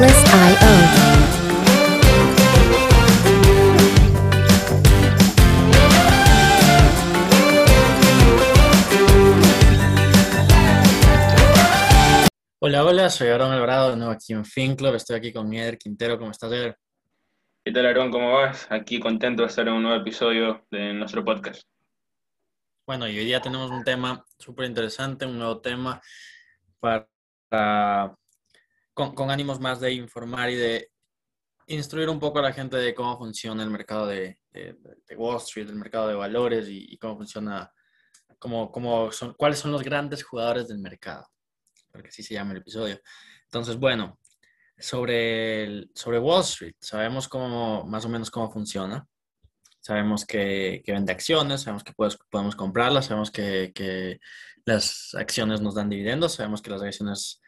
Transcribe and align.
Atlas.io. 0.00 0.68
Hola, 12.60 12.84
hola, 12.84 13.10
soy 13.10 13.26
Aaron 13.28 13.50
Alvarado, 13.50 13.90
de 13.90 13.96
nuevo 13.96 14.12
aquí 14.12 14.34
en 14.34 14.44
FinClub, 14.44 14.94
estoy 14.94 15.16
aquí 15.16 15.32
con 15.32 15.52
Eder 15.52 15.76
Quintero, 15.76 16.16
¿cómo 16.16 16.30
estás, 16.30 16.52
Eder? 16.52 16.78
¿Qué 17.64 17.72
tal, 17.72 17.86
Aaron? 17.86 18.12
¿Cómo 18.12 18.34
vas? 18.34 18.68
Aquí 18.70 19.00
contento 19.00 19.42
de 19.42 19.48
estar 19.48 19.66
en 19.66 19.74
un 19.74 19.82
nuevo 19.82 20.00
episodio 20.00 20.64
de 20.70 20.94
nuestro 20.94 21.24
podcast. 21.24 21.62
Bueno, 22.86 23.08
y 23.08 23.18
hoy 23.18 23.24
día 23.24 23.40
tenemos 23.40 23.68
un 23.72 23.82
tema 23.82 24.24
súper 24.38 24.66
interesante, 24.66 25.26
un 25.26 25.38
nuevo 25.38 25.60
tema 25.60 26.00
para, 26.78 27.08
con, 29.06 29.30
ánimos 29.30 29.60
más 29.60 29.78
de 29.80 29.92
informar 29.92 30.50
y 30.50 30.56
de 30.56 30.90
instruir 31.68 32.08
un 32.08 32.18
poco 32.18 32.38
a 32.38 32.42
la 32.42 32.52
gente 32.52 32.76
de 32.76 32.94
cómo 32.94 33.16
funciona 33.18 33.62
el 33.62 33.70
mercado 33.70 34.06
de, 34.06 34.38
Wall 35.16 35.36
Street, 35.36 35.68
el 35.68 35.76
mercado 35.76 36.08
de 36.08 36.14
valores 36.14 36.68
y, 36.68 36.86
y 36.94 36.98
cómo 36.98 37.16
funciona, 37.16 37.70
cómo, 38.38 38.72
cómo 38.72 39.12
son, 39.12 39.34
cuáles 39.34 39.58
son 39.58 39.70
los 39.72 39.82
grandes 39.82 40.24
jugadores 40.24 40.66
del 40.68 40.78
mercado, 40.78 41.26
porque 41.92 42.08
así 42.08 42.22
se 42.22 42.34
llama 42.34 42.52
el 42.52 42.58
episodio. 42.58 43.00
Entonces, 43.44 43.76
bueno, 43.78 44.18
sobre, 44.78 45.64
el- 45.64 45.90
sobre 45.94 46.18
Wall 46.18 46.42
Street, 46.42 46.74
sabemos 46.80 47.28
cómo, 47.28 47.84
más 47.84 48.04
o 48.04 48.08
menos 48.08 48.30
cómo 48.30 48.50
funciona. 48.50 49.06
Sabemos 49.80 50.24
que, 50.26 50.82
que 50.84 50.92
vende 50.92 51.12
acciones, 51.12 51.62
sabemos 51.62 51.84
que 51.84 51.92
puedes- 51.92 52.18
podemos 52.30 52.56
comprarlas, 52.56 53.06
sabemos 53.06 53.30
que, 53.30 53.72
que 53.74 54.18
las 54.64 55.14
acciones 55.14 55.60
nos 55.60 55.74
dan 55.74 55.88
dividendos, 55.88 56.34
sabemos 56.34 56.60
que 56.60 56.70
las 56.70 56.82
acciones 56.82 57.40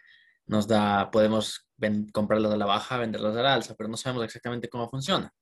nos 0.51 0.67
da, 0.67 1.11
podemos 1.13 1.69
comprarlas 2.13 2.53
a 2.53 2.57
la 2.57 2.67
baja, 2.67 2.99
venderlas 2.99 3.37
a 3.37 3.43
la 3.43 3.55
alza, 3.55 3.77
pero 3.77 3.89
no 3.89 3.97
sabemos 3.97 4.25
exactamente 4.25 4.69
cómo 4.69 4.91
funciona. 4.91 5.33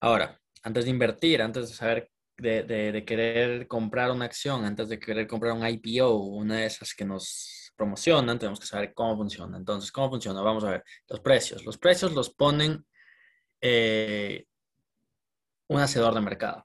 Ahora, 0.00 0.40
antes 0.62 0.84
de 0.84 0.90
invertir, 0.90 1.42
antes 1.42 1.68
de 1.68 1.74
saber, 1.74 2.10
de 2.36 3.04
querer 3.04 3.66
comprar 3.66 4.12
una 4.12 4.26
acción, 4.26 4.64
antes 4.64 4.88
de 4.88 5.00
querer 5.00 5.26
comprar 5.26 5.54
un 5.54 5.66
IPO, 5.66 6.14
una 6.14 6.58
de 6.58 6.66
esas 6.66 6.94
que 6.94 7.04
nos 7.04 7.72
promocionan, 7.76 8.38
tenemos 8.38 8.60
que 8.60 8.66
saber 8.66 8.94
cómo 8.94 9.16
funciona. 9.16 9.56
Entonces, 9.56 9.90
¿cómo 9.90 10.08
funciona? 10.08 10.40
Vamos 10.40 10.62
a 10.62 10.70
ver 10.70 10.84
los 11.08 11.18
precios. 11.18 11.64
Los 11.64 11.76
precios 11.76 12.12
los 12.12 12.30
ponen 12.30 12.86
eh, 13.60 14.46
un 15.66 15.80
hacedor 15.80 16.14
de 16.14 16.20
mercado. 16.20 16.64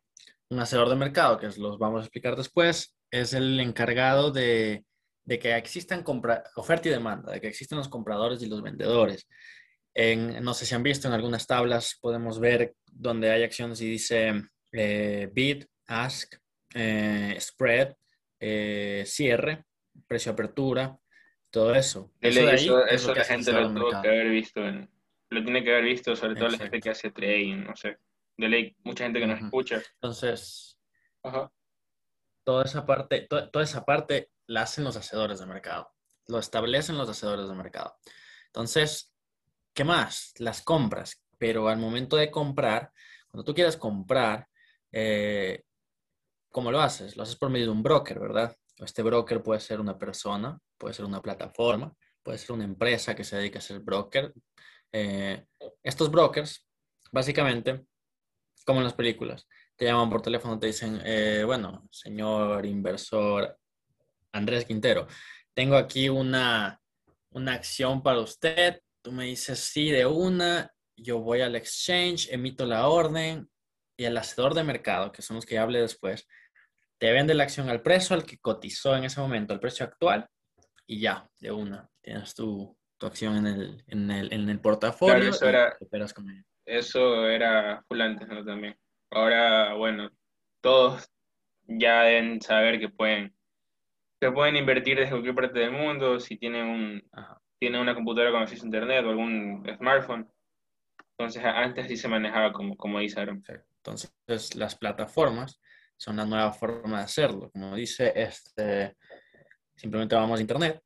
Un 0.49 0.59
hacedor 0.59 0.89
de 0.89 0.95
mercado, 0.95 1.39
que 1.39 1.47
los 1.57 1.79
vamos 1.79 2.01
a 2.01 2.03
explicar 2.03 2.35
después, 2.35 2.95
es 3.09 3.33
el 3.33 3.59
encargado 3.59 4.29
de, 4.29 4.85
de 5.25 5.39
que 5.39 5.55
existan 5.55 6.03
compra- 6.03 6.43
oferta 6.55 6.87
y 6.87 6.91
demanda, 6.91 7.31
de 7.33 7.41
que 7.41 7.47
existen 7.47 7.77
los 7.77 7.89
compradores 7.89 8.41
y 8.41 8.47
los 8.47 8.61
vendedores. 8.61 9.27
En, 9.93 10.43
no 10.43 10.53
sé 10.53 10.65
si 10.65 10.75
han 10.75 10.83
visto 10.83 11.07
en 11.07 11.13
algunas 11.13 11.45
tablas, 11.47 11.97
podemos 12.01 12.39
ver 12.39 12.75
donde 12.91 13.29
hay 13.31 13.43
acciones 13.43 13.79
y 13.81 13.89
dice 13.89 14.33
eh, 14.71 15.29
bid, 15.31 15.65
ask, 15.87 16.33
eh, 16.73 17.37
spread, 17.39 17.95
eh, 18.39 19.03
cierre, 19.05 19.65
precio 20.07 20.31
apertura, 20.31 20.97
todo 21.51 21.75
eso. 21.75 22.11
Eso 22.19 22.41
de 22.41 22.49
ahí 22.49 22.55
eso, 22.55 22.85
es 22.85 22.93
eso 23.01 23.13
que 23.13 23.19
la 23.19 23.25
gente 23.25 23.51
lo 23.51 23.71
tuvo 23.73 24.01
que 24.01 24.07
haber 24.07 24.29
visto, 24.29 24.65
en- 24.67 24.89
lo 25.29 25.43
tiene 25.43 25.63
que 25.63 25.71
haber 25.71 25.85
visto, 25.85 26.15
sobre 26.15 26.35
todo 26.35 26.49
la 26.49 26.57
gente 26.57 26.77
Exacto. 26.77 26.83
que 26.83 26.89
hace 26.89 27.11
trading, 27.11 27.63
no 27.63 27.75
sé. 27.75 27.97
De 28.35 28.49
ley, 28.49 28.75
mucha 28.83 29.03
gente 29.03 29.19
que 29.19 29.27
nos 29.27 29.39
escucha. 29.41 29.81
Entonces, 29.95 30.79
Ajá. 31.21 31.51
toda 32.43 32.65
esa 32.65 32.83
parte, 32.85 33.21
to- 33.29 33.49
toda 33.51 33.63
esa 33.63 33.85
parte 33.85 34.29
la 34.47 34.63
hacen 34.63 34.83
los 34.83 34.95
hacedores 34.95 35.39
de 35.39 35.45
mercado. 35.45 35.91
Lo 36.27 36.39
establecen 36.39 36.97
los 36.97 37.09
hacedores 37.09 37.47
de 37.47 37.55
mercado. 37.55 37.95
Entonces, 38.47 39.13
¿qué 39.73 39.83
más? 39.83 40.33
Las 40.37 40.61
compras. 40.61 41.23
Pero 41.37 41.67
al 41.67 41.77
momento 41.77 42.15
de 42.15 42.31
comprar, 42.31 42.91
cuando 43.29 43.43
tú 43.43 43.53
quieres 43.53 43.77
comprar, 43.77 44.47
eh, 44.91 45.63
¿cómo 46.49 46.71
lo 46.71 46.79
haces? 46.79 47.17
Lo 47.17 47.23
haces 47.23 47.35
por 47.35 47.49
medio 47.49 47.65
de 47.65 47.71
un 47.71 47.83
broker, 47.83 48.19
¿verdad? 48.19 48.55
Este 48.77 49.01
broker 49.01 49.41
puede 49.41 49.59
ser 49.59 49.79
una 49.79 49.97
persona, 49.97 50.57
puede 50.77 50.93
ser 50.93 51.05
una 51.05 51.21
plataforma, 51.21 51.93
puede 52.21 52.37
ser 52.37 52.53
una 52.53 52.63
empresa 52.63 53.15
que 53.15 53.23
se 53.23 53.37
dedica 53.37 53.59
a 53.59 53.61
ser 53.61 53.79
broker. 53.79 54.33
Eh, 54.91 55.45
estos 55.81 56.09
brokers, 56.11 56.67
básicamente, 57.11 57.85
como 58.65 58.79
en 58.79 58.85
las 58.85 58.93
películas, 58.93 59.47
te 59.75 59.85
llaman 59.85 60.09
por 60.09 60.21
teléfono, 60.21 60.59
te 60.59 60.67
dicen, 60.67 61.01
eh, 61.03 61.43
bueno, 61.45 61.87
señor 61.91 62.65
inversor 62.65 63.57
Andrés 64.33 64.65
Quintero, 64.65 65.07
tengo 65.53 65.75
aquí 65.77 66.09
una, 66.09 66.81
una 67.31 67.53
acción 67.53 68.01
para 68.03 68.19
usted. 68.19 68.81
Tú 69.01 69.11
me 69.11 69.25
dices 69.25 69.59
sí 69.59 69.91
de 69.91 70.05
una, 70.05 70.71
yo 70.97 71.19
voy 71.19 71.41
al 71.41 71.55
exchange, 71.55 72.29
emito 72.31 72.65
la 72.65 72.87
orden 72.87 73.49
y 73.97 74.05
el 74.05 74.17
hacedor 74.17 74.53
de 74.53 74.63
mercado, 74.63 75.11
que 75.11 75.21
son 75.21 75.35
los 75.35 75.45
que 75.45 75.59
hable 75.59 75.79
después, 75.79 76.27
te 76.99 77.11
vende 77.11 77.33
la 77.33 77.43
acción 77.43 77.69
al 77.69 77.81
precio 77.81 78.15
al 78.15 78.25
que 78.25 78.39
cotizó 78.39 78.95
en 78.95 79.03
ese 79.03 79.19
momento, 79.21 79.53
al 79.53 79.59
precio 79.59 79.85
actual, 79.85 80.27
y 80.87 80.99
ya, 80.99 81.29
de 81.39 81.51
una, 81.51 81.89
tienes 82.01 82.33
tu, 82.33 82.77
tu 82.97 83.05
acción 83.05 83.37
en 83.37 83.47
el, 83.47 83.83
en 83.87 84.09
el, 84.11 84.33
en 84.33 84.49
el 84.49 84.59
portafolio 84.59 85.15
Claro, 85.15 85.35
eso 85.35 85.47
era- 85.47 85.77
con. 86.13 86.45
Eso 86.65 87.27
era 87.27 87.83
full 87.87 88.01
antes, 88.01 88.27
¿no? 88.27 88.43
También. 88.43 88.77
Ahora, 89.11 89.73
bueno, 89.73 90.09
todos 90.61 91.09
ya 91.67 92.03
deben 92.03 92.41
saber 92.41 92.79
que 92.79 92.89
pueden, 92.89 93.32
que 94.23 94.31
pueden 94.31 94.55
invertir 94.55 94.97
desde 94.97 95.11
cualquier 95.11 95.35
parte 95.35 95.59
del 95.59 95.71
mundo, 95.71 96.17
si 96.17 96.37
tienen 96.37 96.65
un, 96.65 97.09
Ajá. 97.11 97.41
tienen 97.59 97.81
una 97.81 97.93
computadora 97.93 98.31
con 98.31 98.41
acceso 98.41 98.63
a 98.63 98.67
internet 98.67 99.03
o 99.05 99.09
algún 99.09 99.65
smartphone. 99.77 100.31
Entonces, 101.17 101.43
antes 101.43 101.87
sí 101.87 101.97
se 101.97 102.07
manejaba 102.07 102.53
como, 102.53 102.77
como 102.77 102.99
dice 102.99 103.19
Aaron. 103.19 103.43
Entonces, 103.77 104.55
las 104.55 104.75
plataformas 104.75 105.59
son 105.97 106.15
la 106.15 106.25
nueva 106.25 106.53
forma 106.53 106.99
de 106.99 107.03
hacerlo. 107.03 107.51
Como 107.51 107.75
dice, 107.75 108.13
este, 108.15 108.95
simplemente 109.75 110.15
vamos 110.15 110.39
a 110.39 110.41
internet, 110.41 110.81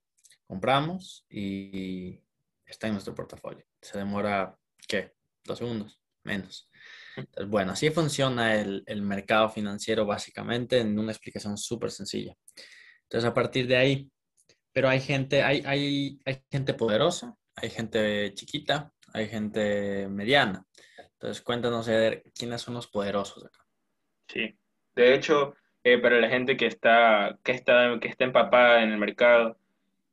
compramos 0.48 1.24
y 1.30 2.20
está 2.66 2.88
en 2.88 2.94
nuestro 2.94 3.14
portafolio. 3.14 3.64
Se 3.80 4.00
demora, 4.00 4.58
¿qué? 4.88 5.14
Dos 5.44 5.60
segundos, 5.60 6.02
menos. 6.24 6.72
Entonces, 7.16 7.48
bueno, 7.48 7.74
así 7.74 7.92
funciona 7.92 8.56
el, 8.56 8.84
el 8.88 9.04
mercado 9.04 9.48
financiero 9.50 10.08
básicamente 10.08 10.80
en 10.80 10.98
una 10.98 11.12
explicación 11.12 11.56
súper 11.56 11.92
sencilla. 11.92 12.36
Entonces, 13.08 13.30
a 13.30 13.34
partir 13.34 13.68
de 13.68 13.78
ahí, 13.78 14.12
pero 14.74 14.90
hay 14.90 15.00
gente, 15.00 15.44
hay, 15.44 15.64
hay, 15.66 16.20
hay 16.26 16.44
gente 16.52 16.74
poderosa, 16.74 17.36
hay 17.56 17.70
gente 17.70 18.34
chiquita, 18.34 18.94
hay 19.14 19.28
gente 19.28 20.08
mediana. 20.10 20.66
Entonces, 21.14 21.42
cuéntanos, 21.42 21.90
quiénes 22.38 22.62
son 22.62 22.76
los 22.76 22.88
poderosos 22.88 23.46
acá. 23.46 23.66
Sí. 24.28 24.56
De 24.96 25.16
hecho, 25.16 25.56
eh, 25.84 25.98
para 26.00 26.20
la 26.20 26.30
gente 26.30 26.58
que 26.58 26.66
está, 26.66 27.40
que 27.44 27.54
está, 27.54 27.98
que 28.02 28.10
está 28.10 28.26
empapada 28.26 28.84
en 28.84 28.92
el 28.92 28.98
mercado 28.98 29.58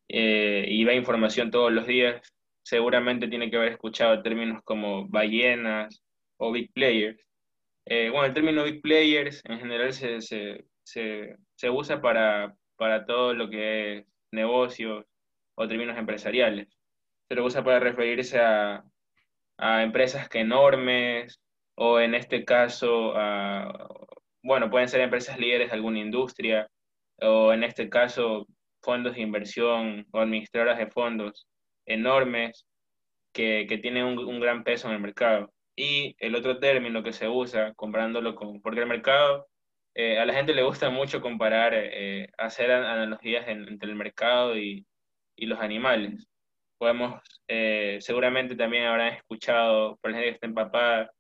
eh, 0.09 0.65
y 0.69 0.85
ve 0.85 0.95
información 0.95 1.51
todos 1.51 1.73
los 1.73 1.87
días, 1.87 2.23
seguramente 2.63 3.29
tiene 3.29 3.51
que 3.51 3.57
haber 3.57 3.73
escuchado 3.73 4.23
términos 4.23 4.63
como 4.65 5.09
ballenas 5.09 6.03
o 6.37 6.53
big 6.53 6.73
players. 6.73 7.21
Eh, 7.87 8.09
bueno, 8.11 8.27
el 8.27 8.35
término 8.35 8.65
big 8.65 8.81
players 8.81 9.43
en 9.45 9.59
general 9.59 9.93
se, 9.93 10.21
se, 10.21 10.65
se, 10.83 11.37
se 11.55 11.71
usa 11.71 12.01
para, 12.01 12.55
para 12.77 13.07
todo 13.07 13.35
lo 13.35 13.49
que 13.51 13.99
es 13.99 14.07
negocios 14.33 15.05
o 15.55 15.69
términos 15.69 15.97
empresariales. 15.97 16.69
Se 17.29 17.35
lo 17.35 17.45
usa 17.45 17.65
para 17.65 17.81
referirse 17.81 18.41
a, 18.41 18.85
empresas 19.59 20.29
que 20.29 20.41
enormes 20.41 21.41
o 21.77 22.01
en 22.01 22.15
este 22.15 22.45
caso 22.45 23.13
a, 23.17 23.89
bueno, 24.43 24.69
pueden 24.69 24.89
ser 24.89 25.01
empresas 25.01 25.39
líderes 25.39 25.69
de 25.69 25.75
alguna 25.75 26.01
industria 26.01 26.69
o 27.21 27.53
en 27.53 27.63
este 27.63 27.89
caso 27.89 28.47
fondos 28.83 29.15
de 29.15 29.23
inversión 29.23 30.07
o 30.13 30.19
administradoras 30.19 30.79
de 30.79 30.89
fondos 30.89 31.47
enormes 31.87 32.67
que, 33.33 33.67
que 33.69 33.79
tienen 33.79 34.05
un, 34.05 34.19
un 34.19 34.41
gran 34.41 34.65
peso 34.65 34.89
en 34.89 34.95
el 34.95 35.01
mercado. 35.01 35.53
Y 35.77 36.15
el 36.19 36.35
otro 36.37 36.59
término 36.59 37.03
que 37.03 37.13
se 37.13 37.29
usa, 37.29 37.75
comparándolo 37.75 38.35
con, 38.35 38.61
porque 38.61 38.81
el 38.81 38.87
mercado, 38.87 39.49
eh, 39.95 40.19
a 40.19 40.27
la 40.27 40.35
gente 40.35 40.55
le 40.55 40.63
gusta 40.63 40.91
mucho 40.91 41.21
comparar, 41.21 41.73
eh, 41.75 42.29
hacer 42.39 42.71
analogías 42.73 43.47
en- 43.49 43.69
entre 43.69 43.91
el 43.91 43.97
mercado 43.97 44.57
y, 44.59 44.87
y 45.37 45.47
los 45.47 45.61
animales. 45.61 46.27
Podemos, 46.79 47.21
eh, 47.49 47.99
seguramente 48.01 48.57
también 48.57 48.85
habrán 48.87 49.15
escuchado, 49.15 49.97
por 49.99 50.11
la 50.11 50.17
gente 50.19 50.31
que 50.31 50.35
está 50.35 50.47
empapada, 50.47 51.11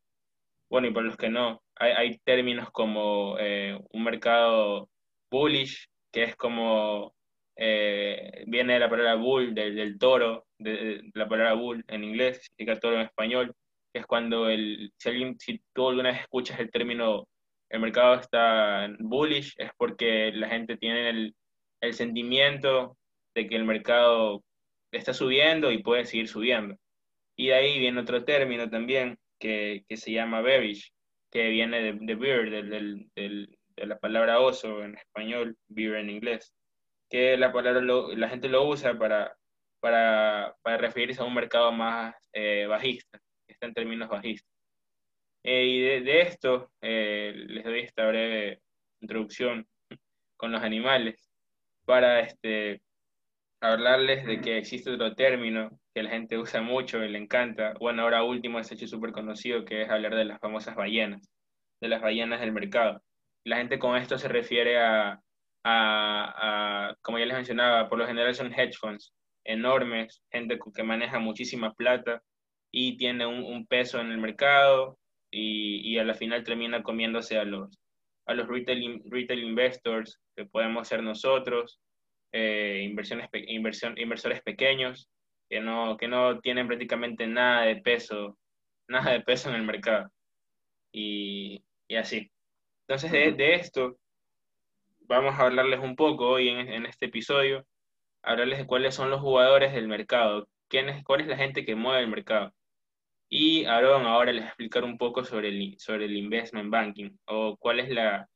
bueno, 0.70 0.88
y 0.88 0.92
por 0.92 1.04
los 1.04 1.16
que 1.16 1.28
no, 1.30 1.62
hay, 1.76 2.18
términos 2.24 2.70
como 2.72 3.34
un 3.34 4.04
mercado 4.04 4.88
bullish, 5.30 5.86
que 6.12 6.24
es 6.24 6.36
como, 6.36 7.14
viene 7.56 8.74
de 8.74 8.78
la 8.80 8.90
palabra 8.90 9.14
bull, 9.16 9.54
del, 9.54 9.76
del 9.76 9.98
toro, 9.98 10.46
de 10.58 11.02
la 11.14 11.28
palabra 11.28 11.54
bull 11.54 11.84
en 11.88 12.04
inglés, 12.04 12.40
significa 12.42 12.80
toro 12.80 12.96
en 12.96 13.02
español, 13.02 13.54
que 13.92 14.00
es 14.00 14.06
cuando 14.06 14.48
el, 14.48 14.92
si, 14.98 15.08
alguien, 15.08 15.38
si 15.38 15.62
tú 15.72 15.88
alguna 15.88 16.10
vez 16.10 16.20
escuchas 16.22 16.58
el 16.60 16.70
término, 16.70 17.28
el 17.74 17.80
mercado 17.80 18.14
está 18.14 18.88
bullish, 19.00 19.52
es 19.58 19.68
porque 19.76 20.30
la 20.32 20.48
gente 20.48 20.76
tiene 20.76 21.10
el, 21.10 21.34
sentimiento 21.92 22.96
de 23.34 23.48
que 23.48 23.56
el 23.56 23.64
mercado 23.64 24.44
está 24.92 25.12
subiendo 25.12 25.72
y 25.72 25.82
puede 25.82 26.06
seguir 26.06 26.28
subiendo. 26.28 26.76
Y 27.36 27.48
de 27.48 27.54
ahí 27.54 27.78
viene 27.80 28.00
otro 28.00 28.24
término 28.24 28.70
también 28.70 29.18
que, 29.40 29.84
se 29.90 30.12
llama 30.12 30.40
bearish, 30.40 30.92
que 31.32 31.48
viene 31.48 31.82
de, 31.82 31.98
de 32.00 32.14
bear, 32.14 32.48
del, 32.48 33.08
de 33.16 33.86
la 33.86 33.98
palabra 33.98 34.38
oso 34.38 34.84
en 34.84 34.94
español, 34.94 35.56
bear 35.66 35.96
en 35.96 36.10
inglés, 36.10 36.54
que 37.10 37.36
la 37.36 37.52
palabra 37.52 37.80
la 37.82 38.28
gente 38.28 38.48
lo 38.48 38.68
usa 38.68 38.96
para, 38.96 39.36
para, 39.80 40.54
para, 40.62 40.78
referirse 40.78 41.20
a 41.20 41.24
un 41.24 41.34
mercado 41.34 41.72
más 41.72 42.14
eh, 42.32 42.66
bajista, 42.68 43.18
que 43.46 43.52
está 43.52 43.66
en 43.66 43.74
términos 43.74 44.08
bajistas. 44.08 44.53
Eh, 45.44 45.64
y 45.66 45.80
de, 45.82 46.00
de 46.00 46.20
esto 46.22 46.72
eh, 46.80 47.34
les 47.34 47.64
doy 47.64 47.80
esta 47.80 48.06
breve 48.06 48.62
introducción 49.00 49.66
con 50.36 50.52
los 50.52 50.62
animales 50.62 51.30
para 51.84 52.20
este, 52.20 52.80
hablarles 53.60 54.24
de 54.24 54.40
que 54.40 54.56
existe 54.56 54.90
otro 54.90 55.14
término 55.14 55.78
que 55.94 56.02
la 56.02 56.10
gente 56.10 56.38
usa 56.38 56.62
mucho 56.62 57.04
y 57.04 57.10
le 57.10 57.18
encanta. 57.18 57.74
Bueno, 57.78 58.02
ahora 58.02 58.22
último 58.24 58.58
es 58.58 58.72
hecho 58.72 58.86
súper 58.86 59.12
conocido, 59.12 59.64
que 59.64 59.82
es 59.82 59.90
hablar 59.90 60.14
de 60.14 60.24
las 60.24 60.40
famosas 60.40 60.74
ballenas, 60.76 61.30
de 61.80 61.88
las 61.88 62.00
ballenas 62.00 62.40
del 62.40 62.52
mercado. 62.52 63.02
La 63.44 63.58
gente 63.58 63.78
con 63.78 63.96
esto 63.96 64.16
se 64.16 64.28
refiere 64.28 64.78
a, 64.78 65.20
a, 65.62 66.88
a 66.88 66.96
como 67.02 67.18
ya 67.18 67.26
les 67.26 67.36
mencionaba, 67.36 67.88
por 67.90 67.98
lo 67.98 68.06
general 68.06 68.34
son 68.34 68.52
hedge 68.52 68.78
funds 68.78 69.12
enormes, 69.44 70.22
gente 70.30 70.58
que 70.74 70.82
maneja 70.82 71.18
muchísima 71.18 71.74
plata 71.74 72.22
y 72.72 72.96
tiene 72.96 73.26
un, 73.26 73.44
un 73.44 73.66
peso 73.66 74.00
en 74.00 74.10
el 74.10 74.18
mercado 74.18 74.98
y, 75.34 75.80
y, 75.92 75.98
a 75.98 76.04
la 76.04 76.14
final 76.14 76.44
termina 76.44 76.82
comiéndose 76.84 77.38
a 77.38 77.44
los, 77.44 77.76
a 78.26 78.34
los 78.34 78.46
retail, 78.46 79.02
retail 79.06 79.42
investors 79.42 80.20
que 80.36 80.46
podemos 80.46 80.86
ser 80.86 81.02
nosotros, 81.02 81.80
eh, 82.32 82.82
inversiones, 82.84 83.28
inversión, 83.48 83.98
inversores 83.98 84.42
pequeños 84.42 85.08
que 85.50 85.60
no, 85.60 85.96
que 85.96 86.06
no 86.06 86.38
tienen 86.40 86.68
prácticamente 86.68 87.26
nada 87.26 87.62
de 87.62 87.76
peso, 87.76 88.38
nada 88.88 89.12
de 89.12 89.22
peso 89.22 89.50
en 89.50 89.56
el 89.56 89.64
mercado. 89.64 90.08
Y, 90.92 91.64
y 91.88 91.96
así. 91.96 92.30
Entonces, 92.86 93.10
de, 93.10 93.32
de, 93.32 93.54
esto 93.54 93.98
vamos 95.00 95.34
a 95.34 95.46
hablarles 95.46 95.80
un 95.80 95.96
poco 95.96 96.28
hoy 96.28 96.48
en, 96.48 96.68
en, 96.68 96.86
este 96.86 97.06
episodio, 97.06 97.66
hablarles 98.22 98.58
de 98.58 98.66
cuáles 98.66 98.94
son 98.94 99.10
los 99.10 99.20
jugadores 99.20 99.72
del 99.72 99.88
mercado, 99.88 100.48
quién 100.68 100.88
es, 100.88 101.02
cuál 101.02 101.22
es 101.22 101.26
la 101.26 101.36
gente 101.36 101.64
que 101.64 101.74
mueve 101.74 102.02
el 102.02 102.08
mercado. 102.08 102.52
Y 103.36 103.64
Aaron 103.64 104.06
ahora 104.06 104.32
les 104.32 104.44
explicar 104.44 104.84
un 104.84 104.96
poco 104.96 105.24
sobre 105.24 105.48
el, 105.48 105.74
sobre 105.76 106.04
el 106.04 106.16
investment 106.16 106.70
banking 106.70 107.18
o 107.26 107.56
cuál 107.56 107.80
es 107.80 107.90
la 107.90 108.28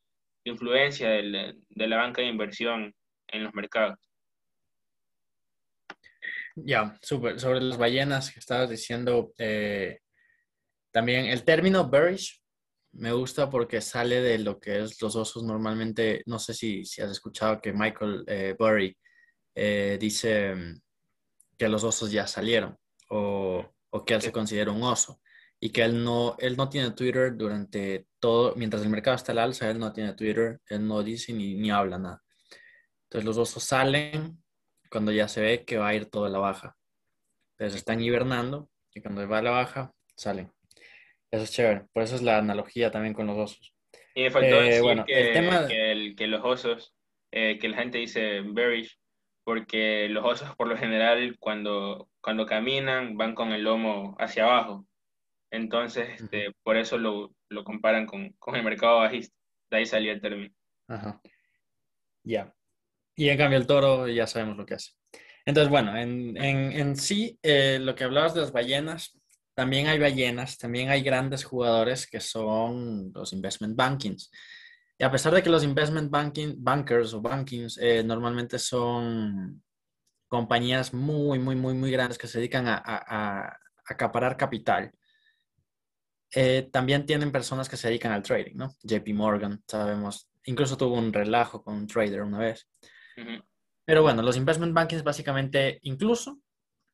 influencia 0.43 1.11
de 1.11 1.55
la 1.71 1.97
banca 1.97 2.21
de 2.21 2.27
inversión 2.27 2.93
en 3.29 3.45
los 3.45 3.55
mercados. 3.55 3.97
Ya, 6.57 6.99
súper. 7.01 7.39
Sobre 7.39 7.61
las 7.61 7.79
ballenas 7.79 8.33
que 8.33 8.41
estabas 8.41 8.71
diciendo, 8.71 9.33
eh, 9.39 10.01
también 10.91 11.27
el 11.27 11.45
término 11.45 11.89
bearish 11.89 12.43
me 12.95 13.13
gusta 13.13 13.49
porque 13.49 13.81
sale 13.81 14.21
de 14.21 14.39
lo 14.39 14.59
que 14.59 14.81
es 14.81 15.01
los 15.01 15.15
osos 15.15 15.45
normalmente. 15.45 16.25
No 16.27 16.41
sé 16.41 16.55
si, 16.55 16.85
si 16.85 17.03
has 17.03 17.13
escuchado 17.13 17.61
que 17.61 17.73
Michael 17.73 18.25
eh, 18.27 18.57
Burry 18.59 18.99
eh, 19.55 19.97
dice 20.01 20.57
mm, 20.57 20.81
que 21.57 21.69
los 21.69 21.85
osos 21.85 22.11
ya 22.11 22.27
salieron 22.27 22.77
o, 23.11 23.65
o, 23.91 24.05
que 24.05 24.15
él 24.15 24.23
se 24.23 24.33
considera 24.33 24.71
un 24.71 24.83
oso 24.83 25.21
y 25.61 25.71
que 25.71 25.83
él 25.83 26.05
no, 26.05 26.37
él 26.39 26.57
no 26.57 26.69
tiene 26.69 26.93
Twitter 26.93 27.37
durante 27.37 28.07
todo, 28.21 28.55
mientras 28.57 28.83
el 28.83 28.91
mercado 28.91 29.17
está 29.17 29.33
al 29.33 29.39
alza, 29.39 29.71
él 29.71 29.79
no 29.79 29.93
tiene 29.93 30.15
Twitter, 30.15 30.61
él 30.69 30.87
no 30.87 31.03
dice 31.03 31.33
ni, 31.33 31.55
ni 31.55 31.71
habla 31.71 31.99
nada. 31.99 32.23
Entonces 33.05 33.25
los 33.25 33.39
osos 33.39 33.65
salen 33.65 34.43
cuando 34.91 35.13
ya 35.13 35.29
se 35.29 35.41
ve 35.41 35.65
que 35.65 35.79
va 35.79 35.89
a 35.89 35.95
ir 35.95 36.07
toda 36.07 36.29
la 36.29 36.39
baja. 36.39 36.77
Entonces 37.53 37.79
están 37.79 38.01
hibernando 38.01 38.71
y 38.95 39.01
cuando 39.01 39.27
va 39.29 39.39
a 39.39 39.43
la 39.43 39.51
baja, 39.51 39.93
salen. 40.17 40.53
Eso 41.31 41.45
es 41.45 41.53
chévere. 41.53 41.87
Por 41.93 42.03
eso 42.03 42.17
es 42.17 42.23
la 42.23 42.39
analogía 42.39 42.91
también 42.91 43.15
con 43.15 43.27
los 43.27 43.37
osos. 43.37 43.75
Y 44.15 44.23
me 44.23 44.31
faltó 44.31 44.57
eh, 44.57 44.65
decir 44.65 44.83
bueno, 44.83 45.05
que, 45.05 45.29
el 45.29 45.33
tema... 45.33 45.67
que, 45.67 45.93
el, 45.93 46.17
que, 46.17 46.27
los 46.27 46.45
osos, 46.45 46.95
eh, 47.31 47.59
que 47.59 47.69
la 47.69 47.79
gente 47.79 47.99
dice 47.99 48.41
bearish, 48.41 48.98
porque 49.49 50.11
los 50.11 50.27
osos 50.27 50.55
por 50.57 50.69
lo 50.69 50.77
general 50.77 51.39
cuando, 51.41 52.11
cuando 52.21 52.45
caminan 52.45 53.17
van 53.17 53.35
con 53.35 53.51
el 53.53 53.63
lomo 53.63 54.15
hacia 54.19 54.45
abajo. 54.45 54.87
Entonces, 55.51 56.21
este, 56.21 56.53
por 56.63 56.77
eso 56.77 56.99
lo, 56.99 57.35
lo 57.49 57.65
comparan 57.65 58.05
con, 58.05 58.29
con, 58.39 58.57
el 58.57 58.63
mercado 58.63 58.99
bajista. 58.99 59.35
De 59.71 59.79
ahí 59.79 59.87
salía 59.87 60.13
el 60.13 60.21
término. 60.21 60.55
Ajá. 60.87 61.23
Ya. 62.25 62.55
Y 63.17 63.31
en 63.31 63.39
cambio 63.39 63.59
el 63.59 63.67
toro 63.67 64.07
ya 64.07 64.27
sabemos 64.27 64.59
lo 64.59 64.67
que 64.67 64.75
hace. 64.75 64.93
Entonces, 65.47 65.71
bueno, 65.71 65.97
en, 65.97 66.37
en, 66.37 66.73
en 66.73 66.95
sí, 66.95 67.39
eh, 67.43 67.79
lo 67.81 67.95
que 67.95 68.05
hablabas 68.05 68.35
de 68.35 68.43
las 68.43 68.53
ballenas, 68.53 69.19
también 69.55 69.87
hay 69.87 69.99
ballenas, 69.99 70.59
también 70.59 70.91
hay 70.91 71.01
grandes 71.01 71.43
jugadores 71.43 72.07
que 72.07 72.21
son 72.21 73.13
los 73.15 73.33
investment 73.33 73.75
bankings. 73.75 74.31
Y 74.99 75.05
a 75.05 75.11
pesar 75.11 75.33
de 75.33 75.43
que 75.43 75.51
los 75.51 75.63
investment 75.63 76.11
banking, 76.11 76.57
bankers 76.59 77.15
o 77.15 77.21
bankings 77.21 77.79
eh, 77.79 78.03
normalmente 78.03 78.59
son 78.59 79.63
compañías 80.27 80.93
muy, 80.93 81.39
muy, 81.39 81.55
muy, 81.55 81.75
muy 81.75 81.91
grandes 81.91 82.19
que 82.19 82.27
se 82.27 82.39
dedican 82.39 82.67
a, 82.67 82.77
a, 82.85 83.47
a 83.47 83.59
acaparar 83.87 84.37
capital, 84.37 84.93
eh, 86.35 86.69
también 86.71 87.07
tienen 87.07 87.33
personas 87.33 87.69
que 87.69 87.77
se 87.77 87.89
dedican 87.89 88.13
al 88.13 88.23
trading, 88.23 88.57
¿no? 88.57 88.75
JP 88.83 89.09
Morgan, 89.15 89.63
sabemos, 89.67 90.29
incluso 90.45 90.77
tuvo 90.77 90.97
un 90.97 91.13
relajo 91.13 91.63
con 91.63 91.75
un 91.75 91.87
trader 91.87 92.23
una 92.23 92.39
vez. 92.39 92.69
Pero 93.85 94.03
bueno, 94.03 94.23
los 94.23 94.37
investment 94.37 94.75
bankings 94.75 95.03
básicamente 95.03 95.79
incluso 95.83 96.39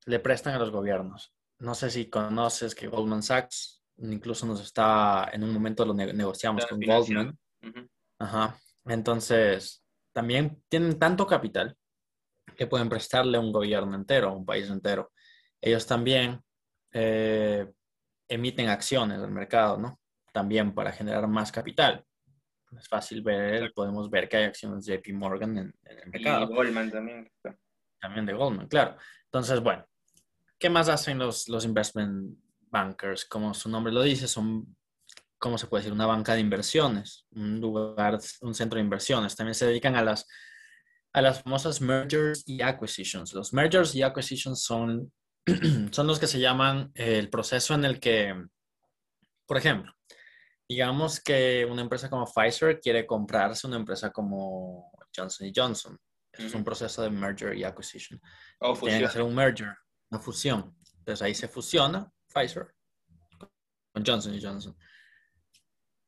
le 0.06 0.21
prestan 0.21 0.55
a 0.55 0.59
los 0.59 0.71
gobiernos. 0.71 1.35
No 1.59 1.75
sé 1.75 1.91
si 1.91 2.09
conoces 2.09 2.75
que 2.75 2.87
Goldman 2.87 3.23
Sachs 3.23 3.83
incluso 3.99 4.47
nos 4.47 4.61
está, 4.61 5.31
en 5.33 5.43
un 5.43 5.53
momento 5.53 5.85
lo 5.85 5.95
negociamos 5.95 6.67
con 6.67 6.81
Goldman. 6.81 7.39
Uh 7.62 7.67
-huh. 7.67 7.89
Ajá. 8.19 8.59
Entonces, 8.87 9.85
también 10.13 10.63
tienen 10.69 10.99
tanto 10.99 11.27
capital 11.27 11.77
que 12.57 12.67
pueden 12.67 12.89
prestarle 12.89 13.39
a 13.39 13.41
un 13.41 13.53
gobierno 13.53 13.95
entero, 13.95 14.29
a 14.29 14.33
un 14.33 14.45
país 14.45 14.69
entero. 14.71 15.13
Ellos 15.61 15.87
también 15.87 16.41
eh, 16.93 17.71
emiten 18.29 18.69
acciones 18.69 19.21
del 19.21 19.31
mercado, 19.31 19.79
¿no? 19.79 19.99
También 20.33 20.75
para 20.75 20.93
generar 20.93 21.27
más 21.27 21.51
capital 21.51 22.05
es 22.79 22.89
fácil 22.89 23.23
ver, 23.23 23.73
podemos 23.73 24.11
ver 24.11 24.29
que 24.29 24.37
hay 24.37 24.44
acciones 24.44 24.85
de 24.85 24.97
JP 24.97 25.15
Morgan 25.15 25.59
en, 25.59 25.75
en 25.85 25.99
el 25.99 26.11
mercado. 26.11 26.44
Y 26.44 26.55
Goldman 26.55 26.91
también. 26.91 27.31
También 28.01 28.27
de 28.27 28.33
Goldman, 28.33 28.69
claro. 28.69 28.97
Entonces, 29.25 29.61
bueno, 29.61 29.87
¿qué 30.59 30.71
más 30.71 30.89
hacen 30.89 31.19
los, 31.19 31.49
los 31.49 31.65
investment 31.65 32.37
bankers? 32.69 33.25
Como 33.25 33.55
su 33.55 33.69
nombre 33.69 33.93
lo 33.93 34.03
dice, 34.03 34.29
son, 34.29 34.77
¿cómo 35.44 35.58
se 35.58 35.67
puede 35.67 35.82
decir? 35.82 35.93
Una 35.93 36.06
banca 36.06 36.32
de 36.32 36.41
inversiones, 36.41 37.27
un 37.32 37.60
lugar, 37.60 38.19
un 38.41 38.55
centro 38.55 38.79
de 38.79 38.82
inversiones. 38.82 39.36
También 39.36 39.55
se 39.55 39.67
dedican 39.67 39.94
a 39.94 40.03
las, 40.03 40.27
a 41.13 41.20
las 41.20 41.43
famosas 41.43 41.82
mergers 41.82 42.44
y 42.46 42.63
acquisitions. 42.63 43.34
Los 43.34 43.53
mergers 43.53 43.94
y 43.94 44.03
acquisitions 44.03 44.63
son, 44.63 45.13
son 45.93 46.06
los 46.06 46.19
que 46.19 46.29
se 46.29 46.41
llaman 46.41 46.91
el 46.94 47.29
proceso 47.29 47.74
en 47.74 47.84
el 47.84 48.01
que, 48.01 48.34
por 49.44 49.58
ejemplo, 49.58 49.93
digamos 50.67 51.20
que 51.20 51.69
una 51.70 51.82
empresa 51.82 52.08
como 52.08 52.24
Pfizer 52.24 52.81
quiere 52.81 53.06
comprarse 53.06 53.67
una 53.67 53.77
empresa 53.77 54.10
como 54.10 54.91
Johnson 55.15 55.53
Johnson. 55.55 55.98
Es 56.32 56.55
un 56.55 56.65
proceso 56.65 57.03
de 57.03 57.10
merger 57.10 57.55
y 57.55 57.65
acquisition. 57.65 58.19
O 58.60 58.72
Tiene 58.72 59.01
que 59.01 59.05
hacer 59.05 59.20
un 59.20 59.34
merger, 59.34 59.77
una 60.10 60.22
fusión. 60.22 60.74
Entonces 61.01 61.20
ahí 61.20 61.34
se 61.34 61.48
fusiona 61.48 62.10
Pfizer 62.32 62.74
con 63.93 64.03
Johnson 64.06 64.41
Johnson. 64.43 64.74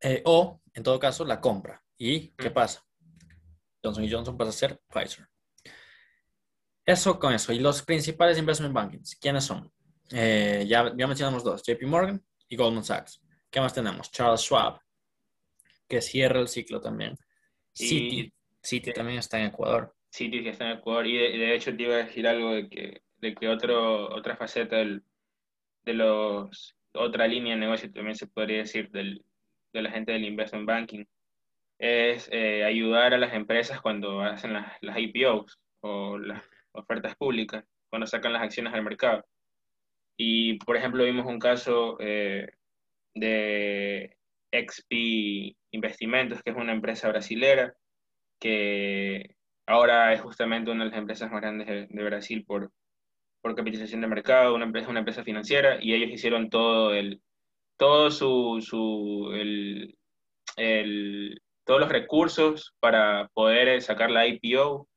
Eh, 0.09 0.23
o, 0.25 0.61
en 0.73 0.85
todo 0.85 1.01
caso, 1.01 1.25
la 1.25 1.41
compra. 1.41 1.83
¿Y 1.99 2.29
qué 2.29 2.53
pasa? 2.53 2.87
Johnson 3.83 4.09
Johnson 4.09 4.37
pasa 4.37 4.51
a 4.51 4.53
ser 4.53 4.81
Pfizer. 4.89 5.27
Eso 6.85 7.19
con 7.19 7.35
eso. 7.35 7.53
Y 7.53 7.59
los 7.59 7.83
principales 7.83 8.39
investment 8.39 8.73
bankings, 8.73 9.17
¿quiénes 9.17 9.43
son? 9.43 9.69
Eh, 10.13 10.65
ya, 10.69 10.95
ya 10.97 11.09
mencionamos 11.09 11.43
dos, 11.43 11.61
JP 11.65 11.83
Morgan 11.87 12.25
y 12.49 12.55
Goldman 12.55 12.85
Sachs. 12.85 13.21
¿Qué 13.51 13.61
más 13.61 13.75
tenemos? 13.75 14.13
Charles 14.13 14.43
Schwab, 14.43 14.79
que 15.89 16.01
cierra 16.01 16.39
el 16.39 16.47
ciclo 16.47 16.81
también. 16.81 17.19
Citi, 17.75 18.33
Citi 18.63 18.93
también 18.93 19.19
está 19.19 19.41
en 19.41 19.47
Ecuador. 19.47 19.93
Citi 20.09 20.41
que 20.45 20.51
está 20.51 20.71
en 20.71 20.79
Ecuador. 20.79 21.05
Y 21.09 21.19
de, 21.19 21.37
de, 21.37 21.57
hecho 21.57 21.77
te 21.77 21.83
iba 21.83 21.95
a 21.95 22.05
decir 22.05 22.29
algo 22.29 22.53
de 22.53 22.69
que, 22.69 23.03
de 23.17 23.35
que 23.35 23.49
otro, 23.49 24.15
otra 24.15 24.37
faceta 24.37 24.77
del, 24.77 25.03
de 25.85 25.95
los, 25.95 26.77
otra 26.93 27.27
línea 27.27 27.55
de 27.55 27.61
negocio 27.61 27.91
también 27.91 28.15
se 28.15 28.29
podría 28.29 28.59
decir 28.59 28.89
del, 28.93 29.25
de 29.76 29.83
la 29.83 29.90
gente 29.90 30.12
del 30.12 30.25
investment 30.25 30.66
banking, 30.66 31.04
es 31.78 32.28
eh, 32.33 32.64
ayudar 32.64 33.14
a 33.14 33.18
las 33.18 33.35
empresas 33.35 33.80
cuando 33.80 34.21
hacen 34.23 34.52
las, 34.54 34.73
las 34.80 34.99
IPOs 34.99 35.59
o 35.80 36.18
las 36.18 36.42
ofertas 36.73 37.14
públicas, 37.16 37.64
cuando 37.88 38.06
sacan 38.06 38.33
las 38.33 38.42
acciones 38.42 38.73
al 38.75 38.83
mercado. 38.83 39.25
Y, 40.16 40.59
por 40.59 40.76
ejemplo, 40.76 41.04
vimos 41.04 41.26
un 41.26 41.38
caso 41.38 41.99
eh, 42.00 42.50
de 43.14 44.16
XP 44.52 45.56
Investimentos, 45.73 46.42
que 46.42 46.50
es 46.50 46.56
una 46.56 46.73
empresa 46.73 47.09
brasilera, 47.09 47.75
que 48.40 49.37
ahora 49.66 50.12
es 50.14 50.21
justamente 50.23 50.71
una 50.71 50.85
de 50.85 50.90
las 50.90 50.99
empresas 50.99 51.30
más 51.30 51.42
grandes 51.42 51.66
de, 51.66 51.87
de 51.88 52.04
Brasil 52.04 52.45
por, 52.47 52.73
por 53.42 53.54
capitalización 53.54 54.00
de 54.00 54.06
mercado, 54.06 54.54
una 54.54 54.64
empresa, 54.64 54.88
una 54.88 55.00
empresa 55.00 55.23
financiera, 55.23 55.78
y 55.83 55.92
ellos 55.92 56.11
hicieron 56.11 56.49
todo 56.49 56.95
el, 56.95 57.21
todo 57.76 58.11
su, 58.11 59.30
el, 59.35 59.97
el, 60.56 61.40
todos 61.64 61.80
los 61.80 61.90
recursos 61.90 62.75
para 62.80 63.28
poder 63.35 63.80
sacar 63.83 64.11
la 64.11 64.26
IPO, 64.26 64.88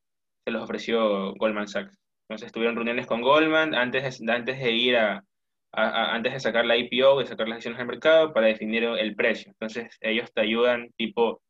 se 0.44 0.50
los 0.50 0.62
ofreció 0.62 1.34
Goldman 1.34 1.68
Sachs. 1.68 1.98
Entonces 2.28 2.52
tuvieron 2.52 2.76
reuniones 2.76 3.06
con 3.06 3.22
Goldman 3.22 3.74
antes 3.74 4.18
de, 4.18 4.32
antes 4.32 4.58
de 4.58 4.70
ir 4.72 4.96
a, 4.96 5.24
antes 5.72 6.32
de 6.32 6.40
sacar 6.40 6.64
la 6.64 6.76
IPO, 6.76 7.20
de 7.20 7.26
sacar 7.26 7.48
las 7.48 7.56
acciones 7.56 7.80
al 7.80 7.86
mercado 7.86 8.32
para 8.32 8.46
definir 8.46 8.84
el 8.84 9.14
precio. 9.14 9.50
Entonces 9.52 9.96
ellos 10.00 10.32
te 10.32 10.40
ayudan 10.40 10.90
tipo, 10.96 11.42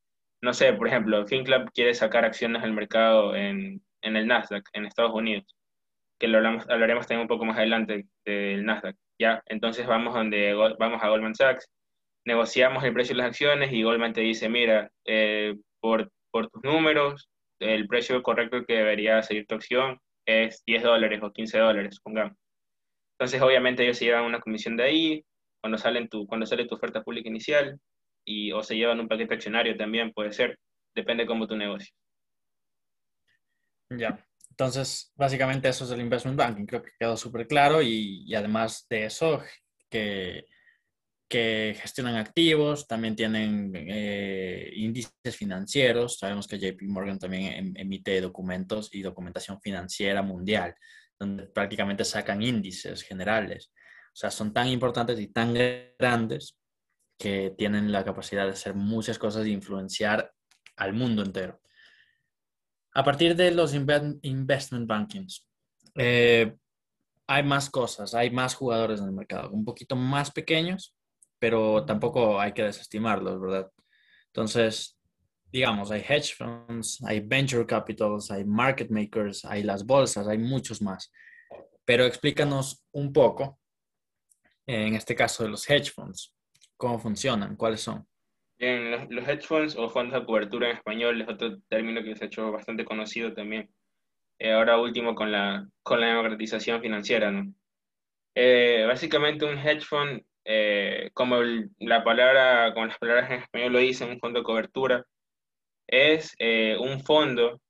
no 0.43 0.53
sé, 0.53 0.73
por 0.73 0.89
ejemplo, 0.89 1.27
FinClub 1.27 1.71
quiere 1.73 1.95
sacar 1.95 2.25
acciones 2.25 2.63
al 2.63 2.73
mercado 2.73 3.37
en, 3.37 3.83
en 4.03 4.17
el 4.17 4.27
Nasdaq, 4.27 4.69
en 4.73 4.87
Estados 4.87 5.15
Unidos, 5.15 5.55
que 6.21 6.29
lo 6.29 6.39
hablamos, 6.39 6.69
hablaremos 6.69 7.07
también 7.07 7.23
un 7.23 7.29
poco 7.29 7.47
más 7.47 7.57
adelante 7.57 8.07
del 8.25 8.65
Nasdaq. 8.65 8.95
¿ya? 9.19 9.43
Entonces 9.47 9.87
vamos, 9.87 10.15
donde, 10.15 10.55
vamos 10.55 11.03
a 11.03 11.09
Goldman 11.09 11.35
Sachs, 11.35 11.69
negociamos 12.27 12.85
el 12.85 12.93
precio 12.93 13.15
de 13.15 13.23
las 13.23 13.29
acciones 13.29 13.73
y 13.73 13.83
Goldman 13.83 14.13
te 14.13 14.21
dice, 14.21 14.49
mira, 14.49 14.91
eh, 15.07 15.57
por, 15.81 16.13
por 16.31 16.51
tus 16.51 16.63
números, 16.63 17.31
el 17.59 17.89
precio 17.89 18.23
correcto 18.23 18.65
que 18.67 18.75
debería 18.75 19.23
seguir 19.23 19.47
tu 19.47 19.55
acción 19.55 19.99
es 20.27 20.63
10 20.67 20.83
dólares 20.83 21.21
o 21.23 21.33
15 21.33 21.59
dólares, 21.59 21.97
supongamos. 21.97 22.37
Entonces, 23.19 23.41
obviamente, 23.43 23.83
ellos 23.83 23.99
se 23.99 24.05
llevan 24.05 24.25
una 24.25 24.41
comisión 24.41 24.77
de 24.77 24.85
ahí 24.85 25.25
cuando, 25.61 25.79
salen 25.79 26.09
tu, 26.09 26.27
cuando 26.27 26.47
sale 26.47 26.67
tu 26.67 26.75
oferta 26.75 27.03
pública 27.03 27.29
inicial 27.29 27.79
y, 28.25 28.53
o 28.53 28.63
se 28.63 28.77
llevan 28.77 29.01
un 29.01 29.09
paquete 29.09 29.35
accionario 29.35 29.77
también, 29.77 30.13
puede 30.13 30.33
ser, 30.33 30.59
depende 30.95 31.27
cómo 31.27 31.47
tu 31.47 31.57
negocio. 31.57 31.93
Ya, 33.91 34.25
entonces, 34.61 35.13
básicamente 35.17 35.69
eso 35.69 35.85
es 35.85 35.91
el 35.91 36.01
investment 36.01 36.37
banking, 36.37 36.67
creo 36.67 36.83
que 36.83 36.91
quedó 36.99 37.17
súper 37.17 37.47
claro 37.47 37.81
y, 37.81 38.35
además 38.35 38.87
de 38.91 39.07
eso, 39.07 39.43
que 39.89 40.45
que 41.31 41.77
gestionan 41.81 42.17
activos, 42.17 42.89
también 42.89 43.15
tienen 43.15 43.73
eh, 43.77 44.73
índices 44.75 45.37
financieros. 45.37 46.19
Sabemos 46.19 46.49
que 46.49 46.59
JP 46.59 46.83
Morgan 46.89 47.21
también 47.21 47.53
em, 47.53 47.73
emite 47.77 48.21
documentos 48.21 48.93
y 48.93 49.01
documentación 49.01 49.61
financiera 49.61 50.23
mundial, 50.23 50.75
donde 51.17 51.47
prácticamente 51.47 52.05
sacan 52.05 52.43
índices 52.43 53.03
generales. 53.03 53.71
O 54.13 54.17
sea, 54.17 54.33
son 54.33 54.53
tan 54.53 54.67
importantes 54.67 55.21
y 55.21 55.29
tan 55.29 55.55
grandes 55.55 56.59
que 57.17 57.55
tienen 57.57 57.93
la 57.93 58.05
capacidad 58.05 58.47
de 58.47 58.53
hacer 58.53 58.75
muchas 58.75 59.17
cosas 59.17 59.47
e 59.47 59.51
influenciar 59.51 60.33
al 60.77 60.95
mundo 60.95 61.23
entero. 61.23 61.60
A 62.93 63.05
partir 63.05 63.37
de 63.37 63.51
los 63.53 63.75
investment 63.75 64.87
bankings, 64.87 65.47
eh, 65.95 66.55
hay 67.27 67.43
más 67.45 67.71
cosas, 67.71 68.15
hay 68.15 68.31
más 68.31 68.55
jugadores 68.55 69.01
en 69.01 69.07
el 69.07 69.13
mercado, 69.13 69.51
un 69.51 69.65
poquito 69.65 69.95
más 69.95 70.31
pequeños, 70.33 70.97
pero 71.39 71.85
tampoco 71.85 72.41
hay 72.41 72.53
que 72.53 72.65
desestimarlos, 72.65 73.41
¿verdad? 73.41 73.71
Entonces, 74.27 74.99
digamos, 75.53 75.91
hay 75.91 76.01
hedge 76.01 76.35
funds, 76.37 77.03
hay 77.05 77.21
venture 77.21 77.67
capitals, 77.67 78.31
hay 78.31 78.45
market 78.45 78.91
makers, 78.91 79.45
hay 79.45 79.63
las 79.63 79.85
bolsas, 79.85 80.27
hay 80.29 80.39
muchos 80.39 80.83
más. 80.83 81.13
Pero 81.85 82.05
explícanos 82.05 82.85
un 82.93 83.13
poco, 83.13 83.59
en 84.67 84.95
este 84.95 85.15
caso 85.15 85.43
de 85.43 85.51
los 85.51 85.69
hedge 85.69 85.91
funds, 85.93 86.35
cómo 86.77 86.99
funcionan, 86.99 87.57
cuáles 87.57 87.81
son. 87.81 88.07
Bien, 88.61 88.91
los, 89.11 89.27
hedge 89.27 89.47
funds 89.47 89.75
o 89.77 89.89
fondos 89.89 90.21
de 90.21 90.27
cobertura 90.27 90.69
en 90.69 90.77
español 90.77 91.21
es 91.21 91.29
otro 91.29 91.59
término 91.69 92.03
que 92.05 92.15
se 92.15 92.25
ha 92.25 92.27
hecho 92.27 92.53
bastante 92.53 92.85
conocido 92.85 93.33
también. 93.33 93.71
Eh, 94.39 94.53
ahora 94.53 94.79
último 94.79 95.15
con 95.15 95.33
la, 95.33 95.67
con 95.83 96.01
la 96.01 96.09
democratización 96.09 96.83
financiera, 96.83 97.31
¿no? 97.31 97.55
Eh, 98.35 98.85
básicamente 98.87 99.47
un 99.47 99.59
hedge 99.59 99.83
fund 99.83 100.23
eh, 100.45 101.11
como 101.15 101.39
la 101.79 102.05
palabra, 102.05 102.73
como 102.75 102.87
las 102.87 102.99
palabras 102.99 103.31
en 103.31 103.41
español 103.43 103.73
lo 103.73 103.79
dicen, 103.79 104.11
un 104.11 104.21
fondo 104.21 104.41
de 104.41 104.45
cobertura, 104.45 105.07
es 105.87 106.35
eh, 106.39 106.77
un 106.79 107.01
fondo, 107.03 107.61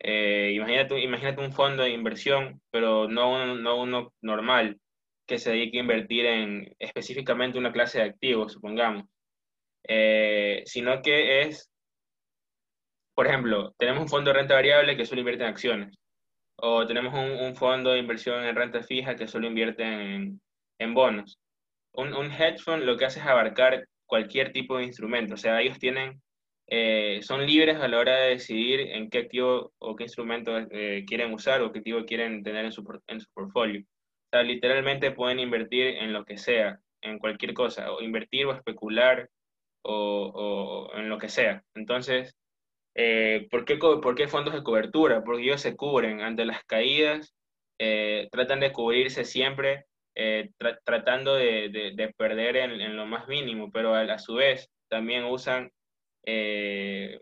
eh, 0.00 0.52
imagínate, 0.54 1.00
imagínate 1.00 1.42
un 1.42 1.52
fondo 1.52 1.82
de 1.84 1.90
inversión, 1.90 2.60
pero 2.70 3.08
no 3.08 3.30
uno, 3.32 3.54
no 3.56 3.80
uno 3.82 4.14
normal, 4.22 4.80
que 5.26 5.38
se 5.38 5.50
dedique 5.52 5.78
a 5.78 5.82
invertir 5.82 6.26
en 6.26 6.76
específicamente 6.78 7.58
una 7.58 7.72
clase 7.72 7.98
de 7.98 8.04
activos, 8.04 8.52
supongamos, 8.54 9.04
sino 9.86 11.02
que 11.02 11.42
es, 11.42 11.70
por 13.14 13.26
ejemplo, 13.26 13.74
tenemos 13.78 14.02
un 14.02 14.08
fondo 14.08 14.30
de 14.30 14.38
renta 14.38 14.54
variable 14.54 14.96
que 14.96 15.06
solo 15.06 15.20
invierte 15.20 15.44
en 15.44 15.50
acciones, 15.50 15.94
o 16.56 16.86
tenemos 16.86 17.14
un, 17.14 17.30
un 17.30 17.56
fondo 17.56 17.90
de 17.90 17.98
inversión 17.98 18.44
en 18.44 18.56
renta 18.56 18.82
fija 18.82 19.16
que 19.16 19.28
solo 19.28 19.46
invierte 19.46 19.82
en, 19.82 20.40
en 20.78 20.94
bonos 20.94 21.38
un, 21.96 22.14
un, 22.14 22.30
hedge 22.30 22.58
fund 22.58 22.84
lo 22.84 22.96
que 22.96 23.06
hace 23.06 23.20
es 23.20 23.26
abarcar 23.26 23.86
cualquier 24.06 24.52
tipo 24.52 24.76
de 24.76 24.84
instrumento. 24.84 25.34
O 25.34 25.36
sea, 25.36 25.60
ellos 25.60 25.78
tienen, 25.78 26.20
eh, 26.68 27.20
son 27.22 27.44
libres 27.46 27.76
a 27.76 27.88
la 27.88 27.98
hora 27.98 28.16
de 28.16 28.30
decidir 28.30 28.80
en 28.80 29.10
qué 29.10 29.18
activo 29.18 29.72
o 29.78 29.96
qué 29.96 30.04
instrumento 30.04 30.58
eh, 30.70 31.04
quieren 31.06 31.32
usar 31.32 31.62
o 31.62 31.72
qué 31.72 31.80
activo 31.80 32.04
quieren 32.04 32.42
tener 32.42 32.64
en 32.64 32.72
su, 32.72 32.84
en 33.06 33.20
su 33.20 33.28
portfolio. 33.32 33.80
O 33.80 34.28
sea, 34.32 34.42
literalmente 34.42 35.12
pueden 35.12 35.40
invertir 35.40 35.86
en 35.86 36.12
lo 36.12 36.24
que 36.24 36.36
sea, 36.36 36.78
en 37.02 37.18
cualquier 37.18 37.54
cosa, 37.54 37.92
o 37.92 38.02
invertir 38.02 38.46
o 38.46 38.54
especular 38.54 39.28
o, 39.86 40.90
o 40.92 40.96
en 40.96 41.08
lo 41.08 41.18
que 41.18 41.28
sea. 41.28 41.62
Entonces, 41.74 42.36
eh, 42.94 43.46
¿por, 43.50 43.64
qué, 43.64 43.76
¿por, 43.76 44.14
qué, 44.14 44.28
fondos 44.28 44.54
de 44.54 44.62
cobertura? 44.62 45.22
Porque 45.24 45.42
ellos 45.44 45.60
se 45.60 45.76
cubren 45.76 46.20
ante 46.20 46.44
las 46.44 46.64
caídas, 46.64 47.34
tratan 48.30 48.60
de 48.60 48.72
cubrirse 48.72 49.24
siempre 49.24 49.84
eh, 50.18 50.48
tratando 50.82 51.34
de, 51.34 52.14
perder 52.16 52.56
en, 52.56 52.96
lo 52.96 53.04
más 53.04 53.28
mínimo, 53.28 53.70
pero 53.70 53.94
a, 53.94 54.18
su 54.18 54.36
vez 54.36 54.70
también 54.88 55.24
usan 55.24 55.70
eh, 56.24 57.20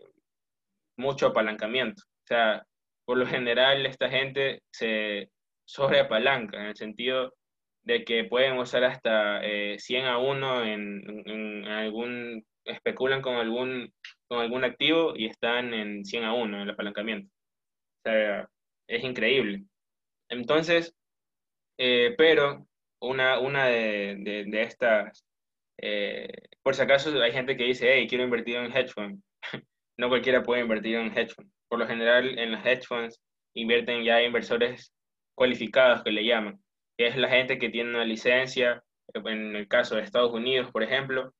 mucho 0.97 1.27
apalancamiento. 1.27 2.01
O 2.23 2.27
sea, 2.27 2.65
por 3.03 3.17
lo 3.17 3.25
general 3.25 3.85
esta 3.85 4.09
gente 4.09 4.61
se 4.71 5.29
sobreapalanca 5.65 6.57
en 6.57 6.67
el 6.67 6.77
sentido 6.77 7.33
de 7.83 8.05
que 8.05 8.23
pueden 8.23 8.57
usar 8.57 8.85
hasta 8.85 9.41
100 9.41 10.05
eh, 10.05 10.07
a 10.07 10.17
1 10.17 10.63
en, 10.63 11.67
algún, 11.67 12.45
especulan 12.65 13.21
con 13.21 13.35
algún, 13.35 13.93
con 14.27 14.39
algún 14.39 14.63
activo 14.63 15.13
y 15.15 15.27
están 15.27 15.73
en 15.73 16.05
100 16.05 16.23
a 16.23 16.33
1 16.33 16.57
en 16.57 16.63
el 16.63 16.69
apalancamiento. 16.71 17.29
O 18.03 18.09
sea, 18.09 18.49
es 18.87 19.03
increíble. 19.03 19.63
Entonces, 20.29 20.95
pero 21.77 22.67
una, 23.01 23.39
una 23.39 23.65
de, 23.67 24.45
de, 24.47 24.61
estas, 24.61 25.25
eh, 25.81 26.27
por 26.63 26.75
si 26.75 26.81
acaso 26.81 27.21
hay 27.21 27.31
gente 27.31 27.57
que 27.57 27.65
dice, 27.65 27.91
hey, 27.93 28.07
quiero 28.07 28.23
invertir 28.23 28.57
en 28.57 28.75
hedge 28.75 28.91
fund. 28.93 29.21
no 29.97 30.09
cualquiera 30.09 30.43
puede 30.43 30.61
invertir 30.61 30.95
en 30.95 31.17
hedge 31.17 31.33
fund. 31.33 31.49
Por 31.67 31.79
lo 31.79 31.87
general, 31.87 32.37
en 32.37 32.51
los 32.51 32.65
hedge 32.65 32.85
funds 32.85 33.21
invierten 33.53 34.03
ya 34.03 34.21
inversores 34.21 34.93
cualificados 35.35 36.03
que 36.03 36.11
le 36.11 36.25
llaman, 36.25 36.59
es 36.97 37.17
la 37.17 37.29
gente 37.29 37.59
que 37.59 37.69
tiene 37.69 37.89
una 37.89 38.05
licencia, 38.05 38.83
en 39.13 39.55
el 39.55 39.67
caso 39.67 39.95
de 39.95 40.03
Estados 40.03 40.31
Unidos, 40.31 40.71
por 40.71 40.83
ejemplo, 40.83 41.33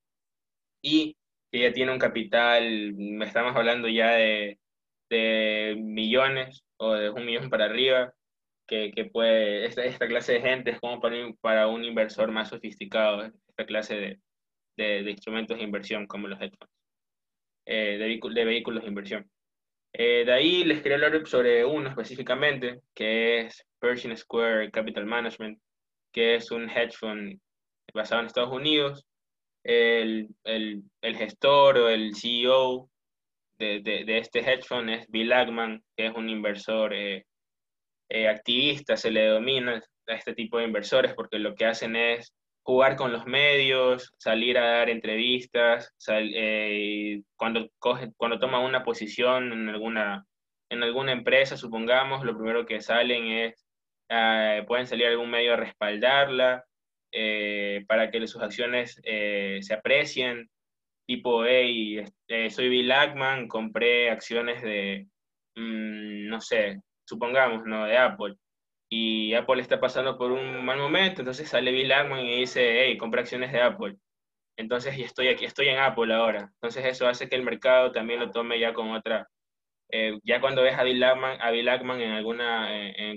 y 0.86 1.16
que 1.50 1.60
ya 1.60 1.72
tiene 1.72 1.92
un 1.92 1.98
capital, 1.98 2.94
estamos 3.22 3.56
hablando 3.56 3.88
ya 3.88 4.12
de, 4.12 4.58
de 5.10 5.76
millones 5.78 6.64
o 6.76 6.94
de 6.94 7.10
un 7.10 7.26
millón 7.26 7.50
para 7.50 7.64
arriba, 7.64 8.14
que, 8.68 8.92
que 8.94 9.06
puede, 9.06 9.66
esta, 9.66 9.84
esta, 9.84 10.06
clase 10.06 10.34
de 10.34 10.40
gente 10.42 10.70
es 10.70 10.80
como 10.80 11.00
para, 11.00 11.16
para 11.40 11.66
un 11.66 11.84
inversor 11.84 12.30
más 12.30 12.50
sofisticado, 12.50 13.24
esta 13.24 13.66
clase 13.66 13.96
de, 13.96 14.20
de, 14.76 15.02
de 15.02 15.10
instrumentos 15.10 15.56
de 15.58 15.64
inversión 15.64 16.06
como 16.06 16.28
los 16.28 16.40
hedge 16.40 16.56
funds, 16.56 16.72
eh, 17.66 17.98
de, 17.98 18.34
de, 18.34 18.44
vehículos 18.44 18.82
de 18.82 18.88
inversión. 18.88 19.30
Eh, 19.92 20.24
de 20.24 20.32
ahí 20.32 20.64
les 20.64 20.82
quería 20.82 20.96
hablar 20.96 21.26
sobre 21.26 21.64
uno 21.64 21.88
específicamente, 21.88 22.80
que 22.94 23.40
es 23.40 23.66
Pershing 23.80 24.16
Square 24.16 24.70
Capital 24.70 25.06
Management, 25.06 25.58
que 26.12 26.36
es 26.36 26.50
un 26.50 26.68
hedge 26.68 26.92
fund 26.92 27.40
basado 27.94 28.20
en 28.20 28.26
Estados 28.26 28.52
Unidos. 28.52 29.05
El, 29.68 30.28
el, 30.44 30.82
el 31.02 31.16
gestor 31.16 31.78
o 31.78 31.88
el 31.88 32.14
CEO 32.14 32.88
de, 33.58 33.80
de, 33.80 34.18
este 34.18 34.40
hedge 34.40 34.62
fund 34.62 34.90
es 34.90 35.08
Bill 35.08 35.32
Ackman, 35.32 35.82
que 35.96 36.06
es 36.06 36.14
un 36.14 36.28
inversor 36.28 36.94
eh, 36.94 37.24
eh, 38.08 38.28
activistas, 38.28 39.00
se 39.00 39.10
le 39.10 39.26
domina 39.26 39.82
a 40.06 40.12
este 40.12 40.34
tipo 40.34 40.58
de 40.58 40.64
inversores 40.66 41.14
porque 41.14 41.40
lo 41.40 41.56
que 41.56 41.64
hacen 41.66 41.96
es 41.96 42.32
jugar 42.62 42.96
con 42.96 43.12
los 43.12 43.26
medios, 43.26 44.12
salir 44.18 44.58
a 44.58 44.78
dar 44.78 44.90
entrevistas, 44.90 45.92
eh, 46.08 47.22
cuando, 47.36 47.68
coge, 47.78 48.12
cuando 48.16 48.38
toman 48.38 48.62
una 48.62 48.84
posición 48.84 49.52
en 49.52 49.68
alguna, 49.68 50.24
en 50.70 50.82
alguna 50.82 51.12
empresa, 51.12 51.56
supongamos, 51.56 52.24
lo 52.24 52.36
primero 52.36 52.66
que 52.66 52.80
salen 52.80 53.26
es, 53.26 53.66
eh, 54.08 54.64
pueden 54.66 54.86
salir 54.86 55.06
a 55.06 55.10
algún 55.10 55.30
medio 55.30 55.54
a 55.54 55.56
respaldarla 55.56 56.64
para 57.86 58.10
que 58.10 58.26
sus 58.26 58.42
acciones 58.42 59.00
se 59.04 59.74
aprecien, 59.74 60.48
tipo, 61.06 61.44
hey, 61.44 62.04
soy 62.50 62.68
Bill 62.68 62.92
Ackman, 62.92 63.48
compré 63.48 64.10
acciones 64.10 64.62
de, 64.62 65.06
mm, 65.56 66.28
no 66.28 66.40
sé, 66.40 66.80
supongamos, 67.04 67.64
¿no? 67.64 67.86
De 67.86 67.96
Apple. 67.96 68.36
y 68.88 69.34
Apple 69.34 69.60
está 69.62 69.80
pasando 69.80 70.16
por 70.18 70.30
un 70.32 70.64
mal 70.64 70.78
momento, 70.78 71.20
entonces 71.20 71.48
sale 71.48 71.72
Bill 71.72 71.92
Ackman 71.92 72.20
y 72.20 72.40
dice, 72.40 72.84
hey, 72.84 72.96
compra 72.98 73.22
acciones 73.22 73.52
de 73.52 73.60
Apple. 73.60 73.96
Entonces, 74.56 74.96
y 74.98 75.02
estoy 75.02 75.28
aquí, 75.28 75.44
estoy 75.44 75.68
en 75.68 75.78
Apple 75.78 76.12
ahora. 76.14 76.50
Entonces, 76.54 76.84
eso 76.86 77.08
hace 77.08 77.28
que 77.28 77.36
el 77.36 77.42
mercado 77.42 77.92
también 77.92 78.20
lo 78.20 78.30
tome 78.30 78.58
ya 78.60 78.72
con 78.74 78.90
otra. 78.92 79.28
Eh, 79.90 80.18
ya 80.24 80.40
cuando 80.40 80.62
ves 80.62 80.78
a 80.78 80.84
Bill 80.84 81.02
Ackman, 81.04 81.40
a 81.42 81.50
Bill 81.50 81.68
Ackman 81.68 82.00
en 82.00 82.12
alguna, 82.12 82.70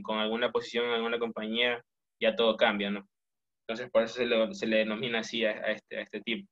con 0.04 0.20
alguna 0.20 0.52
posición 0.52 0.86
en 0.88 0.94
alguna 0.94 1.20
compañía, 1.20 1.84
ya 2.22 2.36
todo 2.36 2.58
cambia, 2.58 2.92
¿no? 2.92 3.08
Entonces, 3.70 3.92
por 3.92 4.02
eso 4.02 4.16
se, 4.16 4.54
se 4.56 4.66
le 4.66 4.78
denomina 4.78 5.20
así 5.20 5.46
a, 5.46 5.52
este, 5.52 5.98
a 5.98 6.02
este 6.02 6.22
tipo. 6.22 6.50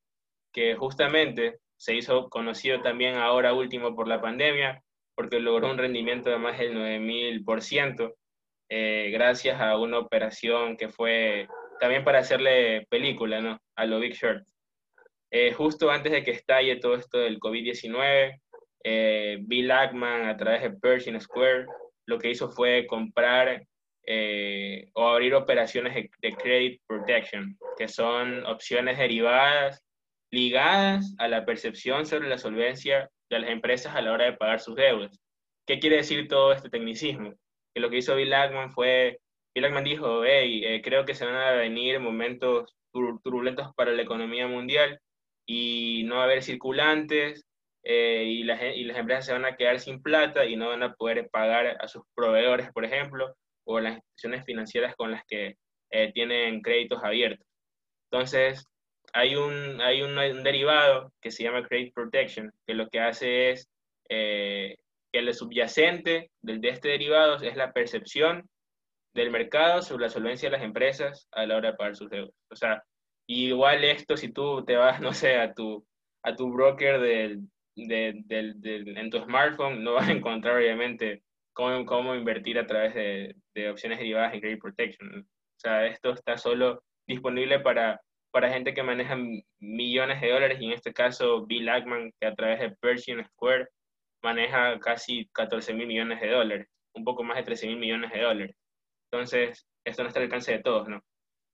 Que 0.53 0.75
justamente 0.75 1.57
se 1.75 1.95
hizo 1.95 2.29
conocido 2.29 2.81
también 2.81 3.15
ahora 3.15 3.53
último 3.53 3.95
por 3.95 4.07
la 4.07 4.21
pandemia, 4.21 4.83
porque 5.15 5.39
logró 5.39 5.71
un 5.71 5.79
rendimiento 5.79 6.29
de 6.29 6.37
más 6.37 6.59
del 6.59 6.75
9000%, 6.75 8.13
eh, 8.69 9.09
gracias 9.11 9.59
a 9.59 9.77
una 9.77 9.97
operación 9.97 10.77
que 10.77 10.89
fue 10.89 11.47
también 11.79 12.03
para 12.03 12.19
hacerle 12.19 12.85
película, 12.87 13.41
¿no? 13.41 13.59
A 13.75 13.87
lo 13.87 13.99
Big 13.99 14.13
Short. 14.13 14.45
Eh, 15.31 15.53
justo 15.53 15.89
antes 15.89 16.11
de 16.11 16.23
que 16.23 16.31
estalle 16.31 16.75
todo 16.75 16.93
esto 16.93 17.17
del 17.17 17.39
COVID-19, 17.39 18.39
eh, 18.83 19.37
Bill 19.41 19.71
Ackman, 19.71 20.27
a 20.27 20.37
través 20.37 20.61
de 20.61 20.69
Pershing 20.69 21.19
Square, 21.19 21.65
lo 22.05 22.19
que 22.19 22.29
hizo 22.29 22.47
fue 22.51 22.85
comprar 22.85 23.65
eh, 24.09 24.89
o 24.93 25.05
abrir 25.05 25.35
operaciones 25.35 25.93
de, 25.93 26.31
credit 26.31 26.81
protection, 26.87 27.57
que 27.77 27.89
son 27.89 28.45
opciones 28.45 28.97
derivadas 28.97 29.83
ligadas 30.31 31.13
a 31.17 31.27
la 31.27 31.45
percepción 31.45 32.05
sobre 32.05 32.29
la 32.29 32.37
solvencia 32.37 33.09
de 33.29 33.39
las 33.39 33.49
empresas 33.49 33.95
a 33.95 34.01
la 34.01 34.13
hora 34.13 34.23
de 34.25 34.37
pagar 34.37 34.61
sus 34.61 34.75
deudas. 34.75 35.19
¿Qué 35.67 35.79
quiere 35.79 35.97
decir 35.97 36.29
todo 36.29 36.53
este 36.53 36.69
tecnicismo? 36.69 37.33
Que 37.73 37.81
lo 37.81 37.89
que 37.89 37.97
hizo 37.97 38.15
Bill 38.15 38.33
Ackman 38.33 38.71
fue, 38.71 39.19
Bill 39.53 39.65
Ackman 39.65 39.83
dijo, 39.83 40.23
hey, 40.23 40.63
eh, 40.63 40.81
creo 40.81 41.03
que 41.03 41.13
se 41.13 41.25
van 41.25 41.35
a 41.35 41.51
venir 41.51 41.99
momentos 41.99 42.73
turbulentos 42.93 43.73
para 43.75 43.91
la 43.91 44.03
economía 44.03 44.47
mundial 44.47 45.01
y 45.45 46.03
no 46.05 46.15
va 46.15 46.21
a 46.21 46.25
haber 46.25 46.43
circulantes 46.43 47.45
eh, 47.83 48.23
y, 48.25 48.43
las, 48.43 48.61
y 48.73 48.85
las 48.85 48.97
empresas 48.97 49.25
se 49.25 49.33
van 49.33 49.45
a 49.45 49.57
quedar 49.57 49.81
sin 49.81 50.01
plata 50.01 50.45
y 50.45 50.55
no 50.55 50.69
van 50.69 50.83
a 50.83 50.93
poder 50.93 51.29
pagar 51.29 51.75
a 51.81 51.87
sus 51.89 52.03
proveedores, 52.15 52.71
por 52.71 52.85
ejemplo, 52.85 53.35
o 53.67 53.79
las 53.79 53.95
instituciones 53.95 54.45
financieras 54.45 54.95
con 54.95 55.11
las 55.11 55.23
que 55.27 55.57
eh, 55.91 56.11
tienen 56.13 56.61
créditos 56.61 57.03
abiertos. 57.03 57.45
Entonces, 58.09 58.65
hay 59.13 59.35
un, 59.35 59.81
hay 59.81 60.01
un, 60.01 60.43
derivado 60.43 61.11
que 61.21 61.31
se 61.31 61.43
llama 61.43 61.67
Credit 61.67 61.93
Protection, 61.93 62.51
que 62.65 62.73
lo 62.73 62.87
que 62.89 62.99
hace 62.99 63.51
es 63.51 63.69
eh, 64.09 64.77
que 65.11 65.19
el 65.19 65.33
subyacente 65.33 66.31
de, 66.41 66.59
de 66.59 66.69
este 66.69 66.89
derivado 66.89 67.35
es 67.35 67.55
la 67.55 67.73
percepción 67.73 68.49
del 69.13 69.31
mercado 69.31 69.81
sobre 69.81 70.03
la 70.03 70.09
solvencia 70.09 70.49
de 70.49 70.57
las 70.57 70.65
empresas 70.65 71.27
a 71.31 71.45
la 71.45 71.57
hora 71.57 71.71
de 71.71 71.77
pagar 71.77 71.95
sus 71.95 72.09
deudas. 72.09 72.33
O 72.49 72.55
sea, 72.55 72.83
igual 73.27 73.83
esto 73.83 74.15
si 74.15 74.31
tú 74.31 74.63
te 74.63 74.75
vas, 74.75 75.01
no 75.01 75.13
sé, 75.13 75.35
a 75.37 75.53
tu, 75.53 75.85
a 76.23 76.35
tu 76.35 76.51
broker 76.51 76.99
del, 77.01 77.41
del, 77.75 78.25
del, 78.27 78.97
en 78.97 79.09
tu 79.09 79.19
smartphone, 79.23 79.83
no 79.83 79.93
vas 79.93 80.07
a 80.07 80.13
encontrar 80.13 80.57
obviamente 80.57 81.23
cómo, 81.57 81.85
cómo 81.87 82.15
invertir 82.15 82.59
a 82.59 82.67
través 82.67 82.93
de, 82.93 83.35
de 83.55 83.69
opciones 83.71 83.97
derivadas 83.97 84.33
en 84.33 84.41
Credit 84.41 84.61
Protection. 84.61 85.21
O 85.21 85.59
sea, 85.59 85.87
esto 85.87 86.13
está 86.13 86.37
solo 86.37 86.83
disponible 87.07 87.59
para 87.59 87.99
para 88.29 88.51
gente 88.51 88.75
que 88.75 88.83
maneja 88.83 89.17
millones 89.59 90.21
de 90.21 90.29
dólares 90.29 90.59
y 90.61 90.65
en 90.65 90.73
este 90.73 90.93
caso 90.93 91.47
Bill 91.47 91.69
Ackman, 91.69 92.11
que 92.19 92.27
a 92.27 92.35
través 92.35 92.59
de 92.59 92.69
Pershing 92.69 93.25
Square 93.25 93.67
maneja 94.21 94.77
casi 94.79 95.27
14 95.33 95.73
mil 95.73 95.87
millones 95.87 96.21
de 96.21 96.29
dólares, 96.29 96.67
un 96.93 97.03
poco 97.03 97.23
más 97.23 97.37
de 97.37 97.43
13 97.43 97.67
mil 97.67 97.77
millones 97.77 98.11
de 98.11 98.21
dólares. 98.21 98.55
Entonces, 99.09 99.65
esto 99.83 100.03
no 100.03 100.09
está 100.09 100.19
al 100.19 100.25
alcance 100.25 100.51
de 100.51 100.61
todos, 100.61 100.87
¿no? 100.87 101.01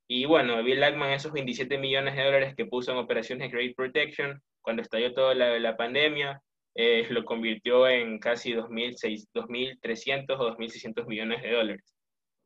Y 0.10 0.25
bueno, 0.25 0.62
Bill 0.62 0.84
Ackman, 0.84 1.12
esos 1.12 1.32
27 1.32 1.77
millones 1.77 2.17
de 2.17 2.23
dólares 2.25 2.54
que 2.58 2.65
puso 2.65 2.91
en 2.91 2.97
operaciones 2.97 3.47
de 3.47 3.51
Credit 3.56 3.75
Protection, 3.77 4.41
cuando 4.62 4.82
estalló 4.82 5.13
toda 5.13 5.36
la, 5.36 5.58
la 5.60 5.77
pandemia, 5.77 6.41
eh, 6.75 7.07
lo 7.09 7.23
convirtió 7.25 7.88
en 7.88 8.19
casi 8.19 8.53
2.300 8.53 10.39
o 10.39 10.57
2.600 10.57 11.07
millones 11.07 11.41
de 11.41 11.51
dólares. 11.51 11.95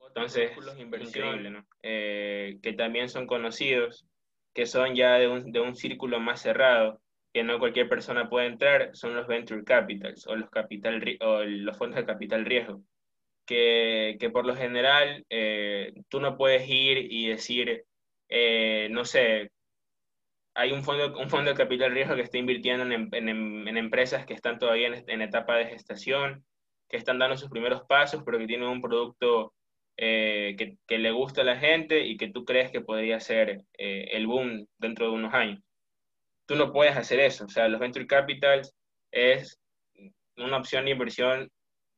Entonces, 0.08 0.52
increíble, 0.80 1.50
¿no? 1.52 1.66
Eh, 1.84 2.58
que 2.62 2.74
también 2.74 3.10
son 3.10 3.28
conocidos 3.28 4.08
que 4.58 4.66
son 4.66 4.96
ya 4.96 5.20
de 5.20 5.28
un, 5.28 5.52
de 5.52 5.60
un 5.60 5.76
círculo 5.76 6.20
más 6.20 6.42
cerrado, 6.42 7.00
que 7.32 7.44
no 7.44 7.60
cualquier 7.60 7.88
persona 7.88 8.28
puede 8.28 8.48
entrar, 8.48 8.90
son 8.94 9.16
los 9.16 9.28
venture 9.28 9.64
capitals 9.64 10.26
o 10.26 10.36
los, 10.36 10.50
capital, 10.50 11.00
o 11.22 11.44
los 11.44 11.78
fondos 11.78 12.00
de 12.00 12.08
capital 12.08 12.44
riesgo, 12.44 12.82
que, 13.46 14.18
que 14.20 14.32
por 14.32 14.48
lo 14.48 14.56
general 14.56 15.24
eh, 15.30 15.94
tú 16.10 16.20
no 16.20 16.38
puedes 16.38 16.68
ir 16.68 16.98
y 17.12 17.28
decir, 17.28 17.84
eh, 18.30 18.88
no 18.90 19.06
sé, 19.06 19.52
hay 20.58 20.72
un 20.72 20.84
fondo, 20.84 21.16
un 21.20 21.30
fondo 21.30 21.52
de 21.52 21.56
capital 21.58 21.92
riesgo 21.92 22.16
que 22.16 22.24
está 22.24 22.40
invirtiendo 22.40 22.84
en, 22.84 23.10
en, 23.14 23.68
en 23.68 23.78
empresas 23.78 24.26
que 24.26 24.34
están 24.34 24.58
todavía 24.58 24.88
en, 24.88 25.08
en, 25.08 25.22
etapa 25.22 25.56
de 25.56 25.68
gestación, 25.68 26.44
que 26.90 26.98
están 26.98 27.20
dando 27.20 27.38
sus 27.38 27.52
primeros 27.52 27.84
pasos, 27.84 28.24
pero 28.26 28.40
que 28.40 28.48
tienen 28.48 28.68
un 28.68 28.82
producto 28.82 29.54
eh, 29.98 30.56
que, 30.58 30.78
que, 30.88 30.98
le 30.98 31.12
gusta 31.12 31.42
a 31.42 31.46
la 31.46 31.58
gente 31.58 32.08
y 32.08 32.18
que 32.18 32.32
tú 32.32 32.44
crees 32.44 32.72
que 32.72 32.82
podría 32.82 33.20
ser 33.20 33.66
eh, 33.78 34.10
el 34.14 34.26
boom 34.26 34.66
dentro 34.80 35.06
de 35.06 35.12
unos 35.12 35.34
años. 35.36 35.62
Tú 36.48 36.56
no 36.56 36.74
puedes 36.74 36.98
hacer 36.98 37.20
eso. 37.20 37.46
O 37.46 37.50
sea, 37.50 37.68
los 37.68 37.80
venture 37.80 38.08
capitals 38.08 38.74
es 39.12 39.60
una 40.38 40.58
opción 40.58 40.86
de 40.86 40.92
inversión 40.92 41.52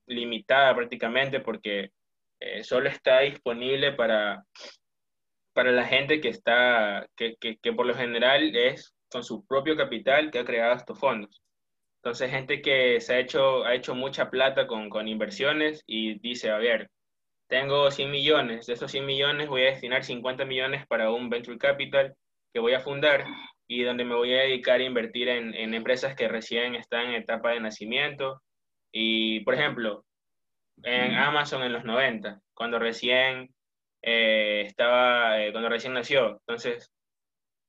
limitada 0.06 0.76
prácticamente 0.76 1.40
porque 1.40 1.92
eh, 2.42 2.64
solo 2.66 2.90
está 2.90 3.22
disponible 3.22 3.94
para, 3.94 4.44
para 5.60 5.74
la 5.74 5.86
gente 5.86 6.22
que 6.22 6.30
está, 6.30 7.06
que, 7.18 7.36
que, 7.36 7.58
que, 7.58 7.74
por 7.74 7.86
lo 7.86 7.94
general 7.94 8.56
es 8.56 8.96
con 9.12 9.26
su 9.26 9.46
propio 9.46 9.76
capital 9.76 10.32
que 10.32 10.40
ha 10.40 10.46
creado 10.46 10.74
estos 10.74 10.98
fondos. 10.98 11.44
Entonces, 11.98 12.32
gente 12.32 12.62
que 12.62 13.02
se 13.02 13.14
ha 13.16 13.20
hecho, 13.20 13.66
ha 13.66 13.76
hecho 13.76 13.94
mucha 13.94 14.30
plata 14.30 14.68
con, 14.68 14.90
con 14.90 15.10
inversiones 15.10 15.84
y 15.86 16.18
dice, 16.20 16.50
a 16.50 16.58
ver, 16.60 16.90
tengo 17.50 17.92
100 17.92 18.10
millones, 18.10 18.68
de 18.68 18.74
esos 18.76 18.90
100 18.90 19.06
millones 19.06 19.50
voy 19.50 19.64
a 19.64 19.72
destinar 19.72 20.06
50 20.06 20.46
millones 20.46 20.88
para 20.88 21.12
un 21.12 21.30
venture 21.30 21.58
capital 21.58 22.16
que 22.54 22.62
voy 22.62 22.74
a 22.74 22.80
fundar 22.80 23.26
y 23.68 23.84
donde 23.84 24.06
me 24.06 24.16
voy 24.16 24.34
a 24.36 24.44
dedicar 24.44 24.80
a 24.80 24.86
invertir 24.86 25.28
en, 25.28 25.54
en 25.54 25.74
empresas 25.74 26.16
que 26.16 26.30
recién 26.30 26.76
están 26.76 27.08
en 27.08 27.16
etapa 27.16 27.52
de 27.52 27.60
nacimiento. 27.60 28.42
Y, 28.94 29.42
por 29.42 29.56
ejemplo, 29.56 30.06
en 30.84 31.16
Amazon 31.16 31.64
en 31.64 31.74
los 31.74 31.84
90, 31.84 32.40
cuando 32.54 32.80
recién 32.80 33.54
eh, 34.02 34.64
estaba, 34.66 35.42
eh, 35.42 35.52
cuando 35.52 35.70
recién 35.70 35.94
nació. 35.94 36.32
Entonces, 36.48 36.92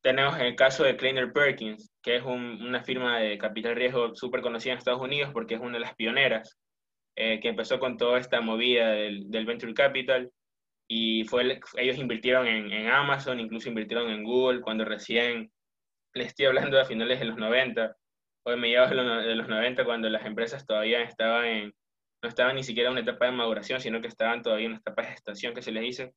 tenemos 0.03 0.39
el 0.39 0.57
caso 0.57 0.85
de 0.85 0.97
Kleiner 0.97 1.33
Perkins, 1.33 1.93
que 2.03 2.17
es 2.17 2.23
un, 2.23 2.63
una 2.63 2.83
firma 2.83 3.19
de 3.19 3.39
capital 3.39 3.77
riesgo 3.77 4.15
súper 4.15 4.41
conocida 4.41 4.73
en 4.73 4.79
Estados 4.79 5.01
Unidos 5.01 5.31
porque 5.33 5.55
es 5.55 5.61
una 5.61 5.75
de 5.75 5.81
las 5.81 5.95
pioneras 5.95 6.59
eh, 7.17 7.41
que 7.41 7.49
empezó 7.49 7.79
con 7.79 7.97
toda 7.99 8.19
esta 8.19 8.41
movida 8.41 8.91
del, 8.93 9.31
del 9.31 9.47
Venture 9.47 9.75
Capital 9.75 10.31
y 10.89 11.25
fue, 11.25 11.61
ellos 11.77 11.99
invirtieron 11.99 12.47
en, 12.47 12.73
en, 12.73 12.89
Amazon, 12.89 13.39
incluso 13.39 13.69
invirtieron 13.69 14.11
en 14.11 14.25
Google 14.25 14.61
cuando 14.61 14.85
recién, 14.85 15.53
les 16.15 16.29
estoy 16.29 16.47
hablando 16.47 16.77
de 16.79 16.85
finales 16.85 17.21
de 17.21 17.27
los 17.27 17.37
90 17.37 17.97
o 18.45 18.51
de 18.51 18.57
mediados 18.57 18.91
de 18.91 18.97
los, 18.97 19.25
de 19.25 19.35
los 19.35 19.49
90 19.49 19.85
cuando 19.85 20.09
las 20.09 20.25
empresas 20.25 20.67
todavía 20.67 21.03
estaban 21.03 21.45
en, 21.45 21.75
no 22.23 22.29
estaban 22.29 22.57
ni 22.57 22.63
siquiera 22.63 22.89
en 22.89 22.93
una 22.93 23.03
etapa 23.03 23.27
de 23.27 23.33
maduración, 23.33 23.81
sino 23.81 24.01
que 24.01 24.09
estaban 24.09 24.43
todavía 24.43 24.67
en 24.67 24.73
una 24.73 24.81
etapa 24.81 25.03
de 25.03 25.09
gestación 25.09 25.55
que 25.55 25.63
se 25.63 25.73
les 25.73 25.83
dice, 25.83 26.13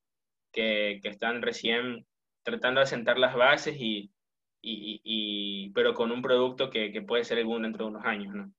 que, 0.52 1.00
que 1.02 1.10
están 1.10 1.42
recién 1.42 2.06
tratando 2.44 2.82
de 2.82 2.88
sentar 2.88 3.18
las 3.18 3.36
bases 3.36 3.76
y, 3.80 4.12
y, 4.62 5.02
y, 5.04 5.70
pero 5.72 5.94
con 5.94 6.12
un 6.12 6.22
producto 6.22 6.70
que, 6.70 6.92
que 6.92 7.02
puede 7.02 7.24
ser 7.24 7.38
el 7.40 7.46
boom 7.46 7.64
dentro 7.64 7.86
de 7.86 7.92
unos 7.92 8.06
años, 8.06 8.34
¿no? 8.36 8.54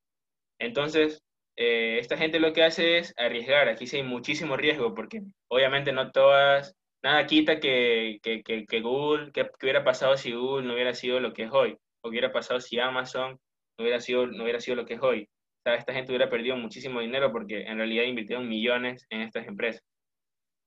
Entonces, 0.59 1.23
eh, 1.57 1.99
esta 2.01 2.17
gente 2.17 2.41
lo 2.41 2.53
que 2.53 2.65
hace 2.65 2.99
es 2.99 3.15
arriesgar. 3.17 3.69
Aquí 3.69 3.87
sí 3.87 3.99
hay 3.99 4.03
muchísimo 4.03 4.57
riesgo 4.57 4.95
porque 4.95 5.23
obviamente 5.49 5.93
no 5.93 6.11
todas, 6.11 6.75
nada 7.03 7.27
quita 7.27 7.61
que, 7.61 8.19
que, 8.23 8.43
que, 8.43 8.81
Google, 8.81 9.33
que, 9.33 9.51
hubiera 9.63 9.85
pasado 9.85 10.17
si 10.17 10.33
Google 10.33 10.67
no 10.67 10.75
hubiera 10.75 10.95
sido 10.95 11.21
lo 11.21 11.33
que 11.33 11.45
es 11.45 11.53
hoy, 11.53 11.77
o 12.03 12.09
hubiera 12.09 12.33
pasado 12.33 12.61
si 12.61 12.79
Amazon 12.81 13.39
no 13.79 13.83
hubiera 13.85 14.01
sido, 14.01 14.27
no 14.27 14.43
hubiera 14.45 14.61
sido 14.61 14.77
lo 14.77 14.87
que 14.87 14.95
es 14.95 15.03
hoy. 15.03 15.29
Sea, 15.65 15.77
esta 15.77 15.95
gente 15.95 16.13
hubiera 16.13 16.29
perdido 16.29 16.57
muchísimo 16.57 17.01
dinero 17.01 17.33
porque 17.33 17.63
en 17.63 17.79
realidad 17.79 18.05
invirtieron 18.05 18.49
millones 18.49 19.07
en 19.09 19.23
estas 19.23 19.47
empresas. 19.47 19.83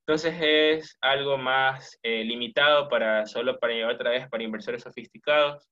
Entonces 0.08 0.36
es 0.40 0.98
algo 1.02 1.38
más 1.38 2.00
eh, 2.02 2.24
limitado 2.24 2.90
para 2.90 3.26
solo 3.26 3.60
para 3.60 3.88
otra 3.90 4.10
vez 4.10 4.28
para 4.30 4.44
inversores 4.44 4.84
sofisticados, 4.84 5.68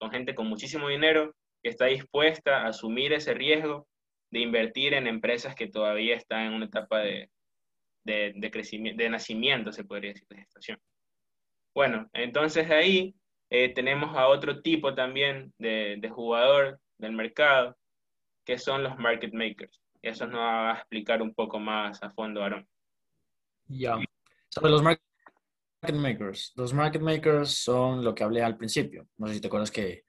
con 0.00 0.10
gente 0.10 0.34
con 0.34 0.48
muchísimo 0.48 0.88
dinero 0.88 1.34
que 1.62 1.70
está 1.70 1.86
dispuesta 1.86 2.62
a 2.62 2.68
asumir 2.68 3.12
ese 3.12 3.34
riesgo 3.34 3.86
de 4.32 4.40
invertir 4.40 4.94
en 4.94 5.06
empresas 5.06 5.54
que 5.54 5.68
todavía 5.68 6.16
están 6.16 6.46
en 6.46 6.52
una 6.54 6.66
etapa 6.66 6.98
de, 6.98 7.30
de, 8.04 8.32
de 8.34 8.50
crecimiento, 8.50 9.02
de 9.02 9.10
nacimiento, 9.10 9.72
se 9.72 9.84
podría 9.84 10.12
decir, 10.12 10.26
de 10.28 10.38
gestación. 10.38 10.78
Bueno, 11.74 12.08
entonces 12.14 12.70
ahí 12.70 13.14
eh, 13.50 13.72
tenemos 13.74 14.16
a 14.16 14.28
otro 14.28 14.62
tipo 14.62 14.94
también 14.94 15.52
de, 15.58 15.96
de, 15.98 16.08
jugador 16.08 16.80
del 16.98 17.12
mercado, 17.12 17.76
que 18.46 18.58
son 18.58 18.84
los 18.84 18.96
market 18.98 19.34
makers. 19.34 19.82
Eso 20.00 20.26
nos 20.26 20.40
va 20.40 20.70
a 20.70 20.74
explicar 20.78 21.20
un 21.20 21.34
poco 21.34 21.58
más 21.58 22.00
a 22.02 22.10
fondo, 22.10 22.42
Aaron. 22.42 22.66
Ya. 23.66 23.98
Sobre 24.48 24.70
los 24.70 24.82
market 24.82 25.02
makers. 25.92 26.52
Los 26.54 26.72
market 26.72 27.02
makers 27.02 27.50
son 27.50 28.04
lo 28.04 28.14
que 28.14 28.22
hablé 28.22 28.42
al 28.42 28.56
principio. 28.56 29.08
No 29.16 29.26
sé 29.26 29.34
si 29.34 29.40
te 29.40 29.48
acuerdas 29.48 29.72
que 29.72 30.04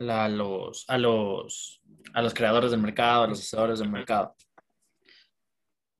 a, 0.00 0.28
los, 0.28 0.84
a, 0.88 0.98
los, 0.98 1.80
a 2.12 2.20
los 2.20 2.34
creadores 2.34 2.72
del 2.72 2.80
mercado, 2.80 3.22
a 3.22 3.28
los 3.28 3.38
asesores 3.38 3.78
del 3.78 3.88
mercado. 3.90 4.34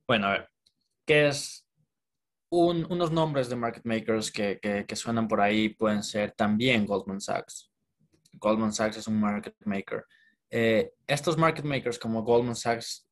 Bueno, 0.08 0.26
a 0.26 0.32
ver, 0.32 0.50
¿qué 1.06 1.28
es 1.28 1.64
unos 2.50 3.12
nombres 3.12 3.48
de 3.48 3.56
market 3.56 3.84
makers 3.84 4.32
que, 4.32 4.58
que, 4.60 4.96
suenan 4.96 5.28
por 5.28 5.40
ahí? 5.40 5.68
Pueden 5.68 6.02
ser 6.02 6.32
también 6.32 6.84
Goldman 6.84 7.20
Sachs. 7.20 7.70
Goldman 8.32 8.72
Sachs 8.72 8.96
es 8.96 9.06
un 9.06 9.20
market 9.20 9.54
maker. 9.64 10.04
Eh, 10.54 10.92
estos 11.06 11.38
market 11.38 11.64
makers 11.64 11.98
como 11.98 12.22
Goldman 12.22 12.54
Sachs, 12.54 13.08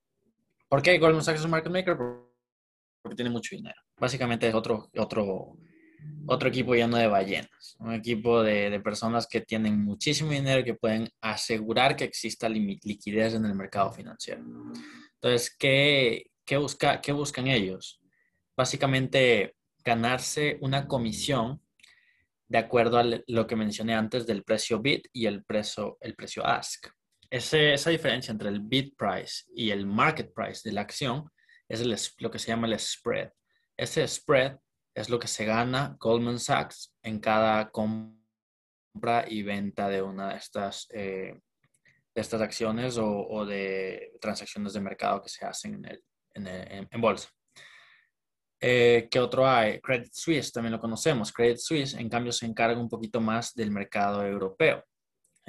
¿por 0.69 0.83
qué 0.83 0.99
Goldman 0.99 1.25
Sachs 1.25 1.39
es 1.41 1.45
un 1.47 1.51
market 1.51 1.73
maker? 1.73 1.97
Porque 1.97 3.17
tiene 3.17 3.31
mucho 3.31 3.57
dinero. 3.57 3.81
Básicamente 3.99 4.47
es 4.47 4.55
otro, 4.55 4.91
otro, 4.99 5.57
otro 6.27 6.49
equipo 6.51 6.75
lleno 6.75 6.99
de 6.99 7.07
ballenas, 7.07 7.77
un 7.79 7.95
equipo 7.95 8.43
de, 8.43 8.69
de, 8.69 8.81
personas 8.81 9.27
que 9.27 9.41
tienen 9.41 9.83
muchísimo 9.83 10.33
dinero 10.33 10.61
y 10.61 10.65
que 10.65 10.75
pueden 10.75 11.09
asegurar 11.23 11.97
que 11.97 12.05
exista 12.05 12.47
liquidez 12.47 13.33
en 13.33 13.47
el 13.47 13.55
mercado 13.55 13.91
financiero. 13.91 14.43
Entonces, 15.15 15.57
¿qué, 15.59 16.27
qué, 16.45 16.59
busca, 16.59 17.01
qué 17.01 17.13
buscan 17.13 17.47
ellos? 17.47 18.03
Básicamente, 18.55 19.57
ganarse 19.83 20.59
una 20.61 20.87
comisión 20.87 21.63
de 22.49 22.59
acuerdo 22.59 22.99
a 22.99 23.05
lo 23.27 23.47
que 23.47 23.57
mencioné 23.57 23.95
antes 23.95 24.27
del 24.27 24.45
precio 24.45 24.81
bid 24.81 25.05
y 25.15 25.25
el 25.25 25.43
precio, 25.43 25.97
el 26.03 26.15
precio 26.15 26.45
ask. 26.45 26.89
Ese, 27.31 27.75
esa 27.75 27.91
diferencia 27.91 28.33
entre 28.33 28.49
el 28.49 28.61
bid 28.61 28.95
price 28.97 29.45
y 29.55 29.71
el 29.71 29.87
market 29.87 30.33
price 30.35 30.69
de 30.69 30.73
la 30.73 30.81
acción 30.81 31.31
es 31.69 31.81
el, 31.81 31.97
lo 32.19 32.31
que 32.31 32.41
se 32.41 32.49
llama 32.49 32.67
el 32.67 32.79
spread. 32.79 33.31
Ese 33.77 34.07
spread 34.07 34.59
es 34.95 35.09
lo 35.09 35.19
que 35.19 35.29
se 35.29 35.45
gana 35.45 35.97
Goldman 35.99 36.41
Sachs 36.41 36.93
en 37.03 37.21
cada 37.21 37.71
compra 37.71 39.25
y 39.29 39.43
venta 39.43 39.89
de 39.89 40.03
una 40.03 40.31
de 40.31 40.37
estas, 40.37 40.89
eh, 40.91 41.39
estas 42.15 42.41
acciones 42.41 42.99
o, 42.99 43.47
de 43.47 44.13
transacciones 44.21 44.73
de 44.73 44.81
mercado 44.81 45.23
que 45.23 45.29
se 45.29 45.47
hacen 45.47 45.85
en, 46.35 46.89
en, 46.91 47.01
bolsa. 47.01 47.29
Eh, 48.61 49.09
¿Qué 49.09 49.21
otro 49.21 49.49
hay? 49.49 49.81
Credit 49.81 50.13
Suisse, 50.13 50.53
también 50.53 50.73
lo 50.73 50.81
conocemos. 50.81 51.33
Credit 51.33 51.59
Suisse, 51.59 51.95
en 51.95 52.09
cambio, 52.09 52.33
se 52.33 52.47
encarga 52.47 52.79
un 52.79 52.89
poquito 52.89 53.21
más 53.21 53.55
del 53.55 53.71
mercado 53.71 54.27
europeo. 54.27 54.85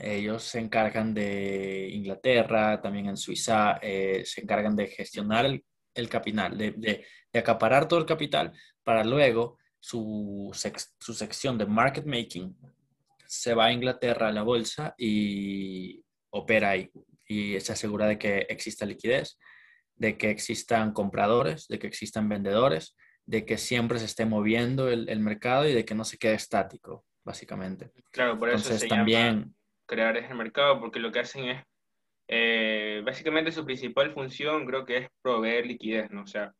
Ellos 0.04 0.44
se 0.44 0.60
encargan 0.60 1.14
de 1.14 1.90
Inglaterra, 1.92 2.82
también 2.82 3.06
en 3.06 3.18
Suiza, 3.18 3.78
eh, 3.82 4.24
se 4.26 4.42
encargan 4.42 4.76
de 4.76 4.88
gestionar 4.88 5.46
el, 5.46 5.64
el 5.94 6.10
capital, 6.10 6.58
de, 6.58 6.72
de, 6.72 7.06
acaparar 7.40 7.88
todo 7.88 8.00
el 8.00 8.06
capital 8.06 8.52
para 8.84 9.04
luego 9.04 9.60
su, 9.80 10.52
su 11.00 11.14
sección 11.14 11.58
de 11.58 11.66
market 11.66 12.06
making 12.06 12.56
se 13.28 13.54
va 13.54 13.66
a 13.66 13.72
Inglaterra 13.72 14.28
a 14.28 14.32
la 14.32 14.42
bolsa 14.42 14.96
y 14.98 16.04
opera 16.32 16.72
ahí 16.72 16.92
y 17.28 17.60
se 17.60 17.72
asegura 17.72 18.08
de 18.08 18.18
que 18.18 18.40
exista 18.50 18.86
liquidez, 18.86 19.38
de 19.96 20.18
que 20.18 20.32
existan 20.32 20.94
compradores, 20.94 21.68
de 21.68 21.80
que 21.80 21.88
existan 21.88 22.28
vendedores, 22.28 22.96
de 23.26 23.46
que 23.46 23.58
siempre 23.58 24.00
se 24.00 24.06
esté 24.06 24.26
moviendo 24.26 24.90
el, 24.90 25.08
el 25.08 25.20
mercado 25.20 25.68
y 25.68 25.74
de 25.74 25.86
que 25.86 25.96
no 25.96 26.04
se 26.04 26.18
quede 26.18 26.34
estático, 26.34 27.06
básicamente. 27.24 27.92
Claro, 28.12 28.38
por 28.38 28.50
eso 28.50 28.78
se 28.78 28.88
también 28.88 29.40
llama 29.40 29.54
crear 29.92 30.16
ese 30.16 30.34
mercado, 30.34 30.80
porque 30.80 31.00
lo 31.00 31.12
que 31.12 31.20
hacen 31.20 31.50
es 31.50 31.64
eh, 32.30 33.02
básicamente 33.06 33.52
su 33.52 33.66
principal 33.66 34.14
función 34.14 34.66
creo 34.66 34.86
que 34.86 34.98
es 34.98 35.10
proveer 35.22 35.66
liquidez, 35.66 36.10
¿no? 36.12 36.22
O 36.24 36.28
sea, 36.28 36.54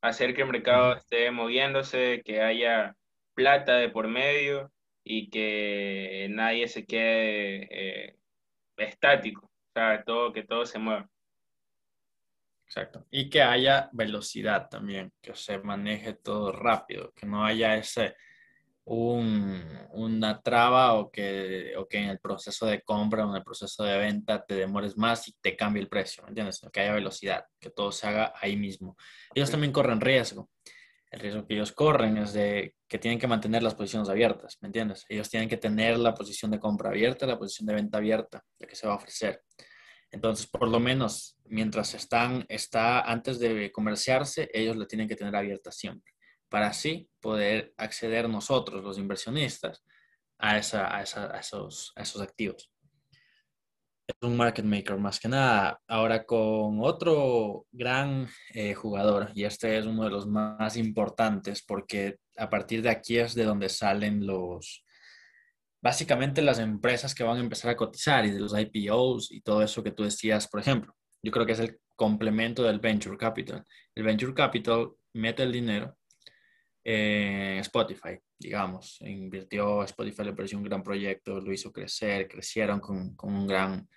hacer 0.00 0.32
que 0.32 0.42
el 0.42 0.48
mercado 0.48 0.94
esté 0.94 1.28
moviéndose, 1.32 2.22
que 2.24 2.40
haya 2.40 2.94
plata 3.34 3.74
de 3.78 3.88
por 3.88 4.06
medio 4.06 4.70
y 5.02 5.28
que 5.28 6.28
nadie 6.30 6.68
se 6.68 6.86
quede 6.86 7.66
eh, 7.70 8.16
estático, 8.76 9.46
o 9.46 9.72
sea, 9.74 10.04
todo, 10.04 10.32
que 10.32 10.44
todo 10.44 10.64
se 10.64 10.78
mueva. 10.78 11.08
Exacto. 12.66 13.04
Y 13.10 13.28
que 13.28 13.42
haya 13.42 13.90
velocidad 13.92 14.68
también, 14.68 15.12
que 15.20 15.34
se 15.34 15.58
maneje 15.58 16.12
todo 16.12 16.52
rápido, 16.52 17.12
que 17.14 17.26
no 17.26 17.44
haya 17.44 17.74
ese, 17.74 18.14
un, 18.88 19.62
una 19.92 20.40
traba 20.40 20.94
o 20.94 21.10
que, 21.10 21.74
o 21.76 21.86
que 21.86 21.98
en 21.98 22.08
el 22.08 22.18
proceso 22.18 22.66
de 22.66 22.82
compra 22.82 23.26
o 23.26 23.30
en 23.30 23.36
el 23.36 23.44
proceso 23.44 23.84
de 23.84 23.98
venta 23.98 24.44
te 24.44 24.54
demores 24.54 24.96
más 24.96 25.28
y 25.28 25.32
te 25.40 25.56
cambie 25.56 25.82
el 25.82 25.88
precio, 25.88 26.22
¿me 26.22 26.30
entiendes? 26.30 26.60
Que 26.72 26.80
haya 26.80 26.94
velocidad, 26.94 27.44
que 27.60 27.70
todo 27.70 27.92
se 27.92 28.06
haga 28.06 28.32
ahí 28.40 28.56
mismo. 28.56 28.96
Ellos 29.34 29.50
también 29.50 29.72
corren 29.72 30.00
riesgo. 30.00 30.50
El 31.10 31.20
riesgo 31.20 31.46
que 31.46 31.54
ellos 31.54 31.72
corren 31.72 32.18
es 32.18 32.32
de 32.32 32.74
que 32.86 32.98
tienen 32.98 33.18
que 33.18 33.26
mantener 33.26 33.62
las 33.62 33.74
posiciones 33.74 34.08
abiertas, 34.08 34.58
¿me 34.60 34.68
entiendes? 34.68 35.04
Ellos 35.08 35.28
tienen 35.28 35.48
que 35.48 35.56
tener 35.56 35.98
la 35.98 36.14
posición 36.14 36.50
de 36.50 36.58
compra 36.58 36.90
abierta, 36.90 37.26
la 37.26 37.38
posición 37.38 37.66
de 37.66 37.74
venta 37.74 37.98
abierta, 37.98 38.44
la 38.58 38.66
que 38.66 38.76
se 38.76 38.86
va 38.86 38.94
a 38.94 38.96
ofrecer. 38.96 39.42
Entonces, 40.10 40.46
por 40.46 40.68
lo 40.68 40.80
menos, 40.80 41.36
mientras 41.44 41.94
están, 41.94 42.44
está 42.48 43.02
antes 43.02 43.38
de 43.38 43.70
comerciarse, 43.72 44.50
ellos 44.52 44.76
la 44.76 44.86
tienen 44.86 45.08
que 45.08 45.16
tener 45.16 45.34
abierta 45.36 45.70
siempre 45.70 46.12
para 46.48 46.68
así 46.68 47.08
poder 47.20 47.72
acceder 47.76 48.28
nosotros, 48.28 48.82
los 48.82 48.98
inversionistas, 48.98 49.84
a, 50.38 50.58
esa, 50.58 50.94
a, 50.94 51.02
esos, 51.02 51.92
a 51.96 52.02
esos 52.02 52.22
activos. 52.22 52.70
Es 54.06 54.16
un 54.22 54.36
market 54.36 54.64
maker 54.64 54.96
más 54.96 55.20
que 55.20 55.28
nada. 55.28 55.80
Ahora 55.86 56.24
con 56.24 56.78
otro 56.80 57.66
gran 57.70 58.26
eh, 58.54 58.72
jugador, 58.72 59.30
y 59.34 59.44
este 59.44 59.76
es 59.76 59.84
uno 59.84 60.04
de 60.04 60.10
los 60.10 60.26
más 60.26 60.76
importantes 60.76 61.62
porque 61.62 62.16
a 62.36 62.48
partir 62.48 62.80
de 62.80 62.88
aquí 62.88 63.18
es 63.18 63.34
de 63.34 63.44
donde 63.44 63.68
salen 63.68 64.26
los, 64.26 64.84
básicamente 65.82 66.40
las 66.40 66.58
empresas 66.58 67.14
que 67.14 67.24
van 67.24 67.36
a 67.36 67.40
empezar 67.40 67.70
a 67.70 67.76
cotizar 67.76 68.24
y 68.24 68.30
de 68.30 68.40
los 68.40 68.54
IPOs 68.58 69.30
y 69.32 69.42
todo 69.42 69.62
eso 69.62 69.82
que 69.82 69.92
tú 69.92 70.04
decías, 70.04 70.48
por 70.48 70.60
ejemplo. 70.60 70.94
Yo 71.22 71.32
creo 71.32 71.44
que 71.44 71.52
es 71.52 71.60
el 71.60 71.78
complemento 71.96 72.62
del 72.62 72.78
venture 72.78 73.18
capital. 73.18 73.64
El 73.94 74.04
venture 74.04 74.32
capital 74.32 74.92
mete 75.12 75.42
el 75.42 75.52
dinero 75.52 75.97
Spotify, 77.60 78.18
digamos. 78.38 78.98
Invirtió, 79.00 79.82
Spotify 79.84 80.24
le 80.24 80.32
pareció 80.32 80.58
un 80.58 80.64
gran 80.64 80.82
proyecto, 80.82 81.40
lo 81.40 81.52
hizo 81.52 81.72
crecer, 81.72 82.28
crecieron 82.28 82.80
con, 82.80 83.14
con 83.14 83.34
un 83.34 83.46
gran, 83.46 83.88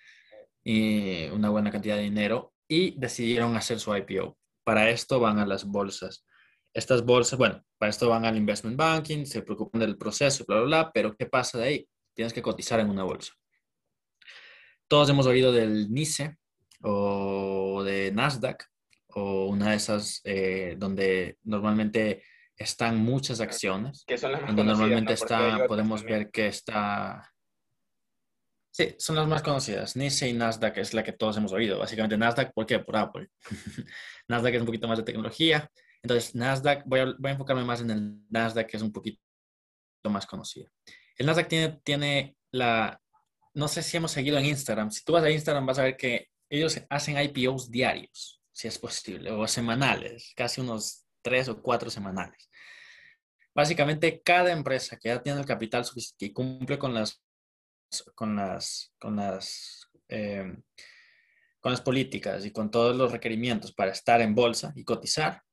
y 0.63 1.25
una 1.29 1.49
buena 1.49 1.71
cantidad 1.71 1.95
de 1.95 2.03
dinero 2.03 2.53
y 2.67 2.97
decidieron 2.99 3.55
hacer 3.55 3.79
su 3.79 3.95
IPO. 3.95 4.37
Para 4.63 4.89
esto 4.89 5.19
van 5.19 5.39
a 5.39 5.45
las 5.45 5.65
bolsas. 5.65 6.25
Estas 6.73 7.03
bolsas, 7.03 7.37
bueno, 7.37 7.63
para 7.77 7.89
esto 7.89 8.07
van 8.07 8.25
al 8.25 8.37
investment 8.37 8.77
banking, 8.77 9.25
se 9.25 9.41
preocupan 9.41 9.81
del 9.81 9.97
proceso, 9.97 10.45
bla, 10.47 10.57
bla, 10.57 10.65
bla, 10.65 10.91
pero 10.93 11.15
¿qué 11.15 11.25
pasa 11.25 11.57
de 11.57 11.65
ahí? 11.65 11.89
Tienes 12.13 12.33
que 12.33 12.41
cotizar 12.41 12.79
en 12.79 12.89
una 12.89 13.03
bolsa. 13.03 13.33
Todos 14.87 15.09
hemos 15.09 15.25
oído 15.25 15.51
del 15.51 15.91
NICE 15.91 16.37
o 16.81 17.83
de 17.83 18.11
Nasdaq 18.11 18.65
o 19.07 19.47
una 19.47 19.71
de 19.71 19.75
esas 19.75 20.21
eh, 20.23 20.75
donde 20.77 21.37
normalmente 21.43 22.23
están 22.61 22.97
muchas 22.97 23.39
acciones. 23.39 24.03
Que 24.05 24.17
son 24.17 24.31
las 24.31 24.45
donde 24.45 24.63
normalmente 24.63 25.13
está, 25.13 25.65
podemos 25.67 26.03
ver 26.03 26.29
que 26.31 26.47
está... 26.47 27.31
Sí, 28.73 28.95
son 28.97 29.17
las 29.17 29.27
más 29.27 29.41
conocidas. 29.41 29.95
NICE 29.97 30.29
y 30.29 30.33
Nasdaq 30.33 30.77
es 30.77 30.93
la 30.93 31.03
que 31.03 31.11
todos 31.11 31.35
hemos 31.37 31.51
oído. 31.51 31.79
Básicamente 31.79 32.17
Nasdaq, 32.17 32.53
¿por 32.53 32.65
qué? 32.65 32.79
Por 32.79 32.95
Apple. 32.95 33.27
Nasdaq 34.29 34.53
es 34.53 34.61
un 34.61 34.65
poquito 34.65 34.87
más 34.87 34.97
de 34.97 35.03
tecnología. 35.03 35.69
Entonces, 36.01 36.33
Nasdaq, 36.35 36.83
voy 36.85 37.01
a, 37.01 37.05
voy 37.05 37.29
a 37.29 37.31
enfocarme 37.31 37.65
más 37.65 37.81
en 37.81 37.91
el 37.91 38.17
Nasdaq, 38.29 38.67
que 38.67 38.77
es 38.77 38.83
un 38.83 38.93
poquito 38.93 39.19
más 40.05 40.25
conocido. 40.25 40.69
El 41.17 41.25
Nasdaq 41.25 41.47
tiene, 41.47 41.79
tiene 41.83 42.37
la... 42.51 43.01
No 43.53 43.67
sé 43.67 43.83
si 43.83 43.97
hemos 43.97 44.11
seguido 44.11 44.37
en 44.37 44.45
Instagram. 44.45 44.89
Si 44.89 45.03
tú 45.03 45.13
vas 45.13 45.23
a 45.23 45.29
Instagram 45.29 45.65
vas 45.65 45.79
a 45.79 45.83
ver 45.83 45.97
que 45.97 46.29
ellos 46.49 46.81
hacen 46.89 47.17
IPOs 47.17 47.69
diarios, 47.69 48.41
si 48.51 48.67
es 48.67 48.77
posible, 48.77 49.31
o 49.31 49.47
semanales, 49.47 50.33
casi 50.35 50.61
unos 50.61 51.05
tres 51.21 51.47
o 51.49 51.61
cuatro 51.61 51.89
semanales. 51.89 52.49
Básicamente, 53.53 54.21
cada 54.23 54.51
empresa 54.51 54.97
que 54.97 55.09
ya 55.09 55.21
tiene 55.21 55.39
el 55.39 55.45
capital 55.45 55.83
suficiente 55.85 56.25
y 56.25 56.33
cumple 56.33 56.77
con 56.77 56.93
las, 56.93 57.21
con 58.15 58.35
las, 58.35 58.93
con 58.99 59.15
las, 59.15 59.89
eh, 60.07 60.55
con 61.59 61.71
las 61.71 61.81
políticas 61.81 62.45
y 62.45 62.51
con 62.51 62.71
todos 62.71 62.95
los 62.95 63.11
requerimientos 63.11 63.73
para 63.73 63.91
estar 63.91 64.21
en 64.21 64.33
bolsa 64.33 64.71
y 64.75 64.83
cotizar, 64.83 65.43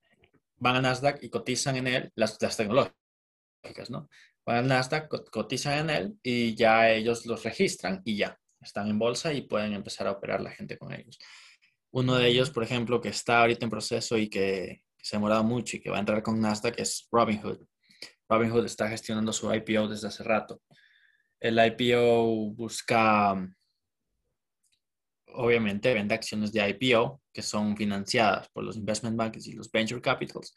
van 0.56 0.76
a 0.76 0.80
Nasdaq 0.80 1.22
y 1.22 1.30
cotizan 1.30 1.76
en 1.76 1.86
él 1.88 2.12
las, 2.14 2.40
las 2.40 2.56
tecnológicas, 2.56 3.90
¿no? 3.90 4.08
Van 4.44 4.56
a 4.56 4.62
Nasdaq, 4.62 5.08
cotizan 5.30 5.78
en 5.78 5.90
él 5.90 6.18
y 6.22 6.54
ya 6.54 6.90
ellos 6.90 7.26
los 7.26 7.42
registran 7.42 8.00
y 8.04 8.16
ya 8.16 8.38
están 8.60 8.88
en 8.88 8.98
bolsa 8.98 9.32
y 9.32 9.42
pueden 9.42 9.72
empezar 9.72 10.06
a 10.06 10.12
operar 10.12 10.40
la 10.40 10.50
gente 10.50 10.78
con 10.78 10.92
ellos. 10.92 11.18
Uno 11.90 12.16
de 12.16 12.28
ellos, 12.28 12.50
por 12.50 12.64
ejemplo, 12.64 13.00
que 13.00 13.08
está 13.08 13.40
ahorita 13.40 13.64
en 13.64 13.70
proceso 13.70 14.16
y 14.18 14.28
que, 14.28 14.82
se 15.00 15.16
ha 15.16 15.18
demorado 15.18 15.44
mucho 15.44 15.76
y 15.76 15.80
que 15.80 15.90
va 15.90 15.96
a 15.96 16.00
entrar 16.00 16.22
con 16.22 16.40
Nasdaq 16.40 16.78
es 16.78 17.08
Robinhood. 17.10 17.60
Robinhood 18.28 18.66
está 18.66 18.88
gestionando 18.88 19.32
su 19.32 19.52
IPO 19.52 19.88
desde 19.88 20.08
hace 20.08 20.22
rato. 20.22 20.60
El 21.40 21.58
IPO 21.58 22.52
busca 22.54 23.36
obviamente 25.34 25.94
vende 25.94 26.14
acciones 26.14 26.52
de 26.52 26.68
IPO 26.68 27.20
que 27.32 27.42
son 27.42 27.76
financiadas 27.76 28.48
por 28.48 28.64
los 28.64 28.76
investment 28.76 29.16
banks 29.16 29.46
y 29.46 29.52
los 29.52 29.70
venture 29.70 30.00
capitals 30.00 30.54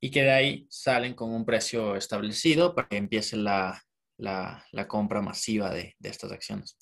y 0.00 0.10
que 0.10 0.22
de 0.22 0.30
ahí 0.30 0.66
salen 0.70 1.14
con 1.14 1.32
un 1.32 1.44
precio 1.44 1.96
establecido 1.96 2.74
para 2.74 2.88
que 2.88 2.96
empiece 2.96 3.36
la, 3.36 3.82
la, 4.18 4.86
compra 4.86 5.22
masiva 5.22 5.70
de, 5.70 5.96
de, 5.98 6.08
estas 6.08 6.30
acciones. 6.30 6.76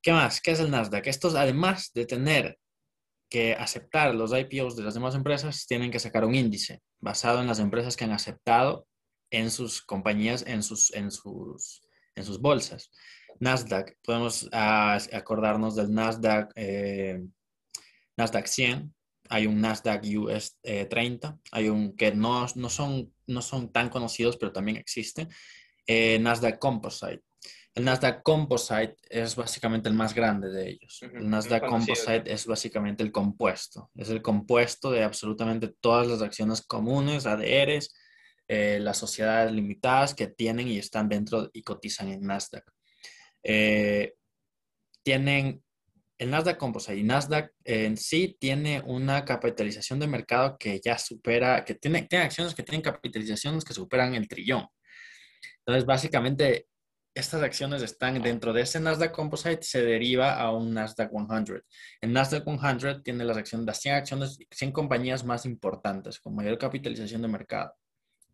¿Qué 0.00 0.12
más? 0.12 0.40
¿Qué 0.40 0.52
es 0.52 0.60
el 0.60 0.70
Nasdaq? 0.70 1.06
Estos, 1.06 1.34
además 1.34 1.92
de 1.92 2.06
tener 2.06 2.58
que 3.28 3.54
aceptar 3.54 4.14
los 4.14 4.32
IPOs 4.32 4.76
de 4.76 4.84
las 4.84 4.94
demás 4.94 5.14
empresas, 5.14 5.66
tienen 5.66 5.90
que 5.90 5.98
sacar 5.98 6.24
un 6.24 6.34
índice 6.34 6.80
basado 7.00 7.40
en 7.40 7.46
las 7.46 7.58
empresas 7.58 7.96
que 7.96 8.04
han 8.04 8.12
aceptado 8.12 8.86
en 9.32 9.50
sus 9.50 9.82
compañías, 9.82 10.44
en 10.46 10.62
sus, 10.62 10.92
en 10.94 11.10
sus, 11.10 11.82
en 12.14 12.24
sus 12.24 12.40
bolsas. 12.40 12.90
Nasdaq, 13.40 13.96
podemos 14.04 14.48
ah, 14.52 14.98
acordarnos 15.12 15.74
del 15.74 15.92
Nasdaq, 15.92 16.52
eh, 16.54 17.20
Nasdaq 18.16 18.46
100, 18.46 18.94
hay 19.30 19.46
un 19.46 19.60
Nasdaq 19.60 20.04
US 20.18 20.58
30, 20.62 21.28
eh, 21.28 21.32
hay 21.50 21.68
un 21.68 21.96
que 21.96 22.12
no, 22.12 22.46
no, 22.54 22.68
son, 22.68 23.12
no 23.26 23.42
son 23.42 23.72
tan 23.72 23.88
conocidos, 23.88 24.36
pero 24.36 24.52
también 24.52 24.76
existe, 24.76 25.26
eh, 25.86 26.18
Nasdaq 26.20 26.58
Composite. 26.58 27.22
El 27.74 27.86
Nasdaq 27.86 28.22
Composite 28.22 28.96
es 29.08 29.34
básicamente 29.34 29.88
el 29.88 29.94
más 29.94 30.14
grande 30.14 30.50
de 30.50 30.68
ellos. 30.68 31.00
el 31.02 31.30
Nasdaq 31.30 31.66
Composite 31.66 32.30
es 32.30 32.46
básicamente 32.46 33.02
el 33.02 33.10
compuesto. 33.10 33.90
Es 33.94 34.10
el 34.10 34.20
compuesto 34.20 34.90
de 34.90 35.02
absolutamente 35.02 35.68
todas 35.80 36.06
las 36.06 36.20
acciones 36.20 36.60
comunes, 36.60 37.24
ADRs, 37.24 37.94
eh, 38.48 38.78
las 38.80 38.98
sociedades 38.98 39.52
limitadas 39.52 40.14
que 40.14 40.26
tienen 40.26 40.68
y 40.68 40.78
están 40.78 41.08
dentro 41.08 41.50
y 41.52 41.62
cotizan 41.62 42.08
en 42.08 42.22
Nasdaq. 42.22 42.64
Eh, 43.42 44.14
tienen 45.02 45.62
el 46.18 46.30
Nasdaq 46.30 46.56
Composite 46.56 46.96
y 46.96 47.02
Nasdaq 47.02 47.52
en 47.64 47.96
sí 47.96 48.36
tiene 48.38 48.80
una 48.86 49.24
capitalización 49.24 49.98
de 49.98 50.06
mercado 50.06 50.56
que 50.56 50.80
ya 50.82 50.96
supera, 50.96 51.64
que 51.64 51.74
tiene, 51.74 52.02
tiene 52.02 52.26
acciones 52.26 52.54
que 52.54 52.62
tienen 52.62 52.82
capitalizaciones 52.82 53.64
que 53.64 53.74
superan 53.74 54.14
el 54.14 54.28
trillón. 54.28 54.66
Entonces, 55.58 55.84
básicamente, 55.84 56.68
estas 57.14 57.42
acciones 57.42 57.82
están 57.82 58.22
dentro 58.22 58.52
de 58.52 58.62
ese 58.62 58.80
Nasdaq 58.80 59.12
Composite, 59.12 59.62
se 59.62 59.82
deriva 59.82 60.34
a 60.34 60.50
un 60.52 60.72
Nasdaq 60.72 61.10
100. 61.10 61.62
El 62.00 62.12
Nasdaq 62.12 62.44
100 62.44 63.02
tiene 63.02 63.24
las 63.24 63.36
acciones, 63.36 63.66
las 63.66 63.80
100 63.80 63.94
acciones, 63.94 64.38
100 64.50 64.72
compañías 64.72 65.24
más 65.24 65.44
importantes 65.44 66.18
con 66.20 66.34
mayor 66.34 66.56
capitalización 66.56 67.22
de 67.22 67.28
mercado. 67.28 67.74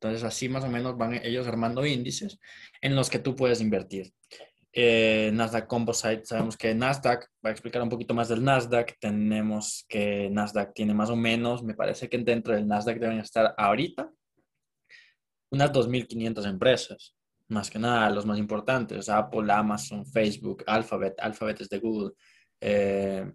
Entonces, 0.00 0.22
así 0.22 0.48
más 0.48 0.64
o 0.64 0.68
menos 0.68 0.96
van 0.96 1.14
ellos 1.14 1.46
armando 1.46 1.84
índices 1.84 2.38
en 2.80 2.94
los 2.94 3.10
que 3.10 3.18
tú 3.18 3.34
puedes 3.34 3.60
invertir. 3.60 4.12
Eh, 4.72 5.30
Nasdaq 5.32 5.66
Composite, 5.66 6.24
sabemos 6.24 6.56
que 6.56 6.74
Nasdaq, 6.74 7.28
para 7.40 7.52
explicar 7.52 7.82
un 7.82 7.88
poquito 7.88 8.14
más 8.14 8.28
del 8.28 8.44
Nasdaq, 8.44 8.96
tenemos 9.00 9.84
que 9.88 10.28
Nasdaq 10.30 10.72
tiene 10.74 10.94
más 10.94 11.10
o 11.10 11.16
menos, 11.16 11.64
me 11.64 11.74
parece 11.74 12.08
que 12.08 12.18
dentro 12.18 12.54
del 12.54 12.66
Nasdaq 12.66 12.98
deben 12.98 13.18
estar 13.18 13.54
ahorita 13.56 14.10
unas 15.50 15.72
2.500 15.72 16.46
empresas 16.46 17.14
más 17.48 17.70
que 17.70 17.78
nada 17.78 18.10
los 18.10 18.26
más 18.26 18.38
importantes, 18.38 19.08
Apple, 19.08 19.50
Amazon, 19.52 20.06
Facebook, 20.06 20.62
Alphabet, 20.66 21.14
Alphabet 21.18 21.62
es 21.62 21.68
de 21.68 21.78
Google, 21.78 22.12
eh, 22.60 23.32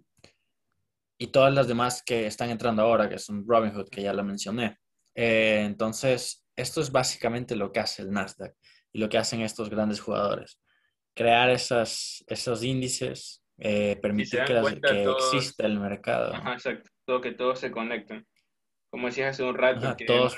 y 1.18 1.26
todas 1.28 1.52
las 1.52 1.68
demás 1.68 2.02
que 2.02 2.26
están 2.26 2.50
entrando 2.50 2.82
ahora, 2.82 3.08
que 3.08 3.18
son 3.18 3.44
Robinhood, 3.46 3.88
que 3.88 4.02
ya 4.02 4.12
lo 4.12 4.24
mencioné. 4.24 4.78
Eh, 5.14 5.62
entonces, 5.64 6.43
esto 6.56 6.80
es 6.80 6.92
básicamente 6.92 7.56
lo 7.56 7.72
que 7.72 7.80
hace 7.80 8.02
el 8.02 8.10
Nasdaq 8.10 8.54
y 8.92 8.98
lo 8.98 9.08
que 9.08 9.18
hacen 9.18 9.40
estos 9.40 9.70
grandes 9.70 10.00
jugadores. 10.00 10.60
Crear 11.14 11.50
esas, 11.50 12.24
esos 12.26 12.62
índices, 12.62 13.44
eh, 13.58 13.96
permitir 14.02 14.44
que, 14.44 14.80
que 14.80 15.04
exista 15.04 15.66
el 15.66 15.78
mercado. 15.78 16.34
Ajá, 16.34 16.54
exacto, 16.54 17.20
que 17.20 17.32
todos 17.32 17.58
se 17.60 17.70
conecten. 17.70 18.26
Como 18.90 19.06
decías 19.06 19.34
hace 19.34 19.42
un 19.42 19.56
rato, 19.56 19.96
que 19.96 20.04
todos 20.04 20.36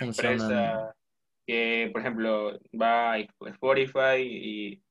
que, 1.47 1.91
por 1.93 2.01
ejemplo, 2.01 2.59
va 2.79 3.13
a 3.13 3.19
Spotify 3.19 4.19
y 4.19 4.83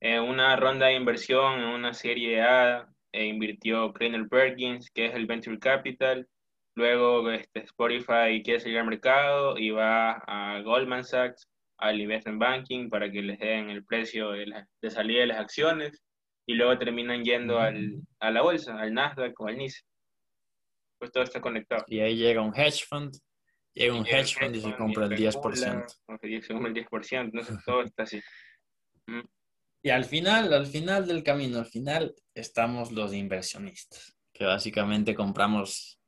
en 0.00 0.22
una 0.22 0.56
ronda 0.56 0.86
de 0.86 0.94
inversión 0.94 1.60
en 1.60 1.68
una 1.68 1.94
serie 1.94 2.42
A 2.42 2.88
e 3.12 3.26
invirtió 3.26 3.92
Kleiner 3.92 4.28
Perkins, 4.28 4.90
que 4.90 5.06
es 5.06 5.14
el 5.14 5.26
Venture 5.26 5.58
Capital. 5.58 6.26
Luego 6.76 7.30
este, 7.30 7.60
Spotify 7.60 8.42
quiere 8.44 8.60
salir 8.60 8.78
al 8.78 8.86
mercado 8.86 9.58
y 9.58 9.70
va 9.70 10.12
a 10.26 10.60
Goldman 10.62 11.04
Sachs, 11.04 11.48
al 11.78 12.00
Investment 12.00 12.38
Banking, 12.38 12.88
para 12.88 13.10
que 13.10 13.22
les 13.22 13.38
den 13.38 13.70
el 13.70 13.84
precio 13.84 14.30
de, 14.32 14.46
de 14.80 14.90
salida 14.90 15.20
de 15.20 15.26
las 15.26 15.40
acciones. 15.40 16.02
Y 16.46 16.54
luego 16.54 16.78
terminan 16.78 17.24
yendo 17.24 17.58
al, 17.58 18.00
a 18.18 18.30
la 18.30 18.42
bolsa, 18.42 18.78
al 18.78 18.92
Nasdaq 18.92 19.38
o 19.40 19.46
al 19.46 19.56
NICE. 19.56 19.82
Pues 20.98 21.12
todo 21.12 21.22
está 21.22 21.40
conectado. 21.40 21.84
Y 21.86 22.00
ahí 22.00 22.16
llega 22.16 22.42
un 22.42 22.54
hedge 22.54 22.84
fund 22.88 23.14
Llega 23.74 23.94
un 23.94 24.06
hedge 24.06 24.34
fund 24.34 24.56
y 24.56 24.60
se 24.60 24.76
compra 24.76 25.06
el 25.06 25.12
10%. 25.12 25.88
Se 25.88 26.52
compra 26.52 26.70
el 26.70 26.74
10%, 26.74 27.30
no 27.32 27.42
sé, 27.42 27.54
todo 27.64 27.82
está 27.82 28.02
así. 28.02 28.20
Y 29.82 29.90
al 29.90 30.04
final, 30.04 30.52
al 30.52 30.66
final 30.66 31.06
del 31.06 31.22
camino, 31.22 31.58
al 31.58 31.66
final 31.66 32.14
estamos 32.34 32.92
los 32.92 33.14
inversionistas, 33.14 34.16
que 34.32 34.44
básicamente 34.44 35.14
compramos 35.14 35.99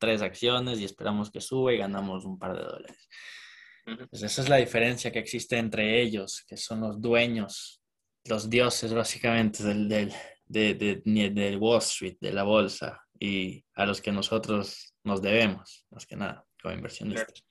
tres 0.00 0.22
acciones 0.22 0.80
y 0.80 0.84
esperamos 0.84 1.30
que 1.30 1.40
suba 1.40 1.72
y 1.72 1.78
ganamos 1.78 2.24
un 2.24 2.38
par 2.38 2.56
de 2.56 2.64
dólares. 2.64 3.08
Pues 4.10 4.22
esa 4.22 4.42
es 4.42 4.48
la 4.48 4.56
diferencia 4.56 5.12
que 5.12 5.20
existe 5.20 5.56
entre 5.56 6.00
ellos, 6.02 6.44
que 6.48 6.56
son 6.56 6.80
los 6.80 7.00
dueños, 7.00 7.80
los 8.24 8.50
dioses 8.50 8.92
básicamente 8.92 9.62
del, 9.62 9.88
del, 9.88 10.12
de, 10.46 10.74
de, 10.74 11.56
Wall 11.56 11.78
Street, 11.78 12.16
de 12.20 12.32
la 12.32 12.42
bolsa, 12.42 13.00
y 13.18 13.64
a 13.74 13.86
los 13.86 14.00
que 14.00 14.12
nosotros 14.12 14.94
nos 15.04 15.22
debemos, 15.22 15.86
más 15.90 16.06
que 16.06 16.16
nada 16.16 16.44
como 16.60 16.74
inversionistas. 16.74 17.44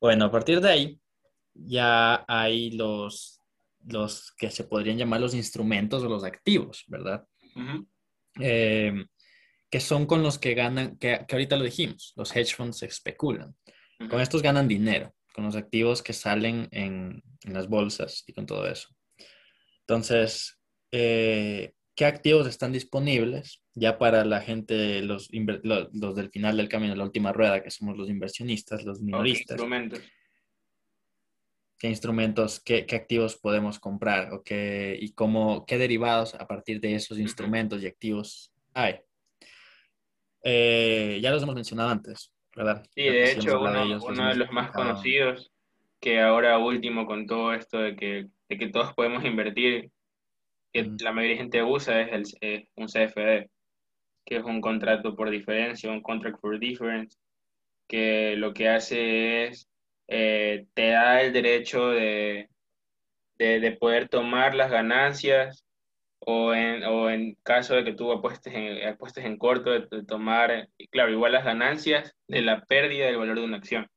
Bueno, 0.00 0.26
a 0.26 0.30
partir 0.30 0.60
de 0.60 0.70
ahí 0.70 1.00
ya 1.54 2.24
hay 2.28 2.70
los, 2.72 3.40
los 3.84 4.32
que 4.32 4.50
se 4.50 4.64
podrían 4.64 4.98
llamar 4.98 5.20
los 5.20 5.34
instrumentos 5.34 6.02
o 6.02 6.08
los 6.08 6.24
activos, 6.24 6.84
¿verdad? 6.86 7.26
Eh, 8.40 8.92
que 9.70 9.80
son 9.80 10.06
con 10.06 10.22
los 10.22 10.38
que 10.38 10.54
ganan, 10.54 10.96
que, 10.98 11.24
que, 11.26 11.34
ahorita 11.34 11.56
lo 11.56 11.64
dijimos, 11.64 12.12
los 12.16 12.34
hedge 12.34 12.54
funds 12.54 12.82
especulan. 12.82 13.54
Con 14.10 14.20
estos 14.20 14.42
ganan 14.42 14.68
dinero, 14.68 15.12
con 15.34 15.44
los 15.44 15.56
activos 15.56 16.02
que 16.02 16.12
salen 16.12 16.68
en, 16.70 17.22
en 17.42 17.52
las 17.52 17.68
bolsas 17.68 18.22
y 18.26 18.32
con 18.32 18.46
todo 18.46 18.66
eso. 18.68 18.88
Entonces, 19.80 20.58
eh, 20.92 21.72
¿qué 21.96 22.04
activos 22.04 22.46
están 22.46 22.72
disponibles? 22.72 23.60
ya 23.78 23.98
para 23.98 24.24
la 24.24 24.40
gente, 24.40 25.02
los, 25.02 25.30
los, 25.32 26.14
del 26.16 26.30
final 26.30 26.56
del 26.56 26.68
camino, 26.68 26.94
la 26.94 27.04
última 27.04 27.32
rueda, 27.32 27.62
que 27.62 27.70
somos 27.70 27.96
los 27.96 28.08
inversionistas, 28.08 28.84
los 28.84 29.00
minoristas. 29.00 29.46
¿Qué 29.46 29.52
instrumentos? 29.52 30.00
¿Qué 31.78 31.88
instrumentos, 31.88 32.60
qué, 32.60 32.86
qué, 32.86 32.96
activos 32.96 33.36
podemos 33.36 33.78
comprar 33.78 34.32
o 34.32 34.42
qué, 34.42 34.98
y 35.00 35.12
cómo, 35.12 35.64
qué 35.64 35.78
derivados 35.78 36.34
a 36.34 36.48
partir 36.48 36.80
de 36.80 36.96
esos 36.96 37.18
instrumentos 37.18 37.82
y 37.82 37.86
activos 37.86 38.52
hay? 38.74 38.96
Eh, 40.42 41.18
ya 41.22 41.30
los 41.30 41.42
hemos 41.42 41.54
mencionado 41.54 41.90
antes, 41.90 42.32
¿verdad? 42.54 42.84
Sí, 42.94 43.02
de 43.02 43.32
hecho, 43.32 43.60
uno, 43.60 43.72
de, 43.72 43.96
uno 43.96 44.28
de 44.28 44.34
los 44.36 44.50
más 44.52 44.70
conocidos, 44.70 45.50
que 46.00 46.20
ahora 46.20 46.58
último 46.58 47.06
con 47.06 47.26
todo 47.26 47.52
esto 47.54 47.78
de 47.78 47.96
que, 47.96 48.26
de 48.48 48.58
que 48.58 48.68
todos 48.68 48.94
podemos 48.94 49.24
invertir, 49.24 49.90
que 50.72 50.90
la 51.00 51.12
mayoría 51.12 51.36
de 51.36 51.42
gente 51.42 51.62
usa, 51.62 52.00
es, 52.00 52.12
el, 52.12 52.24
es 52.40 52.68
un 52.76 52.86
CFD 52.86 53.48
que 54.28 54.36
es 54.36 54.44
un 54.44 54.60
contrato 54.60 55.16
por 55.16 55.30
diferencia, 55.30 55.90
un 55.90 56.02
contract 56.02 56.38
for 56.38 56.58
difference, 56.58 57.16
que 57.86 58.36
lo 58.36 58.52
que 58.52 58.68
hace 58.68 59.46
es, 59.46 59.70
eh, 60.06 60.66
te 60.74 60.90
da 60.90 61.22
el 61.22 61.32
derecho 61.32 61.88
de, 61.88 62.50
de, 63.38 63.72
poder 63.80 64.10
tomar 64.10 64.54
las 64.54 64.70
ganancias 64.70 65.64
o 66.30 66.52
en, 66.52 66.84
o 66.84 67.08
en 67.08 67.36
caso 67.42 67.74
de 67.74 67.84
que 67.84 67.94
tú 67.94 68.12
apuestes 68.12 68.52
en, 68.54 68.86
apuestes 68.86 69.24
en 69.24 69.38
corto, 69.38 69.70
de, 69.70 70.04
tomar, 70.04 70.68
claro, 70.90 71.10
igual 71.10 71.32
las 71.32 71.44
ganancias 71.44 72.14
de 72.28 72.42
la 72.42 72.60
pérdida 72.66 73.06
del 73.06 73.16
valor 73.16 73.38
de 73.38 73.46
una 73.46 73.56
acción. 73.56 73.88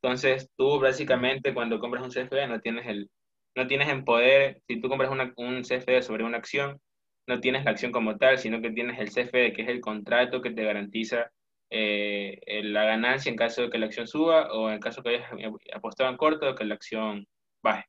Entonces, 0.00 0.48
tú 0.56 0.78
básicamente 0.78 1.54
cuando 1.54 1.80
compras 1.80 2.04
un 2.04 2.10
CFD 2.10 2.46
no 2.46 2.60
tienes 2.60 2.86
el, 2.86 3.10
no 3.56 3.66
tienes 3.66 3.88
en 3.88 4.04
poder, 4.04 4.62
si 4.68 4.80
tú 4.80 4.88
compras 4.88 5.10
una, 5.10 5.32
un 5.36 5.62
CFD 5.62 6.02
sobre 6.02 6.22
una 6.22 6.38
acción, 6.38 6.80
no 7.26 7.40
tienes 7.40 7.64
la 7.64 7.72
acción 7.72 7.90
como 7.90 8.16
tal, 8.16 8.38
sino 8.38 8.62
que 8.62 8.70
tienes 8.70 9.00
el 9.00 9.08
CFD, 9.10 9.52
que 9.52 9.62
es 9.62 9.68
el 9.68 9.80
contrato 9.80 10.42
que 10.42 10.50
te 10.52 10.62
garantiza 10.62 11.32
eh, 11.70 12.38
la 12.62 12.84
ganancia 12.84 13.28
en 13.28 13.36
caso 13.36 13.62
de 13.62 13.70
que 13.70 13.78
la 13.78 13.86
acción 13.86 14.06
suba 14.06 14.52
o 14.52 14.70
en 14.70 14.78
caso 14.78 15.02
que 15.02 15.08
hayas 15.16 15.28
apostado 15.74 16.10
en 16.10 16.16
corto, 16.16 16.54
que 16.54 16.64
la 16.64 16.74
acción 16.76 17.26
baje. 17.60 17.86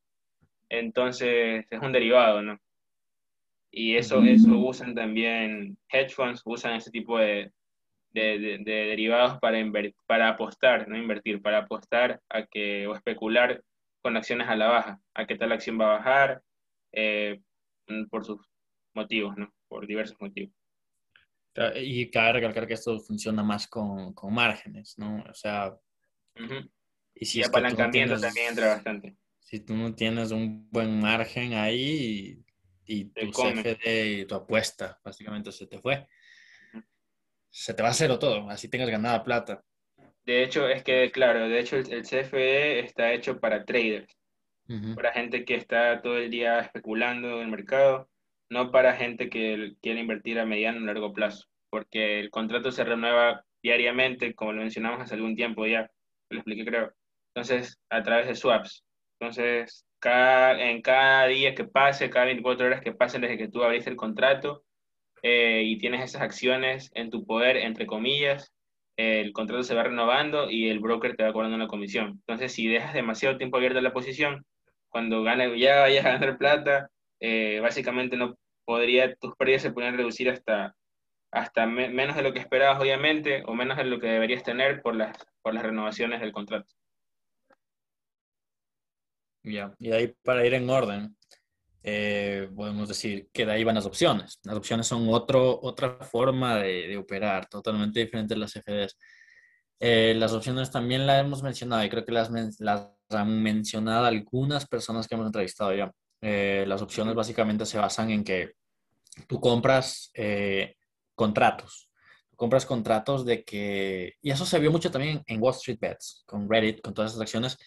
Entonces, 0.70 1.66
es 1.70 1.80
un 1.80 1.92
derivado, 1.92 2.42
¿no? 2.42 2.58
Y 3.80 3.96
eso, 3.96 4.24
eso 4.24 4.58
usan 4.58 4.96
también 4.96 5.78
hedge 5.90 6.10
funds, 6.10 6.42
usan 6.46 6.74
ese 6.74 6.90
tipo 6.90 7.20
de, 7.20 7.52
de, 8.12 8.58
derivados 8.66 9.38
para, 9.40 9.64
para 10.08 10.30
apostar, 10.30 10.88
no 10.88 10.98
invertir, 10.98 11.44
para 11.44 11.60
apostar 11.60 12.20
a 12.28 12.48
que, 12.48 12.88
o 12.88 12.96
especular 12.96 13.64
con 14.02 14.18
acciones 14.18 14.48
a 14.48 14.56
la 14.56 14.68
baja, 14.68 15.00
a 15.14 15.28
que 15.28 15.36
tal 15.36 15.52
acción 15.52 15.80
va 15.80 15.86
a 15.92 15.98
bajar 16.00 16.42
eh, 16.92 17.40
por 18.10 18.26
sus 18.26 18.40
motivos, 18.96 19.38
¿no? 19.38 19.54
Por 19.68 19.86
diversos 19.86 20.20
motivos. 20.20 20.56
Y 21.76 22.10
cabe 22.10 22.34
recalcar 22.34 22.66
que 22.66 22.74
esto 22.74 23.00
funciona 23.00 23.44
más 23.44 23.68
con, 23.68 24.12
con 24.14 24.34
márgenes, 24.34 24.98
¿no? 24.98 25.24
O 25.30 25.34
sea, 25.36 25.78
y 27.14 27.26
si 27.26 27.42
es 27.42 27.48
apalancamiento 27.48 28.20
también 28.20 28.50
entra 28.50 28.70
bastante. 28.70 29.16
Si 29.40 29.60
tú 29.60 29.76
no 29.76 29.94
tienes 29.94 30.32
un 30.32 30.68
buen 30.72 31.00
margen 31.00 31.54
ahí 31.54 32.44
y, 32.88 33.06
tu 33.06 33.32
CFD 33.32 34.20
y 34.22 34.26
tu 34.26 34.36
apuesta 34.36 35.00
básicamente 35.04 35.52
se 35.52 35.68
te 35.68 35.80
fue, 35.80 36.08
se 37.50 37.74
te 37.74 37.84
va 37.84 37.90
a 37.90 37.94
cero 37.94 38.18
todo, 38.18 38.50
así 38.50 38.70
tengas 38.70 38.90
ganada 38.90 39.24
plata. 39.24 39.64
De 40.26 40.44
hecho, 40.44 40.68
es 40.68 40.84
que, 40.84 41.12
claro, 41.12 41.48
de 41.48 41.60
hecho 41.60 41.78
el, 41.78 42.04
CFD 42.04 42.80
está 42.80 43.14
hecho 43.14 43.40
para 43.40 43.66
traders, 43.66 44.18
para 44.96 45.14
gente 45.14 45.46
que 45.46 45.56
está 45.56 46.02
todo 46.02 46.18
el 46.18 46.30
día 46.30 46.60
especulando 46.60 47.38
en 47.38 47.44
el 47.44 47.48
mercado, 47.48 48.10
no 48.50 48.72
para 48.72 48.96
gente 48.96 49.30
que 49.30 49.76
quiere 49.82 50.02
invertir 50.02 50.40
a 50.40 50.46
mediano 50.46 50.82
o 50.82 50.86
largo 50.86 51.14
plazo, 51.14 51.46
porque 51.70 52.20
el 52.20 52.30
contrato 52.30 52.72
se 52.72 52.84
renueva 52.84 53.46
diariamente, 53.64 54.34
como 54.34 54.54
lo 54.54 54.62
mencionamos 54.62 55.02
hace 55.02 55.16
algún 55.16 55.36
tiempo 55.36 55.66
ya, 55.66 55.90
lo 56.30 56.40
expliqué 56.40 56.66
creo. 56.66 56.94
Entonces, 57.34 57.80
a 57.90 58.04
través 58.04 58.28
de 58.28 58.36
swaps. 58.36 58.84
Entonces, 59.20 59.87
cada, 60.00 60.62
en 60.62 60.82
cada 60.82 61.28
día 61.28 61.56
que 61.56 61.64
pase, 61.66 62.10
cada 62.10 62.26
24 62.26 62.68
horas 62.68 62.82
que 62.82 62.94
pasen 62.94 63.22
desde 63.22 63.38
que 63.38 63.48
tú 63.48 63.64
abriste 63.64 63.90
el 63.90 63.96
contrato 63.96 64.64
eh, 65.24 65.64
y 65.66 65.78
tienes 65.78 66.04
esas 66.04 66.22
acciones 66.22 66.92
en 66.94 67.10
tu 67.10 67.26
poder, 67.26 67.58
entre 67.58 67.88
comillas, 67.88 68.54
el 68.98 69.32
contrato 69.32 69.64
se 69.64 69.76
va 69.76 69.84
renovando 69.84 70.50
y 70.50 70.70
el 70.70 70.80
broker 70.80 71.16
te 71.16 71.24
va 71.24 71.32
cobrando 71.32 71.56
una 71.56 71.68
comisión. 71.68 72.14
Entonces, 72.28 72.52
si 72.54 72.68
dejas 72.68 72.94
demasiado 72.94 73.38
tiempo 73.38 73.58
abierta 73.58 73.80
la 73.82 73.94
posición, 73.94 74.46
cuando 74.90 75.24
gane, 75.24 75.58
ya 75.60 75.82
vayas 75.82 76.06
a 76.06 76.12
ganar 76.14 76.38
plata, 76.38 76.90
eh, 77.20 77.60
básicamente 77.62 78.18
no 78.18 78.38
podría, 78.66 79.16
tus 79.16 79.36
pérdidas 79.36 79.62
se 79.62 79.72
pueden 79.72 79.96
reducir 79.96 80.30
hasta, 80.30 80.76
hasta 81.32 81.68
menos 81.68 82.16
de 82.16 82.24
lo 82.24 82.34
que 82.34 82.40
esperabas, 82.40 82.82
obviamente, 82.82 83.44
o 83.46 83.54
menos 83.54 83.78
de 83.78 83.86
lo 83.86 84.00
que 84.00 84.08
deberías 84.08 84.44
tener 84.44 84.82
por 84.82 84.96
las, 84.96 85.16
por 85.44 85.54
las 85.54 85.64
renovaciones 85.64 86.20
del 86.20 86.32
contrato. 86.32 86.74
Ya, 89.44 89.74
y 89.80 89.92
ahí 89.92 90.14
para 90.24 90.46
ir 90.46 90.54
en 90.54 90.70
orden, 90.70 91.18
eh, 91.90 92.50
podemos 92.54 92.90
decir 92.90 93.30
que 93.32 93.46
de 93.46 93.54
ahí 93.54 93.64
van 93.64 93.76
las 93.76 93.86
opciones. 93.86 94.40
Las 94.44 94.58
opciones 94.58 94.88
son 94.88 95.08
otro, 95.08 95.58
otra 95.62 95.98
forma 96.04 96.58
de, 96.58 96.98
operar, 96.98 97.48
totalmente 97.48 98.02
diferente 98.02 98.34
a 98.34 98.38
las 98.38 98.54
FDs. 98.54 98.98
Eh, 99.80 100.14
las 100.18 100.34
opciones 100.34 100.70
también 100.70 101.08
las 101.08 101.24
hemos 101.24 101.44
mencionado 101.44 101.86
y 101.86 101.90
creo 101.90 102.04
que 102.04 102.12
las, 102.12 102.30
las 102.60 102.90
han 103.10 103.42
mencionado 103.42 104.06
algunas 104.06 104.68
personas 104.68 105.08
que 105.08 105.16
hemos 105.16 105.28
entrevistado 105.28 105.74
ya. 105.74 105.90
Eh, 106.20 106.66
las 106.68 106.82
opciones 106.82 107.16
básicamente 107.16 107.66
se 107.66 107.78
basan 107.78 108.10
en 108.10 108.26
que 108.26 108.52
tú 109.28 109.40
compras 109.40 110.12
contratos. 111.16 111.90
Compras 112.36 112.66
contratos 112.66 113.26
de 113.26 113.46
que, 113.46 114.16
y 114.22 114.30
eso 114.30 114.46
se 114.46 114.60
vio 114.60 114.72
mucho 114.72 114.92
también 114.92 115.24
en 115.26 115.42
Wall 115.42 115.56
Street 115.56 115.80
Bets, 115.80 116.24
con 116.28 116.50
Reddit, 116.50 116.82
con 116.82 116.94
todas 116.94 117.12
esas 117.12 117.22
acciones. 117.22 117.58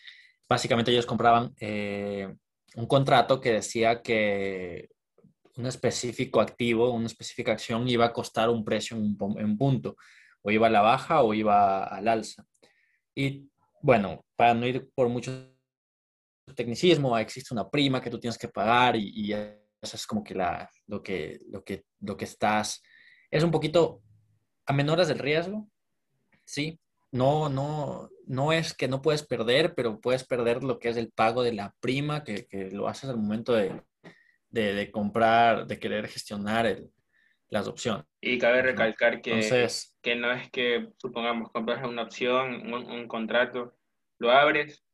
Básicamente 0.50 0.90
ellos 0.90 1.06
compraban 1.06 1.54
un 1.60 2.86
contrato 2.86 3.40
que 3.40 3.52
decía 3.52 4.02
que 4.02 4.90
un 5.56 5.66
específico 5.66 6.40
activo, 6.40 6.90
una 6.90 7.06
específica 7.06 7.52
acción 7.52 7.88
iba 7.88 8.06
a 8.06 8.12
costar 8.12 8.50
un 8.50 8.64
precio 8.64 8.96
en 8.96 9.16
un, 9.20 9.56
punto, 9.56 9.96
o 10.42 10.50
iba 10.50 10.66
a 10.66 10.70
la 10.70 10.80
baja 10.80 11.22
o 11.22 11.34
iba 11.34 11.84
al 11.84 12.08
alza. 12.08 12.44
Y 13.14 13.48
bueno, 13.80 14.24
para 14.34 14.54
no 14.54 14.66
ir 14.66 14.90
por 14.92 15.08
mucho 15.08 15.54
tecnicismo, 16.56 17.16
existe 17.16 17.54
una 17.54 17.68
prima 17.68 18.00
que 18.00 18.10
tú 18.10 18.18
tienes 18.18 18.38
que 18.38 18.48
pagar 18.48 18.96
y, 18.96 19.32
eso 19.32 19.96
es 19.96 20.06
como 20.06 20.22
que, 20.22 20.34
lo, 20.34 21.02
que, 21.02 21.38
lo, 21.48 21.64
que, 21.64 21.84
lo 22.00 22.16
que 22.16 22.24
estás, 22.24 22.82
es 23.30 23.42
un 23.42 23.50
poquito 23.50 24.02
a 24.66 24.72
menores 24.72 25.08
del 25.08 25.18
riesgo, 25.18 25.70
¿sí? 26.44 26.78
No, 27.12 27.48
no, 27.48 28.08
no 28.26 28.52
es 28.52 28.74
que 28.74 28.88
no 28.88 29.02
puedes 29.02 29.24
perder, 29.24 29.74
pero 29.74 30.00
puedes 30.00 30.24
perder 30.24 30.62
lo 30.62 30.78
que 30.78 30.88
es 30.88 30.96
el 30.96 31.10
pago 31.10 31.42
de 31.42 31.52
la 31.52 31.74
prima 31.80 32.22
que, 32.22 32.46
lo 32.72 32.88
haces 32.88 33.10
al 33.10 33.16
momento 33.16 33.52
de, 33.52 34.90
comprar, 34.92 35.66
de 35.66 35.78
querer 35.78 36.06
gestionar 36.06 36.78
las 37.48 37.66
opciones. 37.66 38.04
Y 38.20 38.38
cabe 38.38 38.62
recalcar 38.62 39.20
que, 39.20 39.68
que 40.02 40.14
no 40.14 40.32
es 40.32 40.50
que, 40.50 40.88
supongamos, 40.98 41.50
compras 41.50 41.84
una 41.84 42.02
opción, 42.02 42.72
un, 42.72 43.08
contrato, 43.08 43.74
lo 44.18 44.30
abres 44.30 44.84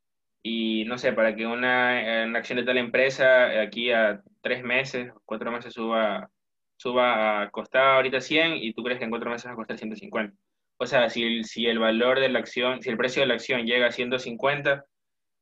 y 0.42 0.85
no 0.85 0.96
sé, 0.96 1.12
para 1.12 1.35
que 1.35 1.46
una, 1.46 2.24
una, 2.26 2.38
acción 2.38 2.59
de 2.59 2.64
tal 2.64 2.79
empresa 2.79 3.61
aquí 3.61 3.90
a 3.90 4.22
tres 4.40 4.62
meses, 4.64 5.12
cuatro 5.24 5.50
meses 5.50 5.74
suba, 5.74 6.31
suba 6.76 7.42
a 7.42 7.50
costar 7.50 7.96
ahorita 7.96 8.20
100 8.20 8.57
y 8.57 8.72
tú 8.72 8.83
crees 8.83 8.98
que 8.98 9.05
en 9.05 9.11
cuatro 9.11 9.29
meses 9.29 9.48
va 9.48 9.52
a 9.52 9.57
costar 9.57 9.76
150 9.76 10.35
o 10.79 10.87
sea, 10.87 11.09
si 11.11 11.43
si 11.45 11.67
el 11.67 11.79
valor 11.79 12.21
de 12.21 12.29
la 12.29 12.39
acción, 12.39 12.83
si 12.83 12.91
el 12.91 12.97
precio 12.97 13.23
de 13.23 13.29
la 13.29 13.35
acción 13.35 13.67
llega 13.67 13.87
a 13.87 13.93
150, 13.93 14.85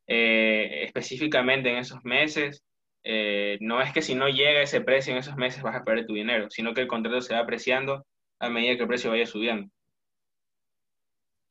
eh, 0.06 0.84
específicamente 0.84 1.70
en 1.70 1.78
esos 1.78 2.04
meses, 2.04 2.64
eh, 3.02 3.58
no 3.60 3.82
es 3.82 3.92
que 3.92 4.02
si 4.02 4.14
no 4.14 4.28
llega 4.28 4.62
ese 4.62 4.80
precio 4.80 5.12
en 5.12 5.18
esos 5.18 5.36
meses 5.36 5.62
vas 5.62 5.76
a 5.76 5.84
perder 5.84 6.06
tu 6.06 6.14
dinero, 6.14 6.48
sino 6.50 6.72
que 6.74 6.80
el 6.82 6.88
contrato 6.88 7.20
se 7.20 7.34
va 7.34 7.40
apreciando 7.40 8.06
a 8.38 8.48
medida 8.48 8.76
que 8.76 8.82
el 8.82 8.88
precio 8.88 9.10
vaya 9.10 9.26
subiendo. 9.26 9.70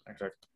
Exacto. 0.06 0.48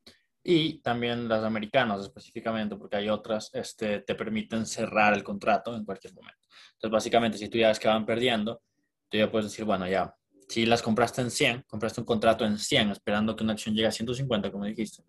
Y 0.43 0.79
también 0.79 1.27
las 1.27 1.43
americanas 1.43 2.01
específicamente, 2.01 2.75
porque 2.77 2.95
hay 2.95 3.09
otras, 3.09 3.49
este, 3.53 3.99
te 3.99 4.15
permiten 4.15 4.65
cerrar 4.65 5.13
el 5.13 5.23
contrato 5.23 5.75
en 5.75 5.83
cualquier 5.83 6.13
momento. 6.13 6.39
Entonces, 6.73 6.91
básicamente, 6.91 7.37
si 7.37 7.49
tú 7.49 7.57
ya 7.57 7.67
ves 7.67 7.79
que 7.79 7.87
van 7.87 8.05
perdiendo, 8.05 8.61
tú 9.09 9.17
ya 9.17 9.29
puedes 9.29 9.51
decir, 9.51 9.65
bueno, 9.65 9.87
ya 9.87 10.13
si 10.47 10.65
las 10.65 10.81
compraste 10.81 11.21
en 11.21 11.31
100, 11.31 11.65
compraste 11.67 12.01
un 12.01 12.05
contrato 12.05 12.45
en 12.45 12.57
100 12.57 12.91
esperando 12.91 13.35
que 13.35 13.43
una 13.43 13.53
acción 13.53 13.75
llegue 13.75 13.87
a 13.87 13.91
150, 13.91 14.51
como 14.51 14.65
dijiste, 14.65 15.03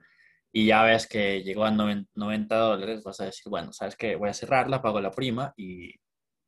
y 0.52 0.66
ya 0.66 0.82
ves 0.82 1.06
que 1.06 1.42
llegó 1.42 1.64
a 1.64 1.70
90 1.70 2.56
dólares, 2.56 3.02
vas 3.04 3.20
a 3.20 3.26
decir, 3.26 3.48
bueno, 3.48 3.72
sabes 3.72 3.96
que 3.96 4.16
voy 4.16 4.30
a 4.30 4.34
cerrarla, 4.34 4.82
pago 4.82 5.00
la 5.00 5.10
prima 5.10 5.52
y 5.56 5.94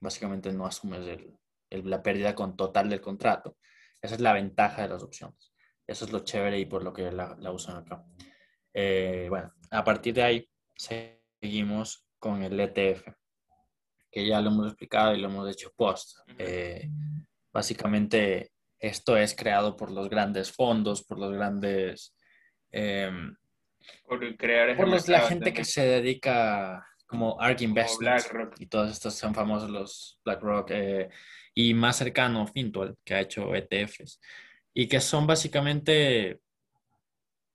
básicamente 0.00 0.52
no 0.52 0.66
asumes 0.66 1.18
la 1.70 2.02
pérdida 2.02 2.34
con 2.34 2.56
total 2.56 2.88
del 2.88 3.00
contrato. 3.00 3.58
Esa 4.00 4.14
es 4.14 4.20
la 4.20 4.32
ventaja 4.32 4.82
de 4.82 4.88
las 4.88 5.02
opciones. 5.02 5.52
Eso 5.86 6.06
es 6.06 6.12
lo 6.12 6.20
chévere 6.20 6.58
y 6.58 6.64
por 6.64 6.82
lo 6.82 6.92
que 6.92 7.12
la, 7.12 7.36
usan 7.52 7.76
acá. 7.76 8.02
Eh, 8.72 9.26
bueno, 9.28 9.52
a 9.70 9.84
partir 9.84 10.14
de 10.14 10.22
ahí 10.22 10.50
seguimos 10.74 12.06
con 12.18 12.42
el 12.42 12.58
ETF, 12.58 13.06
que 14.10 14.26
ya 14.26 14.40
lo 14.40 14.50
hemos 14.50 14.66
explicado 14.68 15.14
y 15.14 15.20
lo 15.20 15.28
hemos 15.28 15.50
hecho 15.50 15.72
post. 15.76 16.18
Eh, 16.38 16.88
básicamente 17.52 18.52
esto 18.80 19.16
es 19.16 19.34
creado 19.34 19.76
por 19.76 19.90
los 19.90 20.08
grandes 20.08 20.50
fondos, 20.52 21.04
por 21.04 21.18
los 21.18 21.32
grandes... 21.32 22.16
Em, 22.72 23.34
por 24.04 24.36
crear 24.36 24.76
por 24.76 25.08
la 25.08 25.20
gente 25.20 25.52
que 25.52 25.64
se 25.64 25.82
dedica 25.82 26.86
como 27.06 27.40
ARK 27.40 27.62
Investments 27.62 28.30
y 28.58 28.66
todos 28.66 28.90
estos 28.92 29.14
son 29.14 29.34
famosos 29.34 29.70
los 29.70 30.20
BlackRock 30.24 30.70
eh, 30.70 31.08
y 31.54 31.74
más 31.74 31.96
cercano 31.96 32.46
Fintual 32.46 32.96
que 33.04 33.14
ha 33.14 33.20
hecho 33.20 33.54
ETFs 33.54 34.20
y 34.72 34.86
que 34.86 35.00
son 35.00 35.26
básicamente 35.26 36.40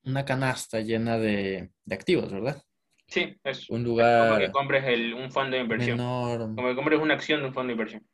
una 0.04 0.26
canasta 0.26 0.82
llena 0.82 1.18
de, 1.18 1.72
activos, 1.90 2.32
¿verdad? 2.32 2.62
Sí, 3.08 3.38
es 3.44 3.70
un 3.70 3.84
lugar 3.84 4.28
como 4.28 4.40
que 4.40 4.52
compres 4.52 5.14
un 5.14 5.32
fondo 5.32 5.56
de 5.56 5.62
inversión. 5.62 5.98
Como 5.98 6.68
que 6.68 6.76
compres 6.76 7.00
una 7.00 7.14
acción 7.14 7.42
de 7.42 7.48
un 7.48 7.54
fondo 7.54 7.68
de 7.68 7.74
inversión. 7.74 8.08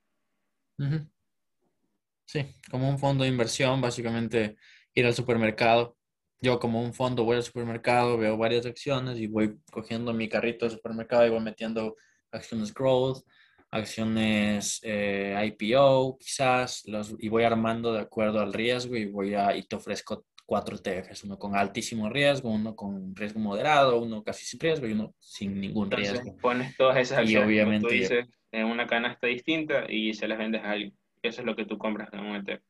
Sí, 2.31 2.45
como 2.69 2.89
un 2.89 2.97
fondo 2.97 3.25
de 3.25 3.29
inversión, 3.29 3.81
básicamente 3.81 4.55
ir 4.93 5.05
al 5.05 5.13
supermercado. 5.13 5.97
Yo 6.39 6.61
como 6.61 6.81
un 6.81 6.93
fondo 6.93 7.25
voy 7.25 7.35
al 7.35 7.43
supermercado, 7.43 8.17
veo 8.17 8.37
varias 8.37 8.65
acciones 8.65 9.19
y 9.19 9.27
voy 9.27 9.59
cogiendo 9.69 10.13
mi 10.13 10.29
carrito 10.29 10.63
de 10.63 10.71
supermercado 10.71 11.27
y 11.27 11.29
voy 11.29 11.41
metiendo 11.41 11.97
acciones 12.31 12.73
growth, 12.73 13.25
acciones 13.69 14.79
eh, 14.81 15.35
IPO 15.45 16.19
quizás, 16.19 16.83
los, 16.87 17.13
y 17.19 17.27
voy 17.27 17.43
armando 17.43 17.91
de 17.91 17.99
acuerdo 17.99 18.39
al 18.39 18.53
riesgo 18.53 18.95
y 18.95 19.07
voy 19.07 19.33
a, 19.33 19.53
y 19.53 19.63
te 19.63 19.75
ofrezco 19.75 20.23
cuatro 20.45 20.77
ETFs, 20.77 21.25
uno 21.25 21.37
con 21.37 21.57
altísimo 21.57 22.09
riesgo, 22.09 22.49
uno 22.49 22.77
con 22.77 23.13
riesgo 23.13 23.41
moderado, 23.41 24.01
uno 24.01 24.23
casi 24.23 24.45
sin 24.45 24.61
riesgo 24.61 24.87
y 24.87 24.93
uno 24.93 25.13
sin 25.19 25.59
ningún 25.59 25.91
riesgo. 25.91 26.37
Pones 26.37 26.77
todas 26.77 26.95
esas 26.95 27.17
acciones, 27.17 27.45
obviamente, 27.45 28.25
en 28.53 28.67
una 28.67 28.87
canasta 28.87 29.27
distinta 29.27 29.83
y 29.89 30.13
se 30.13 30.29
las 30.29 30.37
vendes 30.37 30.63
a 30.63 30.71
alguien. 30.71 31.00
Eso 31.21 31.41
es 31.41 31.45
lo 31.45 31.55
que 31.55 31.65
tú 31.65 31.77
compras 31.77 32.09
en 32.13 32.19
un 32.19 32.35
ETF. 32.35 32.63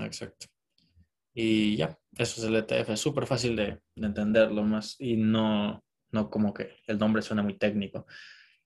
Exacto. 0.00 0.46
Y 1.34 1.76
ya, 1.76 1.98
eso 2.16 2.40
es 2.40 2.46
el 2.46 2.56
ETF. 2.56 2.90
Es 2.90 3.00
súper 3.00 3.26
fácil 3.26 3.56
de, 3.56 3.80
entenderlo 3.96 4.62
más 4.62 4.96
y 4.98 5.16
no, 5.16 5.82
no 6.10 6.30
como 6.30 6.52
que 6.52 6.76
el 6.86 6.98
nombre 6.98 7.22
suena 7.22 7.42
muy 7.42 7.56
técnico. 7.58 8.06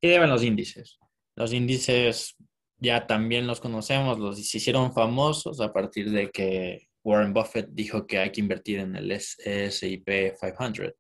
Y 0.01 0.09
deben 0.09 0.31
los 0.31 0.43
índices. 0.43 0.99
Los 1.37 1.53
índices 1.53 2.37
ya 2.79 3.07
también 3.07 3.47
los 3.47 3.61
conocemos, 3.61 4.19
los 4.19 4.37
se 4.47 4.59
hicieron 4.59 4.93
famosos 4.93 5.61
a 5.61 5.73
partir 5.73 6.11
de 6.11 6.31
que 6.31 6.89
Warren 7.03 7.33
Buffett 7.33 7.69
dijo 7.71 8.07
que 8.07 8.19
hay 8.19 8.33
que 8.33 8.41
invertir 8.41 8.81
en 8.81 8.97
el 8.97 9.11
S&P 9.11 10.35
500. 10.41 10.93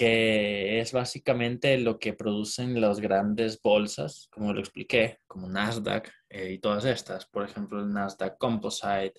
Que 0.00 0.80
es 0.80 0.92
básicamente 0.92 1.76
lo 1.76 1.98
que 1.98 2.14
producen 2.14 2.80
las 2.80 3.00
grandes 3.00 3.60
bolsas, 3.60 4.28
como 4.32 4.54
lo 4.54 4.60
expliqué, 4.60 5.18
como 5.26 5.46
Nasdaq 5.46 6.10
eh, 6.30 6.52
y 6.52 6.58
todas 6.58 6.86
estas. 6.86 7.26
Por 7.26 7.44
ejemplo, 7.44 7.80
el 7.80 7.92
Nasdaq 7.92 8.38
Composite, 8.38 9.12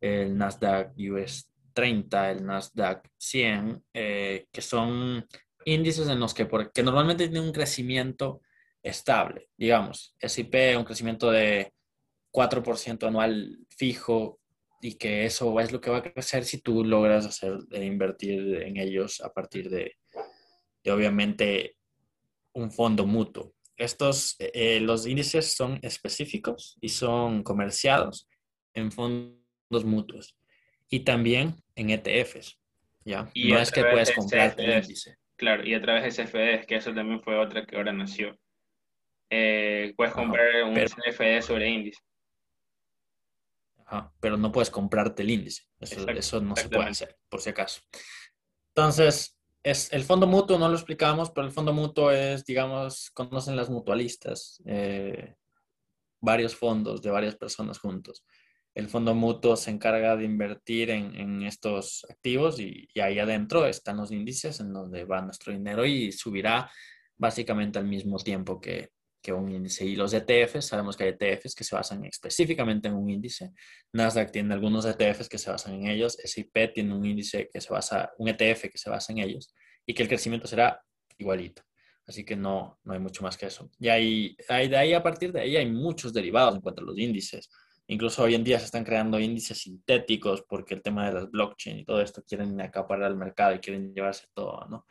el 0.00 0.34
Nasdaq 0.34 0.94
US 0.96 1.52
30, 1.74 2.30
el 2.30 2.46
Nasdaq 2.46 3.06
100, 3.18 3.84
eh, 3.92 4.46
que 4.50 4.62
son 4.62 5.26
índices 5.66 6.08
en 6.08 6.18
los 6.18 6.32
que, 6.32 6.48
que 6.72 6.82
normalmente 6.82 7.28
tienen 7.28 7.48
un 7.48 7.52
crecimiento 7.52 8.40
estable. 8.82 9.50
Digamos, 9.58 10.16
SIP, 10.18 10.78
un 10.78 10.84
crecimiento 10.84 11.30
de 11.30 11.74
4% 12.32 13.06
anual 13.06 13.58
fijo 13.68 14.40
y 14.80 14.94
que 14.94 15.26
eso 15.26 15.60
es 15.60 15.72
lo 15.72 15.80
que 15.82 15.90
va 15.90 15.98
a 15.98 16.02
crecer 16.02 16.46
si 16.46 16.62
tú 16.62 16.86
logras 16.86 17.26
hacer, 17.26 17.58
invertir 17.72 18.62
en 18.62 18.78
ellos 18.78 19.20
a 19.20 19.30
partir 19.30 19.68
de, 19.68 19.96
obviamente, 20.90 21.76
un 22.52 22.70
fondo 22.70 23.06
mutuo. 23.06 23.54
Estos, 23.76 24.36
eh, 24.38 24.80
los 24.80 25.06
índices 25.06 25.54
son 25.54 25.78
específicos 25.82 26.76
y 26.80 26.90
son 26.90 27.42
comerciados 27.42 28.28
en 28.74 28.92
fondos 28.92 29.84
mutuos 29.84 30.36
y 30.88 31.00
también 31.00 31.56
en 31.74 31.90
ETFs. 31.90 32.58
¿ya? 33.04 33.30
Y 33.34 33.52
no 33.52 33.58
es 33.58 33.70
que 33.70 33.82
puedes 33.82 34.12
comprar 34.12 34.54
el 34.58 34.82
índice. 34.82 35.16
Claro, 35.36 35.66
y 35.66 35.74
a 35.74 35.80
través 35.80 36.16
de 36.16 36.24
CFDs, 36.24 36.66
que 36.66 36.76
eso 36.76 36.94
también 36.94 37.20
fue 37.22 37.36
otra 37.36 37.66
que 37.66 37.76
ahora 37.76 37.92
nació. 37.92 38.38
Eh, 39.30 39.94
puedes 39.96 40.12
comprar 40.12 40.62
un 40.64 40.74
CFD 40.74 41.42
sobre 41.42 41.68
índice. 41.68 42.00
pero 44.20 44.36
no 44.36 44.52
puedes 44.52 44.70
comprarte 44.70 45.22
el 45.22 45.30
índice. 45.30 45.62
Eso, 45.80 46.40
no 46.40 46.54
se 46.54 46.68
puede 46.68 46.90
hacer, 46.90 47.16
por 47.28 47.40
si 47.40 47.50
acaso. 47.50 47.80
Entonces, 48.68 49.38
es, 49.62 49.92
el 49.92 50.04
fondo 50.04 50.26
mutuo 50.26 50.58
no 50.58 50.68
lo 50.68 50.74
explicamos, 50.74 51.30
pero 51.30 51.46
el 51.46 51.52
fondo 51.52 51.72
mutuo 51.72 52.10
es, 52.10 52.44
digamos, 52.44 53.10
conocen 53.10 53.56
las 53.56 53.70
mutualistas, 53.70 54.60
eh, 54.66 55.36
varios 56.20 56.56
fondos 56.56 57.02
de 57.02 57.10
varias 57.10 57.36
personas 57.36 57.78
juntos. 57.78 58.24
El 58.74 58.88
fondo 58.88 59.14
mutuo 59.14 59.56
se 59.56 59.70
encarga 59.70 60.16
de 60.16 60.24
invertir 60.24 60.90
en, 60.90 61.42
estos 61.42 62.06
activos 62.08 62.58
y, 62.58 62.88
ahí 63.00 63.18
adentro 63.18 63.66
están 63.66 63.98
los 63.98 64.10
índices 64.10 64.60
en 64.60 64.72
donde 64.72 65.04
va 65.04 65.20
nuestro 65.20 65.52
dinero 65.52 65.84
y 65.84 66.10
subirá 66.10 66.70
básicamente 67.16 67.78
al 67.78 67.86
mismo 67.86 68.18
tiempo 68.18 68.60
que, 68.60 68.90
que 69.22 69.32
un 69.32 69.50
índice. 69.50 69.84
Y 69.84 69.96
los 69.96 70.12
ETFs, 70.12 70.66
sabemos 70.66 70.96
que 70.96 71.04
hay 71.04 71.16
ETFs 71.18 71.54
que 71.54 71.64
se 71.64 71.74
basan 71.74 72.04
específicamente 72.04 72.88
en 72.88 72.94
un 72.94 73.08
índice. 73.08 73.52
Nasdaq 73.92 74.30
tiene 74.32 74.52
algunos 74.52 74.84
ETFs 74.84 75.28
que 75.28 75.38
se 75.38 75.50
basan 75.50 75.74
en 75.74 75.86
ellos. 75.86 76.18
SIP 76.22 76.74
tiene 76.74 76.94
un 76.94 77.04
índice 77.04 77.48
que 77.52 77.60
se 77.60 77.72
basa, 77.72 78.10
un 78.18 78.28
ETF 78.28 78.70
que 78.70 78.78
se 78.78 78.90
basa 78.90 79.12
en 79.12 79.18
ellos 79.18 79.54
y 79.86 79.94
que 79.94 80.02
el 80.02 80.08
crecimiento 80.08 80.46
será 80.46 80.82
igualito. 81.18 81.62
Así 82.06 82.24
que 82.24 82.34
no, 82.34 82.80
no 82.82 82.92
hay 82.94 82.98
mucho 82.98 83.22
más 83.22 83.36
que 83.36 83.46
eso. 83.46 83.70
Y 83.78 83.88
hay, 83.88 84.36
hay, 84.48 84.68
de 84.68 84.76
ahí, 84.76 84.92
a 84.92 85.02
partir 85.02 85.32
de 85.32 85.40
ahí, 85.40 85.56
hay 85.56 85.70
muchos 85.70 86.12
derivados 86.12 86.56
en 86.56 86.60
cuanto 86.60 86.82
a 86.82 86.84
los 86.84 86.98
índices. 86.98 87.48
Incluso 87.86 88.22
hoy 88.22 88.34
en 88.34 88.44
día 88.44 88.58
se 88.58 88.66
están 88.66 88.84
creando 88.84 89.20
índices 89.20 89.58
sintéticos 89.58 90.42
porque 90.48 90.74
el 90.74 90.82
tema 90.82 91.06
de 91.06 91.14
las 91.14 91.30
blockchain 91.30 91.78
y 91.78 91.84
todo 91.84 92.00
esto 92.00 92.22
quieren 92.26 92.60
acaparar 92.60 93.10
el 93.10 93.16
mercado 93.16 93.54
y 93.54 93.58
quieren 93.58 93.92
llevarse 93.94 94.26
todo, 94.34 94.66
¿no? 94.68 94.86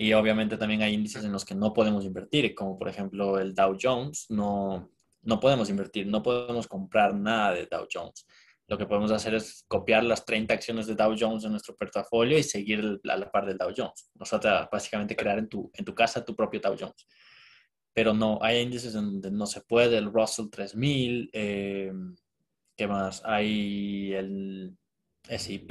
Y 0.00 0.14
obviamente 0.14 0.56
también 0.56 0.80
hay 0.80 0.94
índices 0.94 1.22
en 1.26 1.32
los 1.32 1.44
que 1.44 1.54
no 1.54 1.74
podemos 1.74 2.06
invertir, 2.06 2.54
como 2.54 2.78
por 2.78 2.88
ejemplo 2.88 3.38
el 3.38 3.54
Dow 3.54 3.76
Jones. 3.78 4.24
No, 4.30 4.90
no 5.20 5.40
podemos 5.40 5.68
invertir, 5.68 6.06
no 6.06 6.22
podemos 6.22 6.66
comprar 6.66 7.14
nada 7.14 7.52
de 7.52 7.66
Dow 7.66 7.86
Jones. 7.92 8.26
Lo 8.66 8.78
que 8.78 8.86
podemos 8.86 9.10
hacer 9.10 9.34
es 9.34 9.66
copiar 9.68 10.02
las 10.04 10.24
30 10.24 10.54
acciones 10.54 10.86
de 10.86 10.94
Dow 10.94 11.14
Jones 11.20 11.44
en 11.44 11.50
nuestro 11.50 11.76
portafolio 11.76 12.38
y 12.38 12.42
seguir 12.42 12.98
a 13.10 13.16
la 13.18 13.30
par 13.30 13.44
del 13.44 13.58
Dow 13.58 13.74
Jones. 13.76 14.10
Nosotros 14.14 14.68
básicamente 14.72 15.14
crear 15.14 15.38
en 15.38 15.50
tu, 15.50 15.70
en 15.74 15.84
tu 15.84 15.94
casa 15.94 16.24
tu 16.24 16.34
propio 16.34 16.60
Dow 16.60 16.76
Jones. 16.80 17.06
Pero 17.92 18.14
no, 18.14 18.38
hay 18.40 18.62
índices 18.62 18.94
en 18.94 19.04
donde 19.04 19.30
no 19.30 19.44
se 19.44 19.60
puede, 19.60 19.98
el 19.98 20.10
Russell 20.10 20.48
3000, 20.50 21.28
eh, 21.30 21.92
¿qué 22.74 22.86
más? 22.86 23.20
Hay 23.26 24.14
el 24.14 24.74
SIP, 25.28 25.70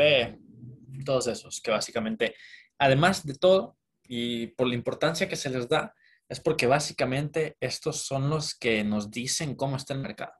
todos 1.03 1.25
esos, 1.25 1.59
que 1.61 1.71
básicamente, 1.71 2.35
además 2.77 3.25
de 3.25 3.33
todo, 3.33 3.78
y 4.11 4.47
por 4.47 4.67
la 4.67 4.73
importancia 4.73 5.29
que 5.29 5.35
se 5.35 5.51
les 5.51 5.69
da, 5.69 5.93
es 6.27 6.39
porque 6.39 6.65
básicamente 6.65 7.55
estos 7.59 8.01
son 8.01 8.27
los 8.29 8.55
que 8.55 8.83
nos 8.83 9.11
dicen 9.11 9.55
cómo 9.55 9.77
está 9.77 9.93
el 9.93 9.99
mercado. 9.99 10.33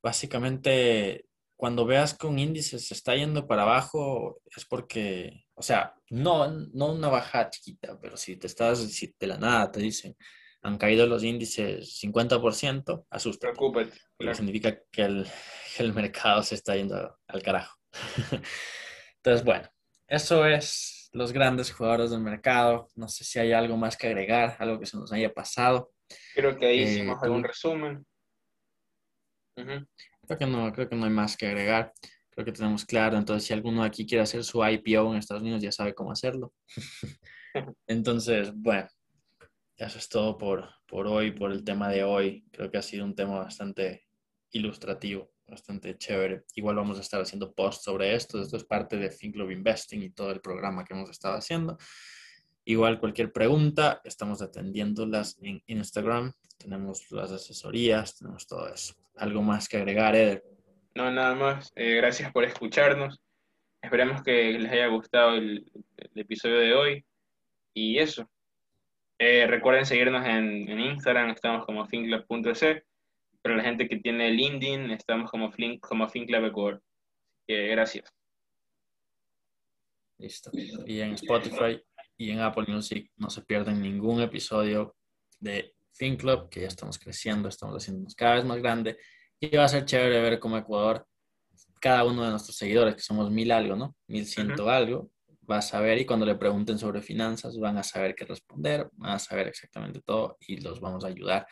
Básicamente, 0.00 1.26
cuando 1.56 1.84
veas 1.84 2.14
que 2.14 2.28
un 2.28 2.38
índice 2.38 2.78
se 2.78 2.94
está 2.94 3.16
yendo 3.16 3.48
para 3.48 3.62
abajo, 3.62 4.40
es 4.56 4.64
porque, 4.64 5.44
o 5.54 5.62
sea, 5.62 5.94
no, 6.10 6.48
no 6.72 6.92
una 6.92 7.08
baja 7.08 7.50
chiquita, 7.50 7.98
pero 8.00 8.16
si 8.16 8.36
te 8.36 8.46
estás, 8.46 8.78
si 8.78 9.12
de 9.18 9.26
la 9.26 9.38
nada 9.38 9.72
te 9.72 9.80
dicen, 9.80 10.16
han 10.62 10.78
caído 10.78 11.08
los 11.08 11.24
índices 11.24 12.00
50%, 12.00 13.06
asusta. 13.10 13.48
Preocúpate. 13.48 13.98
Porque 14.16 14.34
significa 14.36 14.78
que 14.92 15.02
el, 15.02 15.26
que 15.76 15.82
el 15.82 15.92
mercado 15.92 16.44
se 16.44 16.54
está 16.54 16.76
yendo 16.76 17.18
al 17.26 17.42
carajo. 17.42 17.76
Entonces, 19.16 19.44
bueno, 19.44 19.68
eso 20.06 20.46
es 20.46 21.01
los 21.12 21.32
grandes 21.32 21.72
jugadores 21.72 22.10
del 22.10 22.20
mercado. 22.20 22.88
No 22.96 23.08
sé 23.08 23.24
si 23.24 23.38
hay 23.38 23.52
algo 23.52 23.76
más 23.76 23.96
que 23.96 24.08
agregar, 24.08 24.56
algo 24.58 24.80
que 24.80 24.86
se 24.86 24.96
nos 24.96 25.12
haya 25.12 25.32
pasado. 25.32 25.92
Creo 26.34 26.56
que 26.56 26.66
ahí 26.66 26.80
eh, 26.80 26.82
hicimos 26.82 27.22
algún 27.22 27.44
resumen. 27.44 28.06
Creo 29.54 30.38
que 30.38 30.46
no, 30.46 30.72
creo 30.72 30.88
que 30.88 30.96
no 30.96 31.04
hay 31.04 31.10
más 31.10 31.36
que 31.36 31.46
agregar. 31.46 31.92
Creo 32.30 32.44
que 32.46 32.52
tenemos 32.52 32.84
claro. 32.84 33.18
Entonces, 33.18 33.46
si 33.46 33.52
alguno 33.52 33.84
aquí 33.84 34.06
quiere 34.06 34.22
hacer 34.22 34.42
su 34.44 34.64
IPO 34.64 35.12
en 35.12 35.18
Estados 35.18 35.42
Unidos, 35.42 35.62
ya 35.62 35.72
sabe 35.72 35.94
cómo 35.94 36.12
hacerlo. 36.12 36.52
Entonces, 37.86 38.52
bueno, 38.54 38.88
eso 39.76 39.98
es 39.98 40.08
todo 40.08 40.38
por, 40.38 40.70
por 40.86 41.06
hoy, 41.06 41.32
por 41.32 41.52
el 41.52 41.64
tema 41.64 41.90
de 41.90 42.04
hoy. 42.04 42.44
Creo 42.52 42.70
que 42.70 42.78
ha 42.78 42.82
sido 42.82 43.04
un 43.04 43.14
tema 43.14 43.38
bastante 43.38 44.06
ilustrativo 44.50 45.31
bastante 45.52 45.96
chévere. 45.98 46.44
Igual 46.54 46.76
vamos 46.76 46.98
a 46.98 47.02
estar 47.02 47.20
haciendo 47.20 47.52
posts 47.52 47.84
sobre 47.84 48.14
esto. 48.14 48.40
Esto 48.40 48.56
es 48.56 48.64
parte 48.64 48.96
de 48.96 49.10
Think 49.10 49.36
Investing 49.36 50.02
y 50.02 50.10
todo 50.10 50.30
el 50.30 50.40
programa 50.40 50.84
que 50.84 50.94
hemos 50.94 51.10
estado 51.10 51.36
haciendo. 51.36 51.76
Igual 52.64 52.98
cualquier 52.98 53.32
pregunta, 53.32 54.00
estamos 54.02 54.40
atendiéndolas 54.40 55.38
en 55.42 55.62
Instagram. 55.66 56.32
Tenemos 56.58 57.10
las 57.10 57.30
asesorías, 57.32 58.16
tenemos 58.16 58.46
todo 58.46 58.72
eso. 58.72 58.94
¿Algo 59.16 59.42
más 59.42 59.68
que 59.68 59.76
agregar, 59.76 60.16
Eder? 60.16 60.42
No, 60.94 61.10
nada 61.10 61.34
más. 61.34 61.70
Eh, 61.76 61.96
gracias 61.96 62.32
por 62.32 62.44
escucharnos. 62.44 63.20
Esperemos 63.82 64.22
que 64.22 64.52
les 64.58 64.72
haya 64.72 64.86
gustado 64.86 65.34
el, 65.34 65.66
episodio 66.14 66.58
de 66.58 66.74
hoy. 66.74 67.04
Y 67.74 67.98
eso. 67.98 68.30
Eh, 69.18 69.46
recuerden 69.46 69.84
seguirnos 69.84 70.24
en, 70.26 70.68
en, 70.68 70.80
Instagram, 70.80 71.30
estamos 71.30 71.66
como 71.66 71.86
thinklab.es 71.86 72.84
para 73.42 73.56
la 73.56 73.64
gente 73.64 73.88
que 73.88 73.98
tiene 73.98 74.30
LinkedIn, 74.30 74.90
estamos 74.92 75.30
como, 75.30 75.50
Flink, 75.50 75.80
como 75.80 76.08
FinClub 76.08 76.44
Ecuador. 76.46 76.82
gracias. 77.46 78.08
Listo. 80.18 80.50
Y 80.86 81.00
en 81.00 81.14
Spotify 81.14 81.82
y 82.16 82.30
en 82.30 82.40
Apple 82.40 82.66
Music 82.68 83.10
no 83.16 83.28
se 83.28 83.42
pierden 83.42 83.82
ningún 83.82 84.20
episodio 84.20 84.94
de 85.40 85.74
FinClub, 85.92 86.48
que 86.48 86.60
ya 86.60 86.68
estamos 86.68 86.98
creciendo, 86.98 87.48
estamos 87.48 87.82
haciéndonos 87.82 88.14
cada 88.14 88.36
vez 88.36 88.44
más 88.44 88.58
grande. 88.58 88.96
Y 89.40 89.56
va 89.56 89.64
a 89.64 89.68
ser 89.68 89.84
chévere 89.84 90.20
ver 90.20 90.38
cómo 90.38 90.56
Ecuador, 90.56 91.04
cada 91.80 92.04
uno 92.04 92.22
de 92.22 92.30
nuestros 92.30 92.56
seguidores, 92.56 92.94
que 92.94 93.02
somos 93.02 93.28
mil 93.28 93.50
algo, 93.50 93.74
¿no? 93.74 93.96
Mil 94.06 94.24
ciento 94.24 94.70
algo, 94.70 95.10
va 95.50 95.58
a 95.58 95.62
saber 95.62 95.98
y 95.98 96.06
cuando 96.06 96.24
le 96.24 96.36
pregunten 96.36 96.78
sobre 96.78 97.02
finanzas 97.02 97.58
van 97.58 97.76
a 97.76 97.82
saber 97.82 98.14
qué 98.14 98.24
responder, 98.24 98.88
van 98.92 99.14
a 99.14 99.18
saber 99.18 99.48
exactamente 99.48 100.00
todo 100.00 100.36
y 100.46 100.60
los 100.60 100.80
vamos 100.80 101.04
a 101.04 101.08
ayudar 101.08 101.44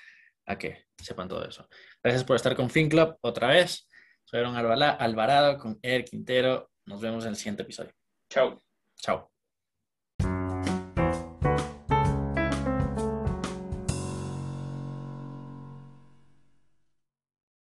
a 0.50 0.58
que 0.58 0.86
sepan 0.98 1.28
todo 1.28 1.44
eso. 1.44 1.68
Gracias 2.02 2.24
por 2.24 2.36
estar 2.36 2.56
con 2.56 2.70
FinClub 2.70 3.16
otra 3.20 3.48
vez. 3.48 3.88
Soy 4.24 4.40
Aaron 4.40 4.56
Alvarado 4.56 5.58
con 5.58 5.78
Ed 5.82 6.04
Quintero. 6.04 6.70
Nos 6.86 7.00
vemos 7.00 7.24
en 7.24 7.30
el 7.30 7.36
siguiente 7.36 7.62
episodio. 7.62 7.92
Chao. 8.28 8.62
Chao. 8.96 9.30